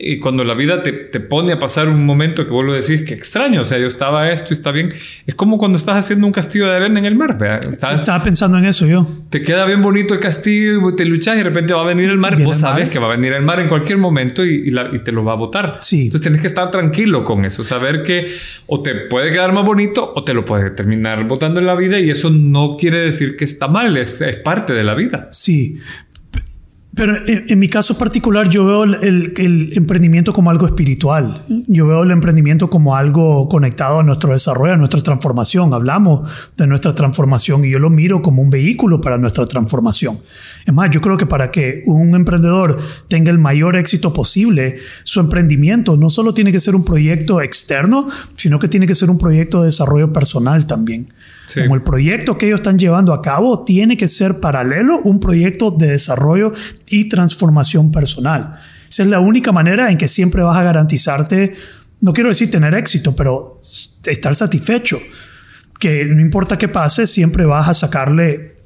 y 0.04 0.18
cuando 0.18 0.42
la 0.42 0.54
vida 0.54 0.82
te, 0.82 0.92
te, 0.92 1.20
pone 1.20 1.52
a 1.52 1.58
pasar 1.60 1.88
un 1.88 2.04
momento 2.04 2.44
que 2.44 2.50
vos 2.50 2.64
lo 2.64 2.72
decís 2.72 3.02
que 3.02 3.14
extraño, 3.14 3.62
o 3.62 3.64
sea, 3.64 3.78
yo 3.78 3.86
estaba 3.86 4.32
esto 4.32 4.48
y 4.50 4.54
está 4.54 4.72
bien, 4.72 4.88
es 5.26 5.34
como 5.36 5.58
cuando 5.58 5.78
estás 5.78 5.96
haciendo 5.96 6.26
un 6.26 6.32
castillo 6.32 6.66
de 6.66 6.74
arena 6.74 6.98
en 6.98 7.06
el 7.06 7.14
mar. 7.14 7.38
estaba 7.70 8.22
pensando 8.24 8.58
en 8.58 8.64
eso 8.64 8.86
yo. 8.86 9.06
Te 9.30 9.42
queda 9.42 9.64
bien 9.64 9.80
bonito 9.80 10.12
el 10.14 10.20
castillo 10.20 10.88
y 10.88 10.96
te 10.96 11.04
luchas 11.04 11.36
y 11.36 11.38
de 11.38 11.44
repente 11.44 11.72
va 11.72 11.82
a 11.82 11.86
venir 11.86 12.10
el 12.10 12.18
mar. 12.18 12.42
Vos 12.42 12.58
sabes 12.58 12.88
que 12.88 12.98
va 12.98 13.06
a 13.06 13.10
venir 13.10 13.32
el 13.32 13.42
mar 13.42 13.60
en 13.60 13.68
cualquier 13.68 13.98
momento 13.98 14.44
y, 14.44 14.68
y, 14.68 14.98
te 14.98 15.12
lo 15.12 15.24
va 15.24 15.32
a 15.32 15.36
botar. 15.36 15.78
Sí. 15.82 16.06
Entonces 16.06 16.22
tienes 16.22 16.40
que 16.40 16.48
estar 16.48 16.70
tranquilo 16.72 17.24
con 17.24 17.44
eso, 17.44 17.62
saber 17.62 18.02
que 18.02 18.26
o 18.66 18.82
te 18.82 18.94
puede 18.94 19.30
quedar 19.30 19.52
más 19.52 19.64
bonito 19.64 20.12
o 20.16 20.24
te 20.24 20.34
lo 20.34 20.44
puede 20.44 20.70
terminar 20.70 21.24
botando 21.28 21.60
en 21.60 21.66
la 21.66 21.76
vida 21.76 22.00
y 22.00 22.10
eso 22.10 22.30
no 22.30 22.76
quiere 22.76 22.98
decir 22.98 23.36
que 23.36 23.44
está 23.44 23.68
mal, 23.68 23.96
es, 23.96 24.20
es 24.20 24.36
parte 24.36 24.72
de 24.72 24.82
la 24.82 24.94
vida. 24.94 25.28
Sí, 25.30 25.78
pero 26.94 27.16
en, 27.26 27.58
mi 27.58 27.68
caso 27.68 27.96
particular 27.96 28.50
yo 28.50 28.66
veo 28.66 28.84
el, 28.84 29.32
el, 29.38 29.72
emprendimiento 29.76 30.34
como 30.34 30.50
algo 30.50 30.66
espiritual. 30.66 31.42
Yo 31.66 31.86
veo 31.86 32.02
el 32.02 32.10
emprendimiento 32.10 32.68
como 32.68 32.94
algo 32.94 33.48
conectado 33.48 34.00
a 34.00 34.02
nuestro 34.02 34.32
desarrollo, 34.32 34.74
a 34.74 34.76
nuestra 34.76 35.00
transformación. 35.02 35.72
Hablamos 35.72 36.28
de 36.56 36.66
nuestra 36.66 36.94
transformación 36.94 37.64
y 37.64 37.70
yo 37.70 37.78
lo 37.78 37.88
miro 37.88 38.20
como 38.20 38.42
un 38.42 38.50
vehículo 38.50 39.00
para 39.00 39.16
nuestra 39.16 39.46
transformación. 39.46 40.18
Es 40.66 40.74
más, 40.74 40.90
yo 40.90 41.00
creo 41.00 41.16
que 41.16 41.24
para 41.24 41.50
que 41.50 41.82
un 41.86 42.14
emprendedor 42.14 42.78
tenga 43.08 43.30
el 43.30 43.38
mayor 43.38 43.76
éxito 43.76 44.12
posible, 44.12 44.76
su 45.02 45.20
emprendimiento 45.20 45.96
no 45.96 46.10
solo 46.10 46.34
tiene 46.34 46.52
que 46.52 46.60
ser 46.60 46.74
un 46.74 46.84
proyecto 46.84 47.40
externo, 47.40 48.06
sino 48.36 48.58
que 48.58 48.68
tiene 48.68 48.86
que 48.86 48.94
ser 48.94 49.08
un 49.08 49.16
proyecto 49.16 49.60
de 49.60 49.66
desarrollo 49.66 50.12
personal 50.12 50.66
también. 50.66 51.08
Como 51.54 51.74
el 51.74 51.82
proyecto 51.82 52.38
que 52.38 52.46
ellos 52.46 52.60
están 52.60 52.78
llevando 52.78 53.12
a 53.12 53.20
cabo 53.20 53.64
tiene 53.64 53.96
que 53.96 54.08
ser 54.08 54.40
paralelo 54.40 55.00
un 55.04 55.20
proyecto 55.20 55.70
de 55.70 55.92
desarrollo 55.92 56.52
y 56.88 57.08
transformación 57.08 57.90
personal. 57.90 58.54
Esa 58.88 59.02
es 59.02 59.08
la 59.08 59.20
única 59.20 59.52
manera 59.52 59.90
en 59.90 59.96
que 59.96 60.08
siempre 60.08 60.42
vas 60.42 60.56
a 60.56 60.62
garantizarte, 60.62 61.52
no 62.00 62.12
quiero 62.12 62.28
decir 62.30 62.50
tener 62.50 62.74
éxito, 62.74 63.14
pero 63.14 63.60
estar 64.06 64.34
satisfecho. 64.34 64.98
Que 65.78 66.04
no 66.04 66.20
importa 66.20 66.56
qué 66.58 66.68
pase, 66.68 67.06
siempre 67.06 67.44
vas 67.44 67.68
a 67.68 67.74
sacarle 67.74 68.56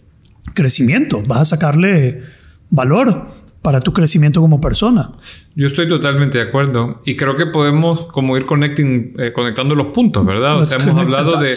crecimiento, 0.55 1.23
vas 1.27 1.41
a 1.41 1.45
sacarle 1.45 2.23
valor 2.71 3.29
para 3.63 3.81
tu 3.81 3.93
crecimiento 3.93 4.41
como 4.41 4.61
persona. 4.61 5.11
Yo 5.57 5.67
estoy 5.67 5.89
totalmente 5.89 6.39
de 6.39 6.45
acuerdo 6.45 7.03
y 7.05 7.17
creo 7.17 7.37
que 7.37 7.47
podemos 7.47 8.07
como 8.13 8.37
ir 8.37 8.47
eh, 8.49 9.33
conectando 9.33 9.75
los 9.75 9.89
puntos, 9.89 10.25
¿verdad? 10.25 10.61
O 10.61 10.65
sea, 10.67 10.79
hemos 10.79 10.97
hablado 10.97 11.41
de 11.41 11.51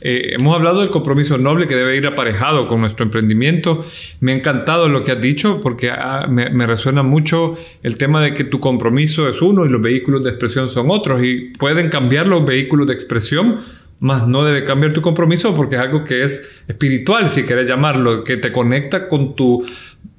eh, 0.00 0.34
hemos 0.38 0.54
hablado 0.54 0.80
del 0.80 0.90
compromiso 0.90 1.38
noble 1.38 1.66
que 1.66 1.74
debe 1.74 1.96
ir 1.96 2.06
aparejado 2.06 2.66
con 2.68 2.80
nuestro 2.80 3.04
emprendimiento. 3.04 3.84
Me 4.20 4.32
ha 4.32 4.34
encantado 4.36 4.88
lo 4.88 5.02
que 5.04 5.12
has 5.12 5.20
dicho 5.20 5.60
porque 5.62 5.90
ah, 5.90 6.26
me, 6.28 6.66
resuena 6.66 7.02
mucho 7.02 7.56
el 7.82 7.96
tema 7.96 8.20
de 8.20 8.34
que 8.34 8.44
tu 8.44 8.60
compromiso 8.60 9.28
es 9.28 9.40
uno 9.40 9.64
y 9.64 9.68
los 9.68 9.80
vehículos 9.80 10.22
de 10.22 10.30
expresión 10.30 10.68
son 10.68 10.90
otros 10.90 11.22
y 11.24 11.52
pueden 11.58 11.88
cambiar 11.88 12.26
los 12.26 12.44
vehículos 12.44 12.86
de 12.86 12.94
expresión, 12.94 13.56
más 13.98 14.28
no 14.28 14.44
debe 14.44 14.64
cambiar 14.64 14.92
tu 14.92 15.00
compromiso 15.00 15.54
porque 15.54 15.76
es 15.76 15.80
algo 15.80 16.04
que 16.04 16.22
es 16.22 16.62
espiritual, 16.68 17.30
si 17.30 17.44
quieres 17.44 17.68
llamarlo, 17.68 18.24
que 18.24 18.36
te 18.36 18.52
conecta 18.52 19.08
con 19.08 19.34
tu 19.34 19.64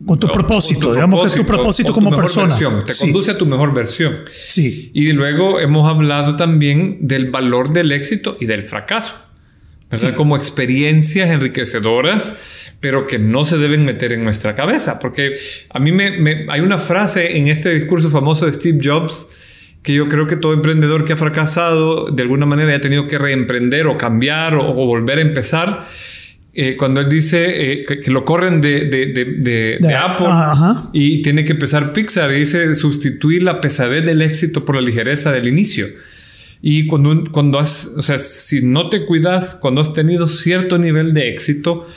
con 0.05 0.19
tu 0.19 0.28
propósito, 0.28 0.93
digamos 0.93 1.21
que 1.21 1.28
es 1.28 1.36
tu 1.36 1.45
propósito 1.45 1.91
como 1.91 2.15
persona. 2.15 2.55
te 2.86 2.93
conduce 2.93 3.32
a 3.32 3.38
tu 3.38 3.45
mejor 3.45 3.73
versión. 3.73 4.19
Sí. 4.47 4.91
Y 4.93 5.11
luego 5.13 5.59
hemos 5.59 5.89
hablado 5.89 6.36
también 6.36 6.99
del 7.01 7.32
valor 7.32 7.73
del 7.73 7.91
éxito 7.91 8.38
y 8.39 8.45
del 8.45 8.63
fracaso. 8.63 9.26
Como 10.15 10.35
experiencias 10.35 11.29
enriquecedoras, 11.29 12.35
pero 12.81 13.07
que 13.07 13.19
no 13.19 13.45
se 13.45 13.57
deben 13.57 13.85
meter 13.85 14.11
en 14.11 14.23
nuestra 14.23 14.53
cabeza. 14.53 14.99
Porque 14.99 15.35
a 15.69 15.79
mí 15.79 15.91
me, 15.91 16.45
hay 16.49 16.59
una 16.59 16.77
frase 16.77 17.38
en 17.38 17.47
este 17.47 17.73
discurso 17.73 18.09
famoso 18.09 18.45
de 18.45 18.53
Steve 18.53 18.79
Jobs 18.83 19.29
que 19.83 19.93
yo 19.93 20.09
creo 20.09 20.27
que 20.27 20.35
todo 20.35 20.51
emprendedor 20.53 21.05
que 21.05 21.13
ha 21.13 21.17
fracasado 21.17 22.07
de 22.07 22.21
alguna 22.21 22.45
manera 22.45 22.75
ha 22.75 22.81
tenido 22.81 23.07
que 23.07 23.17
reemprender 23.17 23.88
o 23.88 23.97
cambiar 23.97 24.55
o, 24.55 24.73
volver 24.73 25.19
a 25.19 25.21
empezar, 25.21 25.88
eh, 26.53 26.75
cuando 26.75 26.99
él 26.99 27.07
dice 27.07 27.71
eh, 27.71 27.85
que, 27.85 28.11
lo 28.11 28.25
corren 28.25 28.59
de, 28.59 28.85
de, 28.85 29.05
de, 29.05 29.77
de 29.79 29.95
Apple 29.95 30.27
y 30.91 31.21
tiene 31.21 31.45
que 31.45 31.53
empezar 31.53 31.93
Pixar, 31.93 32.33
y 32.33 32.39
dice 32.39 32.75
sustituir 32.75 33.43
la 33.43 33.61
pesadez 33.61 34.03
del 34.03 34.21
éxito 34.21 34.65
por 34.65 34.75
la 34.75 34.81
ligereza 34.81 35.31
del 35.31 35.47
inicio. 35.47 35.88
Y 36.62 36.88
cuando, 36.88 37.32
cuando 37.32 37.60
has, 37.60 37.93
o 37.97 38.01
sea, 38.01 38.18
si 38.18 38.62
no 38.62 38.89
te 38.89 39.05
cuidas, 39.05 39.55
cuando 39.55 39.82
has 39.82 39.93
tenido 39.93 40.28
cierto 40.28 40.78
nivel 40.78 41.14
de 41.14 41.30
éxito, 41.30 41.88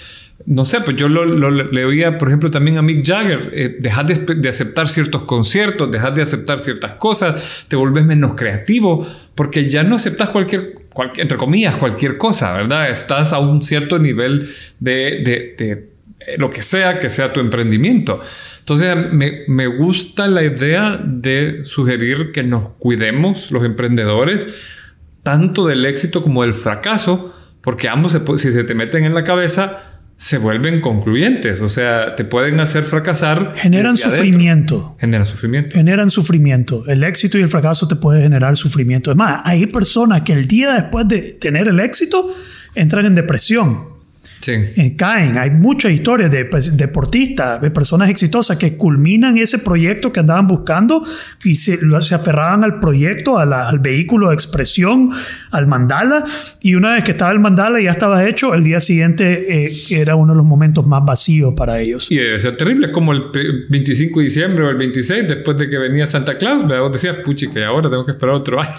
no 0.47 0.65
sé, 0.65 0.81
pues 0.81 0.97
yo 0.97 1.09
lo, 1.09 1.51
le 1.51 1.85
oía, 1.85 2.17
por 2.19 2.29
ejemplo, 2.29 2.51
también 2.51 2.79
a 2.79 2.83
Mick 2.83 3.07
Jagger, 3.07 3.51
eh, 3.53 3.77
dejas 3.79 4.07
de, 4.07 4.49
aceptar 4.49 4.89
ciertos 4.89 5.23
conciertos, 5.23 5.91
dejas 5.91 6.15
de 6.15 6.23
aceptar 6.23 6.61
ciertas 6.61 6.95
cosas, 6.95 7.67
te 7.69 7.77
vuelves 7.77 8.05
menos 8.05 8.35
creativo, 8.35 9.07
porque 9.35 9.69
ya 9.69 9.83
no 9.85 9.97
aceptas 9.97 10.31
cualquier, 10.31 10.75
entre 11.17 11.37
comillas, 11.37 11.77
cualquier 11.77 12.17
cosa, 12.17 12.53
¿verdad? 12.55 12.91
Estás 12.91 13.33
a 13.33 13.39
un 13.39 13.63
cierto 13.63 13.99
nivel 13.99 14.49
de, 14.79 15.23
de, 15.59 15.91
lo 16.39 16.51
que 16.51 16.63
sea 16.63 16.99
que 16.99 17.11
sea 17.11 17.33
tu 17.33 17.41
emprendimiento. 17.41 18.21
Entonces, 18.71 19.13
me, 19.13 19.41
me 19.49 19.67
gusta 19.67 20.29
la 20.29 20.45
idea 20.45 21.01
de 21.05 21.65
sugerir 21.65 22.31
que 22.33 22.45
nos 22.45 22.69
cuidemos 22.79 23.51
los 23.51 23.65
emprendedores, 23.65 24.47
tanto 25.25 25.67
del 25.67 25.85
éxito 25.85 26.23
como 26.23 26.43
del 26.43 26.55
fracaso, 26.55 27.35
porque 27.63 27.89
ambos, 27.89 28.17
si 28.37 28.53
se 28.53 28.63
te 28.63 28.75
meten 28.75 29.05
en 29.05 29.15
la 29.15 29.25
cabeza, 29.25 29.91
se 30.17 30.39
vuelven 30.39 30.81
concluyentes, 30.81 31.61
o 31.61 31.69
sea, 31.69 32.15
te 32.15 32.25
pueden 32.25 32.61
hacer 32.61 32.85
fracasar. 32.85 33.55
Generan 33.57 33.97
sufrimiento. 33.97 34.97
Generan 35.01 35.27
sufrimiento. 35.27 35.75
Generan 35.75 36.11
sufrimiento. 36.11 36.85
El 36.87 37.03
éxito 37.03 37.39
y 37.39 37.43
el 37.43 37.49
fracaso 37.49 37.89
te 37.89 37.97
puede 37.97 38.23
generar 38.23 38.57
sufrimiento. 38.57 39.11
Es 39.11 39.17
más, 39.17 39.41
hay 39.45 39.67
personas 39.67 40.23
que 40.23 40.33
el 40.33 40.47
día 40.47 40.75
después 40.75 41.09
de 41.09 41.39
tener 41.41 41.69
el 41.69 41.81
éxito 41.81 42.29
entran 42.75 43.07
en 43.07 43.15
depresión. 43.15 43.90
Sí. 44.41 44.53
Eh, 44.53 44.95
caen. 44.97 45.37
Hay 45.37 45.51
muchas 45.51 45.93
historias 45.93 46.31
de 46.31 46.47
pues, 46.47 46.77
deportistas, 46.77 47.61
de 47.61 47.71
personas 47.71 48.09
exitosas 48.11 48.57
que 48.57 48.77
culminan 48.77 49.37
ese 49.37 49.59
proyecto 49.59 50.13
que 50.13 50.21
andaban 50.21 50.47
buscando 50.47 51.05
y 51.45 51.57
se, 51.57 51.79
se 52.01 52.15
aferraban 52.15 52.65
al 52.65 52.81
proyecto, 52.81 53.39
al 53.39 53.79
vehículo 53.81 54.29
de 54.29 54.35
expresión, 54.35 55.11
al 55.51 55.67
mandala. 55.67 56.25
Y 56.63 56.75
una 56.75 56.95
vez 56.95 57.05
que 57.05 57.13
estaba 57.13 57.33
el 57.33 57.41
mandala 57.41 57.81
y 57.81 57.85
ya 57.85 57.91
estaba 57.91 58.27
hecho, 58.27 58.55
el 58.55 58.65
día 58.65 58.81
siguiente 58.81 59.67
eh, 59.67 59.73
era 59.91 60.15
uno 60.15 60.33
de 60.33 60.39
los 60.39 60.47
momentos 60.47 60.87
más 60.87 61.05
vacíos 61.05 61.55
para 61.57 61.79
ellos. 61.81 62.11
Y 62.11 62.17
debe 62.17 62.39
ser 62.39 62.57
terrible, 62.57 62.91
como 62.91 63.13
el 63.13 63.25
25 63.69 64.21
de 64.21 64.25
diciembre 64.25 64.65
o 64.65 64.71
el 64.71 64.77
26, 64.77 65.29
después 65.29 65.59
de 65.59 65.69
que 65.69 65.79
venía 65.79 66.07
Santa 66.07 66.39
Claus, 66.39 66.67
vos 66.67 66.93
decías, 66.93 67.17
puchi, 67.25 67.49
que 67.49 67.65
ahora 67.65 67.91
tengo 67.91 68.05
que 68.05 68.13
esperar 68.13 68.35
otro 68.35 68.61
año. 68.61 68.73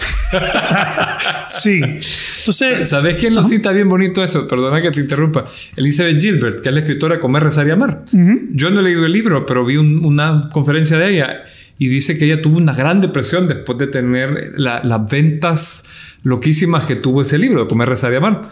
sí. 1.46 1.80
Entonces, 1.82 2.88
¿sabes 2.88 3.16
quién 3.16 3.34
lo 3.34 3.44
cita 3.44 3.70
bien 3.72 3.88
bonito 3.88 4.22
eso? 4.24 4.48
Perdona 4.48 4.82
que 4.82 4.90
te 4.90 5.00
interrumpa. 5.00 5.44
Elizabeth 5.76 6.20
Gilbert, 6.20 6.60
que 6.60 6.68
es 6.68 6.74
la 6.74 6.80
escritora 6.80 7.20
Comer, 7.20 7.44
Rezar 7.44 7.66
y 7.66 7.70
Amar. 7.70 8.04
Yo 8.52 8.70
no 8.70 8.80
he 8.80 8.82
leído 8.82 9.06
el 9.06 9.12
libro, 9.12 9.46
pero 9.46 9.64
vi 9.64 9.76
una 9.76 10.48
conferencia 10.52 10.98
de 10.98 11.10
ella 11.10 11.44
y 11.78 11.88
dice 11.88 12.18
que 12.18 12.26
ella 12.26 12.40
tuvo 12.42 12.58
una 12.58 12.74
gran 12.74 13.00
depresión 13.00 13.48
después 13.48 13.78
de 13.78 13.86
tener 13.86 14.52
las 14.56 15.10
ventas 15.10 15.90
loquísimas 16.22 16.84
que 16.84 16.96
tuvo 16.96 17.22
ese 17.22 17.38
libro, 17.38 17.66
Comer, 17.66 17.88
Rezar 17.88 18.12
y 18.12 18.16
Amar. 18.16 18.42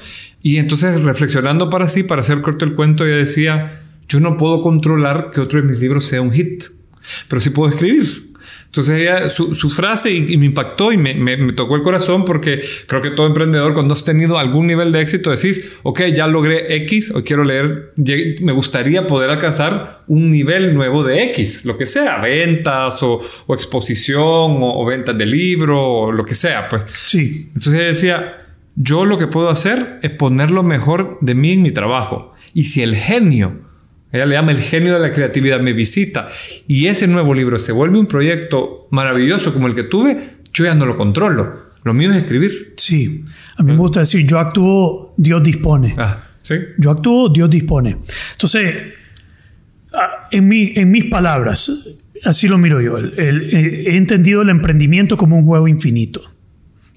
Y 0.42 0.57
entonces, 0.57 1.03
reflexionando 1.03 1.70
para 1.70 1.86
sí, 1.88 2.03
para 2.03 2.22
hacer 2.22 2.40
corto 2.40 2.64
el 2.64 2.74
cuento, 2.74 3.07
ella 3.07 3.16
decía, 3.16 3.82
yo 4.09 4.20
no 4.20 4.36
puedo 4.36 4.61
controlar 4.62 5.30
que 5.32 5.40
otro 5.40 5.61
de 5.61 5.68
mis 5.68 5.78
libros 5.78 6.07
sea 6.07 6.22
un 6.22 6.32
hit, 6.32 6.64
pero 7.28 7.40
sí 7.40 7.51
puedo 7.51 7.70
escribir. 7.70 8.30
Entonces 8.70 9.00
ella, 9.00 9.28
su, 9.30 9.52
su 9.52 9.68
frase 9.68 10.12
y, 10.12 10.36
me 10.36 10.46
impactó 10.46 10.92
y 10.92 10.96
me, 10.96 11.12
me, 11.14 11.52
tocó 11.54 11.74
el 11.74 11.82
corazón 11.82 12.24
porque 12.24 12.62
creo 12.86 13.02
que 13.02 13.10
todo 13.10 13.26
emprendedor 13.26 13.74
cuando 13.74 13.94
has 13.94 14.04
tenido 14.04 14.38
algún 14.38 14.68
nivel 14.68 14.92
de 14.92 15.00
éxito 15.00 15.32
decís, 15.32 15.72
ok, 15.82 16.02
ya 16.14 16.28
logré 16.28 16.76
X 16.84 17.12
o 17.16 17.24
quiero 17.24 17.42
leer, 17.42 17.92
me 17.96 18.52
gustaría 18.52 19.08
poder 19.08 19.30
alcanzar 19.30 20.04
un 20.06 20.30
nivel 20.30 20.72
nuevo 20.72 21.02
de 21.02 21.24
X, 21.24 21.64
lo 21.64 21.76
que 21.76 21.86
sea, 21.86 22.18
ventas 22.18 23.02
o, 23.02 23.20
o 23.48 23.54
exposición 23.54 24.22
o, 24.62 24.80
o, 24.80 24.84
ventas 24.84 25.18
de 25.18 25.26
libro 25.26 25.82
o 25.84 26.12
lo 26.12 26.24
que 26.24 26.36
sea, 26.36 26.68
pues. 26.68 26.84
Sí. 27.06 27.46
Entonces 27.48 27.74
ella 27.74 27.88
decía, 27.88 28.46
yo 28.76 29.04
lo 29.04 29.18
que 29.18 29.26
puedo 29.26 29.48
hacer 29.48 29.98
es 30.02 30.12
poner 30.12 30.52
lo 30.52 30.62
mejor 30.62 31.18
de 31.20 31.34
mí 31.34 31.54
en 31.54 31.62
mi 31.62 31.72
trabajo. 31.72 32.34
Y 32.54 32.64
si 32.64 32.84
el 32.84 32.94
genio 32.94 33.69
ella 34.12 34.26
le 34.26 34.34
llama 34.34 34.52
El 34.52 34.61
genio 34.61 34.94
de 34.94 35.00
la 35.00 35.12
creatividad, 35.12 35.61
me 35.61 35.72
visita. 35.72 36.28
Y 36.66 36.86
ese 36.86 37.06
nuevo 37.06 37.34
libro 37.34 37.58
se 37.58 37.72
vuelve 37.72 37.98
un 37.98 38.06
proyecto 38.06 38.88
maravilloso 38.90 39.52
como 39.52 39.66
el 39.66 39.74
que 39.74 39.84
tuve, 39.84 40.20
yo 40.52 40.64
ya 40.64 40.74
no 40.74 40.86
lo 40.86 40.96
controlo. 40.96 41.70
Lo 41.84 41.94
mío 41.94 42.12
es 42.12 42.18
escribir. 42.18 42.74
Sí, 42.76 43.24
a 43.56 43.62
mí 43.62 43.72
me 43.72 43.78
gusta 43.78 44.00
decir, 44.00 44.26
yo 44.26 44.38
actúo, 44.38 45.14
Dios 45.16 45.42
dispone. 45.42 45.94
Ah, 45.96 46.24
¿sí? 46.42 46.54
Yo 46.78 46.90
actúo, 46.90 47.28
Dios 47.28 47.48
dispone. 47.48 47.96
Entonces, 48.32 48.74
en, 50.30 50.48
mi, 50.48 50.72
en 50.74 50.90
mis 50.90 51.06
palabras, 51.06 51.98
así 52.24 52.48
lo 52.48 52.58
miro 52.58 52.80
yo, 52.80 52.98
he 52.98 53.96
entendido 53.96 54.42
el 54.42 54.50
emprendimiento 54.50 55.16
como 55.16 55.38
un 55.38 55.44
juego 55.44 55.68
infinito. 55.68 56.30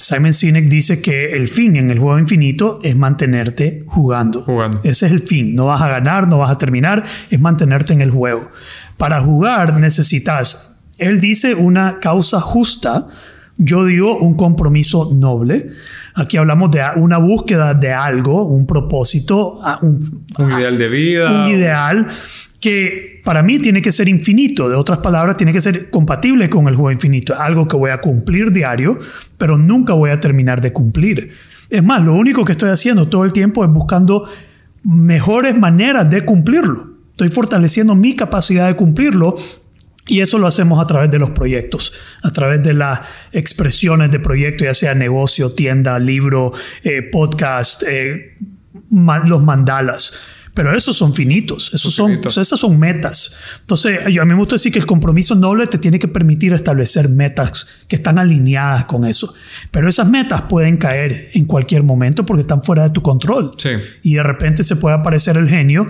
Simon 0.03 0.33
Sinek 0.33 0.65
dice 0.65 1.01
que 1.01 1.31
el 1.31 1.47
fin 1.47 1.77
en 1.77 1.89
el 1.89 1.97
juego 1.97 2.19
infinito 2.19 2.79
es 2.83 2.93
mantenerte 2.93 3.85
jugando. 3.87 4.41
jugando. 4.41 4.81
Ese 4.83 5.05
es 5.05 5.13
el 5.13 5.21
fin. 5.21 5.55
No 5.55 5.67
vas 5.67 5.81
a 5.81 5.87
ganar, 5.87 6.27
no 6.27 6.39
vas 6.39 6.51
a 6.51 6.57
terminar, 6.57 7.05
es 7.29 7.39
mantenerte 7.39 7.93
en 7.93 8.01
el 8.01 8.11
juego. 8.11 8.51
Para 8.97 9.21
jugar 9.21 9.79
necesitas, 9.79 10.81
él 10.97 11.21
dice, 11.21 11.55
una 11.55 11.99
causa 12.01 12.41
justa. 12.41 13.07
Yo 13.55 13.85
digo 13.85 14.17
un 14.17 14.35
compromiso 14.35 15.09
noble. 15.13 15.69
Aquí 16.15 16.35
hablamos 16.35 16.71
de 16.71 16.81
una 16.97 17.17
búsqueda 17.17 17.73
de 17.73 17.93
algo, 17.93 18.43
un 18.43 18.67
propósito, 18.67 19.61
un, 19.83 19.99
un 20.37 20.51
ideal 20.51 20.77
de 20.77 20.89
vida. 20.89 21.43
Un 21.43 21.49
ideal 21.49 22.07
que 22.63 23.19
para 23.25 23.43
mí 23.43 23.59
tiene 23.59 23.81
que 23.81 23.91
ser 23.91 24.07
infinito. 24.07 24.69
De 24.69 24.75
otras 24.75 24.99
palabras, 24.99 25.35
tiene 25.35 25.51
que 25.51 25.59
ser 25.59 25.89
compatible 25.89 26.49
con 26.49 26.69
el 26.69 26.75
juego 26.75 26.91
infinito. 26.91 27.37
Algo 27.37 27.67
que 27.67 27.75
voy 27.75 27.91
a 27.91 27.99
cumplir 27.99 28.53
diario, 28.53 28.97
pero 29.37 29.57
nunca 29.57 29.91
voy 29.91 30.11
a 30.11 30.21
terminar 30.21 30.61
de 30.61 30.71
cumplir. 30.71 31.33
Es 31.69 31.83
más, 31.83 32.01
lo 32.01 32.13
único 32.13 32.45
que 32.45 32.53
estoy 32.53 32.69
haciendo 32.69 33.09
todo 33.09 33.25
el 33.25 33.33
tiempo 33.33 33.65
es 33.65 33.69
buscando 33.69 34.25
mejores 34.81 35.59
maneras 35.59 36.09
de 36.09 36.23
cumplirlo. 36.23 36.87
Estoy 37.11 37.27
fortaleciendo 37.27 37.95
mi 37.95 38.15
capacidad 38.15 38.69
de 38.69 38.77
cumplirlo 38.77 39.35
y 40.07 40.21
eso 40.21 40.37
lo 40.37 40.47
hacemos 40.47 40.81
a 40.81 40.87
través 40.87 41.11
de 41.11 41.19
los 41.19 41.31
proyectos, 41.31 41.91
a 42.21 42.31
través 42.31 42.63
de 42.63 42.73
las 42.73 43.01
expresiones 43.33 44.09
de 44.09 44.19
proyectos, 44.19 44.63
ya 44.63 44.73
sea 44.73 44.93
negocio, 44.95 45.51
tienda, 45.51 45.99
libro, 45.99 46.53
eh, 46.81 47.01
podcast, 47.01 47.83
eh, 47.85 48.37
los 48.89 49.43
mandalas. 49.43 50.42
Pero 50.53 50.75
esos 50.75 50.95
son 50.95 51.13
finitos, 51.13 51.73
esos 51.73 51.93
son, 51.93 52.21
esas 52.23 52.59
son 52.59 52.79
metas. 52.79 53.59
Entonces, 53.61 54.01
yo, 54.11 54.21
a 54.21 54.25
mí 54.25 54.33
me 54.33 54.39
gusta 54.39 54.55
decir 54.55 54.71
que 54.71 54.77
el 54.77 54.85
compromiso 54.85 55.33
noble 55.33 55.65
te 55.65 55.79
tiene 55.79 55.97
que 55.97 56.07
permitir 56.07 56.53
establecer 56.53 57.09
metas 57.09 57.79
que 57.87 57.95
están 57.95 58.19
alineadas 58.19 58.85
con 58.85 59.05
eso. 59.05 59.33
Pero 59.71 59.89
esas 59.89 60.09
metas 60.09 60.43
pueden 60.43 60.77
caer 60.77 61.31
en 61.33 61.45
cualquier 61.45 61.83
momento 61.83 62.23
porque 62.25 62.41
están 62.41 62.61
fuera 62.61 62.83
de 62.83 62.91
tu 62.91 63.01
control. 63.01 63.51
Sí. 63.57 63.69
Y 64.03 64.13
de 64.13 64.23
repente 64.23 64.63
se 64.63 64.75
puede 64.75 64.95
aparecer 64.95 65.37
el 65.37 65.49
genio 65.49 65.87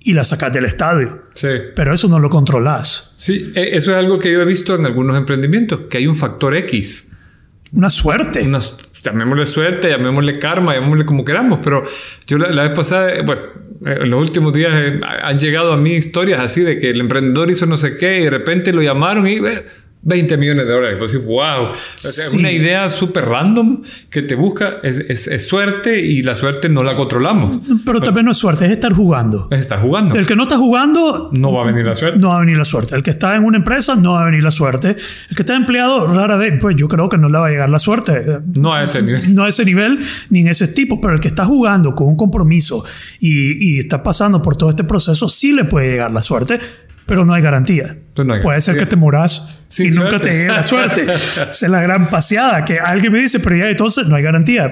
y 0.00 0.12
la 0.12 0.24
sacas 0.24 0.52
del 0.52 0.64
estadio. 0.64 1.26
Sí. 1.34 1.48
Pero 1.76 1.94
eso 1.94 2.08
no 2.08 2.18
lo 2.18 2.28
controlas. 2.28 3.14
Sí, 3.18 3.52
e, 3.54 3.76
eso 3.76 3.92
es 3.92 3.96
algo 3.96 4.18
que 4.18 4.32
yo 4.32 4.42
he 4.42 4.44
visto 4.44 4.74
en 4.74 4.86
algunos 4.86 5.16
emprendimientos, 5.16 5.82
que 5.88 5.98
hay 5.98 6.08
un 6.08 6.16
factor 6.16 6.56
X. 6.56 7.12
Una 7.72 7.90
suerte. 7.90 8.42
Una, 8.42 8.60
llamémosle 9.04 9.46
suerte, 9.46 9.88
llamémosle 9.88 10.38
karma, 10.38 10.74
llamémosle 10.74 11.04
como 11.04 11.24
queramos, 11.24 11.60
pero 11.62 11.84
yo 12.26 12.38
la, 12.38 12.62
vez 12.62 12.72
pasada, 12.72 13.22
bueno, 13.22 13.42
en 13.84 14.10
los 14.10 14.20
últimos 14.20 14.52
días 14.52 14.72
eh, 14.74 15.00
han 15.22 15.38
llegado 15.38 15.72
a 15.72 15.76
mí 15.76 15.92
historias 15.92 16.40
así 16.40 16.62
de 16.62 16.78
que 16.78 16.90
el 16.90 17.00
emprendedor 17.00 17.50
hizo 17.50 17.66
no 17.66 17.76
sé 17.76 17.96
qué 17.96 18.20
y 18.20 18.24
de 18.24 18.30
repente 18.30 18.72
lo 18.72 18.82
llamaron 18.82 19.26
y... 19.26 19.36
Eh, 19.36 19.64
20 20.04 20.36
millones 20.36 20.66
de 20.66 20.72
dólares. 20.72 20.96
Pues, 20.98 21.24
wow. 21.24 21.70
Una 22.38 22.52
idea 22.52 22.90
súper 22.90 23.24
random 23.24 23.82
que 24.10 24.22
te 24.22 24.34
busca 24.34 24.78
es, 24.82 25.26
es, 25.28 25.46
suerte 25.46 25.98
y 26.00 26.22
la 26.22 26.34
suerte 26.34 26.68
no 26.68 26.82
la 26.82 26.94
controlamos. 26.94 27.62
Pero 27.84 28.00
también 28.00 28.26
no 28.26 28.32
es 28.32 28.38
suerte, 28.38 28.66
es 28.66 28.72
estar 28.72 28.92
jugando. 28.92 29.48
Es 29.50 29.60
estar 29.60 29.80
jugando. 29.80 30.14
El 30.14 30.26
que 30.26 30.36
no 30.36 30.44
está 30.44 30.56
jugando. 30.56 31.30
No 31.32 31.52
va 31.52 31.62
a 31.62 31.66
venir 31.66 31.84
la 31.86 31.94
suerte. 31.94 32.18
No 32.18 32.28
va 32.28 32.36
a 32.36 32.40
venir 32.40 32.56
la 32.56 32.64
suerte. 32.64 32.94
El 32.94 33.02
que 33.02 33.10
está 33.10 33.34
en 33.34 33.44
una 33.44 33.56
empresa 33.56 33.96
no 33.96 34.12
va 34.12 34.22
a 34.22 34.24
venir 34.24 34.44
la 34.44 34.50
suerte. 34.50 34.90
El 34.90 35.36
que 35.36 35.42
está 35.42 35.56
empleado, 35.56 36.06
rara 36.06 36.36
vez, 36.36 36.54
pues 36.60 36.76
yo 36.76 36.88
creo 36.88 37.08
que 37.08 37.18
no 37.18 37.28
le 37.28 37.38
va 37.38 37.46
a 37.46 37.50
llegar 37.50 37.70
la 37.70 37.78
suerte. 37.78 38.40
No 38.54 38.74
a 38.74 38.82
ese 38.84 39.02
nivel. 39.02 39.34
No 39.34 39.44
a 39.44 39.48
ese 39.48 39.64
nivel 39.64 40.00
ni 40.30 40.40
en 40.40 40.48
ese 40.48 40.68
tipo. 40.68 41.00
Pero 41.00 41.14
el 41.14 41.20
que 41.20 41.28
está 41.28 41.46
jugando 41.46 41.94
con 41.94 42.08
un 42.08 42.16
compromiso 42.16 42.84
y, 43.20 43.74
y 43.74 43.78
está 43.78 44.02
pasando 44.02 44.42
por 44.42 44.56
todo 44.56 44.70
este 44.70 44.84
proceso, 44.84 45.28
sí 45.28 45.52
le 45.52 45.64
puede 45.64 45.92
llegar 45.92 46.10
la 46.10 46.22
suerte 46.22 46.58
pero 47.06 47.24
no 47.24 47.34
hay 47.34 47.42
garantía. 47.42 47.96
Puede 48.42 48.60
ser 48.60 48.78
que 48.78 48.86
te 48.86 48.96
moras 48.96 49.60
y 49.78 49.90
nunca 49.90 50.20
te 50.20 50.30
llegue 50.30 50.48
la 50.48 50.62
suerte. 50.62 51.06
es 51.50 51.62
la 51.62 51.80
gran 51.80 52.08
paseada 52.08 52.64
que 52.64 52.78
alguien 52.78 53.12
me 53.12 53.20
dice, 53.20 53.40
pero 53.40 53.56
ya 53.56 53.68
entonces 53.68 54.06
no 54.08 54.16
hay 54.16 54.22
garantía. 54.22 54.70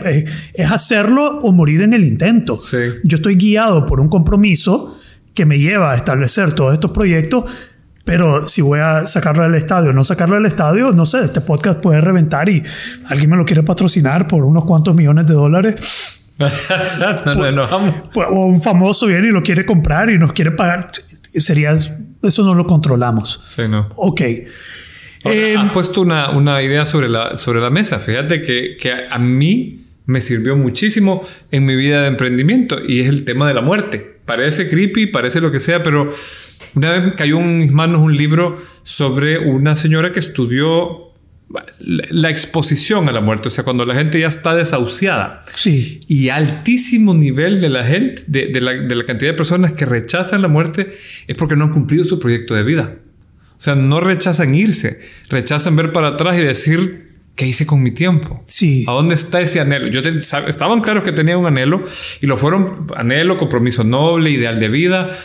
Es 0.54 0.70
hacerlo 0.70 1.40
o 1.40 1.52
morir 1.52 1.82
en 1.82 1.92
el 1.92 2.04
intento. 2.04 2.58
Yo 3.04 3.16
estoy 3.16 3.36
guiado 3.36 3.84
por 3.84 4.00
un 4.00 4.08
compromiso 4.08 4.98
que 5.34 5.46
me 5.46 5.58
lleva 5.58 5.92
a 5.92 5.96
establecer 5.96 6.52
todos 6.52 6.74
estos 6.74 6.90
proyectos, 6.90 7.50
pero 8.04 8.46
si 8.48 8.60
voy 8.60 8.80
a 8.80 9.06
sacarlo 9.06 9.44
del 9.44 9.54
estadio 9.54 9.90
o 9.90 9.92
no 9.92 10.04
sacarlo 10.04 10.36
del 10.36 10.46
estadio, 10.46 10.90
no 10.90 11.06
sé, 11.06 11.22
este 11.22 11.40
podcast 11.40 11.80
puede 11.80 12.00
reventar 12.00 12.48
y 12.48 12.62
alguien 13.08 13.30
me 13.30 13.36
lo 13.36 13.44
quiere 13.44 13.62
patrocinar 13.62 14.26
por 14.26 14.44
unos 14.44 14.64
cuantos 14.64 14.94
millones 14.94 15.26
de 15.26 15.34
dólares 15.34 16.12
no 17.26 17.34
nos 17.34 17.48
enojamos. 17.48 17.94
Pues, 18.12 18.28
o 18.30 18.46
un 18.46 18.60
famoso 18.60 19.06
viene 19.06 19.28
y 19.28 19.30
lo 19.30 19.42
quiere 19.42 19.64
comprar 19.66 20.10
y 20.10 20.18
nos 20.18 20.32
quiere 20.32 20.50
pagar. 20.50 20.90
Sería, 21.34 21.74
eso 22.22 22.44
no 22.44 22.54
lo 22.54 22.66
controlamos. 22.66 23.40
Sí, 23.46 23.62
no. 23.68 23.88
Ok. 23.96 24.20
Ahora, 25.24 25.36
Eh, 25.36 25.54
has 25.56 25.70
puesto 25.72 26.00
una, 26.00 26.30
una 26.30 26.62
idea 26.62 26.84
sobre 26.86 27.08
la, 27.08 27.36
sobre 27.36 27.60
la 27.60 27.70
mesa. 27.70 27.98
Fíjate 27.98 28.42
que, 28.42 28.76
que 28.80 28.92
a 28.92 29.18
mí 29.18 29.80
me 30.06 30.20
sirvió 30.20 30.56
muchísimo 30.56 31.24
en 31.50 31.64
mi 31.64 31.76
vida 31.76 32.02
de 32.02 32.08
emprendimiento 32.08 32.78
y 32.84 33.00
es 33.00 33.08
el 33.08 33.24
tema 33.24 33.46
de 33.46 33.54
la 33.54 33.60
muerte. 33.60 34.18
Parece 34.26 34.68
creepy, 34.68 35.06
parece 35.06 35.40
lo 35.40 35.52
que 35.52 35.60
sea, 35.60 35.82
pero 35.82 36.12
una 36.74 36.90
vez 36.92 37.04
me 37.04 37.12
cayó 37.14 37.38
en 37.38 37.58
mis 37.60 37.72
manos 37.72 38.00
un 38.00 38.16
libro 38.16 38.58
sobre 38.82 39.38
una 39.38 39.76
señora 39.76 40.12
que 40.12 40.20
estudió 40.20 41.11
la 41.78 42.30
exposición 42.30 43.08
a 43.08 43.12
la 43.12 43.20
muerte, 43.20 43.48
o 43.48 43.50
sea, 43.50 43.64
cuando 43.64 43.84
la 43.84 43.94
gente 43.94 44.18
ya 44.20 44.28
está 44.28 44.54
desahuciada 44.54 45.44
sí. 45.54 46.00
y 46.08 46.28
altísimo 46.30 47.14
nivel 47.14 47.60
de 47.60 47.68
la 47.68 47.84
gente, 47.84 48.22
de, 48.26 48.46
de 48.48 48.60
la, 48.60 48.72
de 48.72 48.94
la 48.94 49.04
cantidad 49.04 49.32
de 49.32 49.36
personas 49.36 49.72
que 49.72 49.84
rechazan 49.84 50.42
la 50.42 50.48
muerte, 50.48 50.92
es 51.26 51.36
porque 51.36 51.56
no 51.56 51.64
han 51.64 51.72
cumplido 51.72 52.04
su 52.04 52.18
proyecto 52.18 52.54
de 52.54 52.62
vida. 52.62 52.96
O 53.58 53.60
sea, 53.60 53.74
no 53.74 54.00
rechazan 54.00 54.54
irse, 54.54 55.00
rechazan 55.28 55.76
ver 55.76 55.92
para 55.92 56.08
atrás 56.08 56.36
y 56.38 56.40
decir, 56.40 57.06
¿qué 57.36 57.46
hice 57.46 57.64
con 57.66 57.82
mi 57.82 57.92
tiempo? 57.92 58.42
Sí. 58.46 58.84
¿A 58.88 58.92
dónde 58.92 59.14
está 59.14 59.40
ese 59.40 59.60
anhelo? 59.60 59.86
Yo 59.88 60.02
te- 60.02 60.16
estaban 60.18 60.80
claros 60.80 61.04
que 61.04 61.12
tenían 61.12 61.38
un 61.38 61.46
anhelo 61.46 61.84
y 62.20 62.26
lo 62.26 62.36
fueron 62.36 62.88
anhelo, 62.96 63.38
compromiso 63.38 63.84
noble, 63.84 64.30
ideal 64.30 64.58
de 64.58 64.68
vida, 64.68 65.16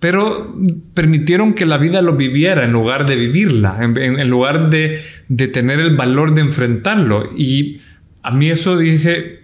pero 0.00 0.56
permitieron 0.94 1.52
que 1.54 1.66
la 1.66 1.76
vida 1.78 2.02
lo 2.02 2.16
viviera 2.16 2.64
en 2.64 2.72
lugar 2.72 3.06
de 3.06 3.14
vivirla, 3.16 3.76
en, 3.80 3.96
en- 3.98 4.28
lugar 4.28 4.70
de, 4.70 5.00
de 5.28 5.46
tener 5.48 5.78
el 5.78 5.94
valor 5.96 6.34
de 6.34 6.40
enfrentarlo. 6.40 7.30
Y 7.36 7.80
a 8.22 8.30
mí 8.32 8.50
eso 8.50 8.76
dije, 8.78 9.40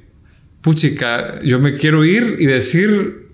puchica, 0.62 1.40
yo 1.42 1.60
me 1.60 1.76
quiero 1.76 2.04
ir 2.04 2.36
y 2.38 2.46
decir, 2.46 3.26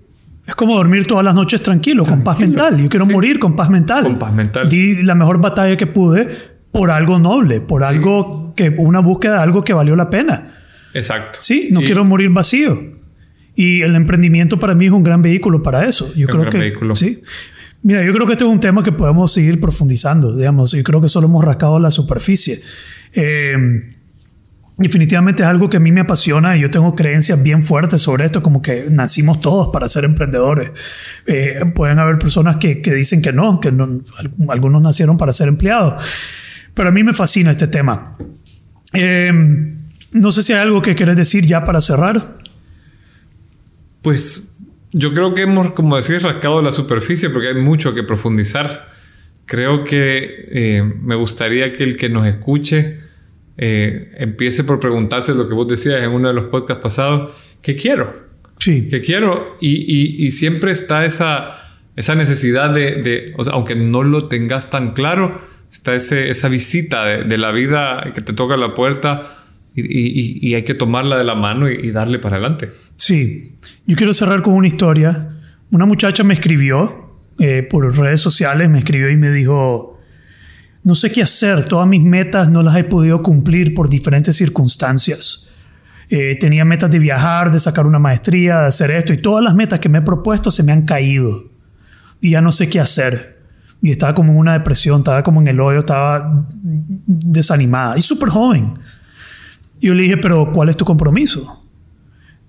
Es 0.46 0.54
como 0.56 0.74
dormir 0.74 1.06
todas 1.06 1.24
las 1.24 1.34
noches 1.36 1.62
tranquilo, 1.62 2.04
con 2.04 2.24
paz 2.24 2.40
mental. 2.40 2.76
Yo 2.82 2.88
quiero 2.88 3.06
Sí. 3.06 3.12
morir 3.12 3.38
con 3.38 3.54
paz 3.54 3.70
mental. 3.70 4.02
Con 4.02 4.18
paz 4.18 4.34
mental. 4.34 4.68
Di 4.68 5.02
la 5.02 5.14
mejor 5.14 5.40
batalla 5.40 5.76
que 5.76 5.86
pude 5.86 6.28
por 6.72 6.90
algo 6.90 7.18
noble, 7.20 7.60
por 7.60 7.84
algo 7.84 8.52
que, 8.56 8.68
una 8.70 8.98
búsqueda 9.00 9.36
de 9.36 9.42
algo 9.42 9.62
que 9.62 9.72
valió 9.72 9.94
la 9.94 10.10
pena. 10.10 10.48
exacto. 10.94 11.38
Sí, 11.40 11.68
no 11.70 11.80
Y- 11.82 11.84
quiero 11.86 12.04
morir 12.04 12.30
vacío. 12.30 12.82
Y 13.54 13.82
el 13.82 13.94
emprendimiento 13.94 14.58
para 14.58 14.74
mí 14.74 14.86
es 14.86 14.92
un 14.92 15.02
gran 15.02 15.22
vehículo 15.22 15.62
para 15.62 15.86
eso. 15.86 16.12
Yo 16.14 16.26
creo 16.26 16.48
que 16.50 16.58
vehículo. 16.58 16.94
sí. 16.94 17.22
Mira, 17.82 18.04
yo 18.04 18.12
creo 18.12 18.26
que 18.26 18.34
este 18.34 18.44
es 18.44 18.50
un 18.50 18.60
tema 18.60 18.82
que 18.82 18.92
podemos 18.92 19.32
seguir 19.32 19.60
profundizando, 19.60 20.36
digamos. 20.36 20.70
Yo 20.70 20.82
creo 20.84 21.00
que 21.00 21.08
solo 21.08 21.26
hemos 21.26 21.44
rascado 21.44 21.80
la 21.80 21.90
superficie. 21.90 22.58
Eh, 23.12 23.56
definitivamente 24.76 25.42
es 25.42 25.48
algo 25.48 25.68
que 25.68 25.78
a 25.78 25.80
mí 25.80 25.90
me 25.90 26.00
apasiona 26.00 26.56
y 26.56 26.60
yo 26.60 26.70
tengo 26.70 26.94
creencias 26.94 27.42
bien 27.42 27.64
fuertes 27.64 28.00
sobre 28.00 28.24
esto, 28.24 28.42
como 28.42 28.62
que 28.62 28.86
nacimos 28.88 29.40
todos 29.40 29.68
para 29.72 29.88
ser 29.88 30.04
emprendedores. 30.04 30.70
Eh, 31.26 31.60
pueden 31.74 31.98
haber 31.98 32.18
personas 32.18 32.56
que, 32.56 32.80
que 32.80 32.94
dicen 32.94 33.20
que 33.20 33.32
no, 33.32 33.58
que 33.58 33.72
no, 33.72 34.00
algunos 34.48 34.80
nacieron 34.80 35.18
para 35.18 35.32
ser 35.32 35.48
empleados. 35.48 36.04
Pero 36.74 36.88
a 36.88 36.92
mí 36.92 37.02
me 37.02 37.12
fascina 37.12 37.50
este 37.50 37.66
tema. 37.66 38.16
Eh, 38.92 39.30
no 40.12 40.30
sé 40.30 40.42
si 40.42 40.52
hay 40.52 40.60
algo 40.60 40.82
que 40.82 40.94
quieres 40.94 41.16
decir 41.16 41.46
ya 41.46 41.64
para 41.64 41.80
cerrar. 41.80 42.22
Pues 44.02 44.58
yo 44.92 45.12
creo 45.14 45.34
que 45.34 45.42
hemos, 45.42 45.72
como 45.72 45.96
decís, 45.96 46.22
rascado 46.22 46.60
la 46.62 46.72
superficie 46.72 47.30
porque 47.30 47.48
hay 47.48 47.54
mucho 47.54 47.94
que 47.94 48.02
profundizar. 48.02 48.90
Creo 49.46 49.84
que 49.84 50.48
eh, 50.52 50.82
me 51.02 51.14
gustaría 51.14 51.72
que 51.72 51.84
el 51.84 51.96
que 51.96 52.08
nos 52.08 52.26
escuche 52.26 53.00
eh, 53.58 54.12
empiece 54.18 54.64
por 54.64 54.80
preguntarse 54.80 55.34
lo 55.34 55.48
que 55.48 55.54
vos 55.54 55.68
decías 55.68 56.02
en 56.02 56.10
uno 56.10 56.28
de 56.28 56.34
los 56.34 56.44
podcasts 56.46 56.82
pasados, 56.82 57.32
¿qué 57.62 57.76
quiero? 57.76 58.12
Sí, 58.58 58.86
¿Qué 58.88 59.00
quiero? 59.00 59.56
Y, 59.60 59.70
y- 59.70 60.24
y 60.26 60.30
siempre 60.30 60.70
está 60.72 61.04
esa, 61.04 61.56
esa 61.96 62.14
necesidad 62.14 62.72
de, 62.72 63.02
de- 63.02 63.34
o 63.36 63.44
sea, 63.44 63.54
aunque 63.54 63.74
no 63.74 64.04
lo 64.04 64.28
tengas 64.28 64.70
tan 64.70 64.92
claro, 64.94 65.40
está 65.70 65.94
ese, 65.96 66.30
esa 66.30 66.48
visita 66.48 67.04
de, 67.04 67.24
de 67.24 67.38
la 67.38 67.50
vida 67.50 68.12
que 68.14 68.20
te 68.20 68.32
toca 68.32 68.56
la 68.56 68.72
puerta 68.74 69.36
y, 69.74 69.80
y- 69.82 70.38
y 70.48 70.54
hay 70.54 70.62
que 70.62 70.74
tomarla 70.74 71.18
de 71.18 71.24
la 71.24 71.34
mano 71.34 71.68
y- 71.70 71.74
y 71.82 71.90
darle 71.90 72.20
para 72.20 72.36
adelante. 72.36 72.70
Sí. 73.02 73.58
Yo 73.86 73.96
quiero 73.96 74.12
cerrar 74.12 74.42
con 74.42 74.54
una 74.54 74.66
historia. 74.66 75.28
Una 75.70 75.86
muchacha 75.86 76.22
me 76.22 76.34
escribió 76.34 77.18
eh, 77.38 77.66
por 77.68 77.96
redes 77.96 78.20
sociales, 78.20 78.68
me 78.70 78.78
escribió 78.78 79.10
y 79.10 79.16
me 79.16 79.30
dijo, 79.30 79.98
no 80.84 80.94
sé 80.94 81.10
qué 81.10 81.22
hacer, 81.22 81.64
todas 81.64 81.88
mis 81.88 82.02
metas 82.02 82.48
no 82.48 82.62
las 82.62 82.76
he 82.76 82.84
podido 82.84 83.22
cumplir 83.22 83.74
por 83.74 83.88
diferentes 83.88 84.36
circunstancias. 84.36 85.48
Eh, 86.08 86.36
tenía 86.38 86.64
metas 86.64 86.90
de 86.90 86.98
viajar, 86.98 87.50
de 87.50 87.58
sacar 87.58 87.86
una 87.86 87.98
maestría, 87.98 88.60
de 88.60 88.66
hacer 88.66 88.90
esto 88.90 89.12
y 89.12 89.22
todas 89.22 89.42
las 89.42 89.54
metas 89.54 89.80
que 89.80 89.88
me 89.88 89.98
he 89.98 90.02
propuesto 90.02 90.50
se 90.50 90.62
me 90.62 90.72
han 90.72 90.82
caído 90.82 91.50
y 92.20 92.30
ya 92.30 92.40
no 92.40 92.52
sé 92.52 92.68
qué 92.68 92.80
hacer. 92.80 93.40
Y 93.80 93.90
estaba 93.90 94.14
como 94.14 94.32
en 94.32 94.38
una 94.38 94.52
depresión, 94.52 94.98
estaba 94.98 95.22
como 95.22 95.40
en 95.40 95.48
el 95.48 95.58
hoyo, 95.60 95.80
estaba 95.80 96.46
desanimada 97.06 97.98
y 97.98 98.02
súper 98.02 98.28
joven. 98.28 98.74
Yo 99.80 99.94
le 99.94 100.02
dije, 100.02 100.18
pero 100.18 100.52
¿cuál 100.52 100.68
es 100.68 100.76
tu 100.76 100.84
compromiso? 100.84 101.61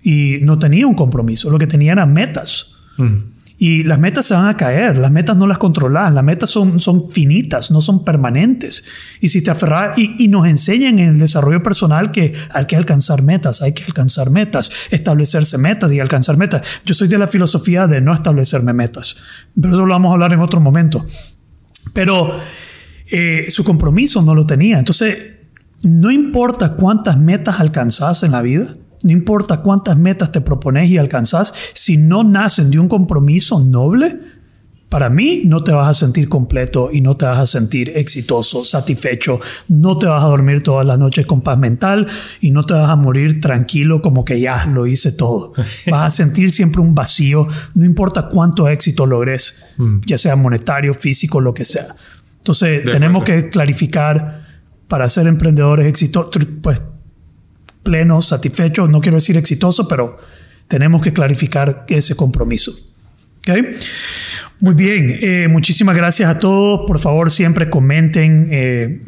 Y 0.04 0.38
no 0.42 0.58
tenía 0.58 0.86
un 0.86 0.94
compromiso, 0.94 1.50
lo 1.50 1.58
que 1.58 1.66
tenía 1.66 1.92
eran 1.92 2.12
metas. 2.12 2.76
Mm. 2.98 3.34
Y 3.56 3.84
las 3.84 3.98
metas 3.98 4.26
se 4.26 4.34
van 4.34 4.46
a 4.46 4.56
caer, 4.56 4.98
las 4.98 5.10
metas 5.10 5.36
no 5.36 5.46
las 5.46 5.58
controlas, 5.58 6.12
las 6.12 6.22
metas 6.22 6.50
son, 6.50 6.80
son 6.80 7.08
finitas, 7.08 7.70
no 7.70 7.80
son 7.80 8.04
permanentes. 8.04 8.84
Y 9.20 9.28
si 9.28 9.42
te 9.42 9.50
aferras, 9.50 9.96
y, 9.96 10.22
y 10.22 10.28
nos 10.28 10.46
enseñan 10.46 10.98
en 10.98 11.08
el 11.10 11.18
desarrollo 11.18 11.62
personal 11.62 12.10
que 12.10 12.34
hay 12.50 12.66
que 12.66 12.76
alcanzar 12.76 13.22
metas, 13.22 13.62
hay 13.62 13.72
que 13.72 13.84
alcanzar 13.84 14.30
metas, 14.30 14.70
establecerse 14.90 15.56
metas 15.56 15.90
y 15.92 16.00
alcanzar 16.00 16.36
metas. 16.36 16.82
Yo 16.84 16.94
soy 16.94 17.08
de 17.08 17.16
la 17.16 17.26
filosofía 17.26 17.86
de 17.86 18.00
no 18.00 18.12
establecerme 18.12 18.74
metas, 18.74 19.16
pero 19.58 19.74
eso 19.74 19.86
lo 19.86 19.94
vamos 19.94 20.10
a 20.10 20.12
hablar 20.12 20.34
en 20.34 20.40
otro 20.40 20.60
momento. 20.60 21.04
Pero 21.94 22.32
eh, 23.06 23.46
su 23.48 23.62
compromiso 23.62 24.20
no 24.20 24.34
lo 24.34 24.44
tenía. 24.46 24.78
Entonces, 24.78 25.16
no 25.84 26.10
importa 26.10 26.72
cuántas 26.72 27.18
metas 27.18 27.60
alcanzás 27.60 28.22
en 28.24 28.32
la 28.32 28.42
vida, 28.42 28.74
no 29.04 29.12
importa 29.12 29.60
cuántas 29.60 29.96
metas 29.96 30.32
te 30.32 30.40
propones 30.40 30.90
y 30.90 30.98
alcanzás, 30.98 31.54
si 31.74 31.96
no 31.96 32.24
nacen 32.24 32.70
de 32.70 32.78
un 32.78 32.88
compromiso 32.88 33.60
noble, 33.60 34.18
para 34.88 35.10
mí 35.10 35.42
no 35.44 35.64
te 35.64 35.72
vas 35.72 35.88
a 35.88 35.92
sentir 35.92 36.28
completo 36.28 36.88
y 36.92 37.00
no 37.00 37.16
te 37.16 37.24
vas 37.24 37.38
a 37.38 37.46
sentir 37.46 37.92
exitoso, 37.96 38.64
satisfecho, 38.64 39.40
no 39.66 39.98
te 39.98 40.06
vas 40.06 40.22
a 40.22 40.28
dormir 40.28 40.62
todas 40.62 40.86
las 40.86 41.00
noches 41.00 41.26
con 41.26 41.40
paz 41.40 41.58
mental 41.58 42.06
y 42.40 42.52
no 42.52 42.64
te 42.64 42.74
vas 42.74 42.88
a 42.88 42.94
morir 42.94 43.40
tranquilo 43.40 44.00
como 44.00 44.24
que 44.24 44.40
ya 44.40 44.66
lo 44.66 44.86
hice 44.86 45.10
todo. 45.12 45.52
Vas 45.90 46.06
a 46.06 46.10
sentir 46.10 46.52
siempre 46.52 46.80
un 46.80 46.94
vacío, 46.94 47.48
no 47.74 47.84
importa 47.84 48.28
cuánto 48.28 48.68
éxito 48.68 49.04
logres, 49.04 49.64
ya 50.06 50.16
sea 50.16 50.36
monetario, 50.36 50.94
físico, 50.94 51.40
lo 51.40 51.52
que 51.52 51.64
sea. 51.64 51.86
Entonces 52.38 52.84
De 52.84 52.92
tenemos 52.92 53.22
acuerdo. 53.24 53.42
que 53.42 53.50
clarificar 53.50 54.44
para 54.86 55.08
ser 55.08 55.26
emprendedores 55.26 55.86
exitosos, 55.86 56.30
pues 56.62 56.80
plenos, 57.84 58.26
satisfechos, 58.28 58.90
no 58.90 59.00
quiero 59.00 59.18
decir 59.18 59.36
exitoso, 59.36 59.86
pero 59.86 60.16
tenemos 60.66 61.00
que 61.02 61.12
clarificar 61.12 61.84
ese 61.88 62.16
compromiso. 62.16 62.72
¿Ok? 63.46 63.58
Muy 64.60 64.74
bien, 64.74 65.18
eh, 65.20 65.46
muchísimas 65.48 65.94
gracias 65.94 66.28
a 66.30 66.38
todos. 66.38 66.80
Por 66.86 66.98
favor, 66.98 67.30
siempre 67.30 67.68
comenten, 67.68 68.48
eh, 68.50 69.00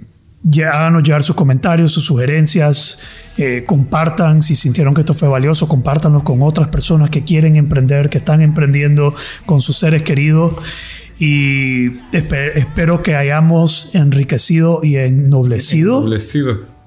háganos 0.70 1.02
llegar 1.02 1.22
sus 1.22 1.34
comentarios, 1.34 1.90
sus 1.92 2.04
sugerencias, 2.04 2.98
eh, 3.38 3.64
compartan 3.66 4.42
si 4.42 4.54
sintieron 4.54 4.92
que 4.92 5.00
esto 5.00 5.14
fue 5.14 5.28
valioso, 5.28 5.66
compártanlo 5.66 6.22
con 6.22 6.42
otras 6.42 6.68
personas 6.68 7.08
que 7.10 7.24
quieren 7.24 7.56
emprender, 7.56 8.10
que 8.10 8.18
están 8.18 8.42
emprendiendo 8.42 9.14
con 9.46 9.60
sus 9.62 9.78
seres 9.78 10.02
queridos. 10.02 10.54
Y 11.18 11.88
espe- 12.12 12.52
espero 12.56 13.02
que 13.02 13.16
hayamos 13.16 13.94
enriquecido 13.94 14.80
y 14.82 14.96
ennoblecido 14.96 16.02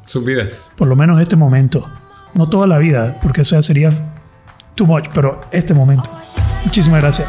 sus 0.09 0.25
vidas. 0.25 0.71
por 0.75 0.87
lo 0.87 0.95
menos 0.95 1.21
este 1.21 1.35
momento. 1.35 1.87
No 2.33 2.47
toda 2.47 2.65
la 2.65 2.79
vida, 2.79 3.19
porque 3.21 3.41
eso 3.41 3.55
ya 3.55 3.61
sería 3.61 3.91
too 4.73 4.87
much, 4.87 5.07
pero 5.13 5.39
este 5.51 5.75
momento. 5.75 6.09
Muchísimas 6.65 7.01
gracias. 7.01 7.27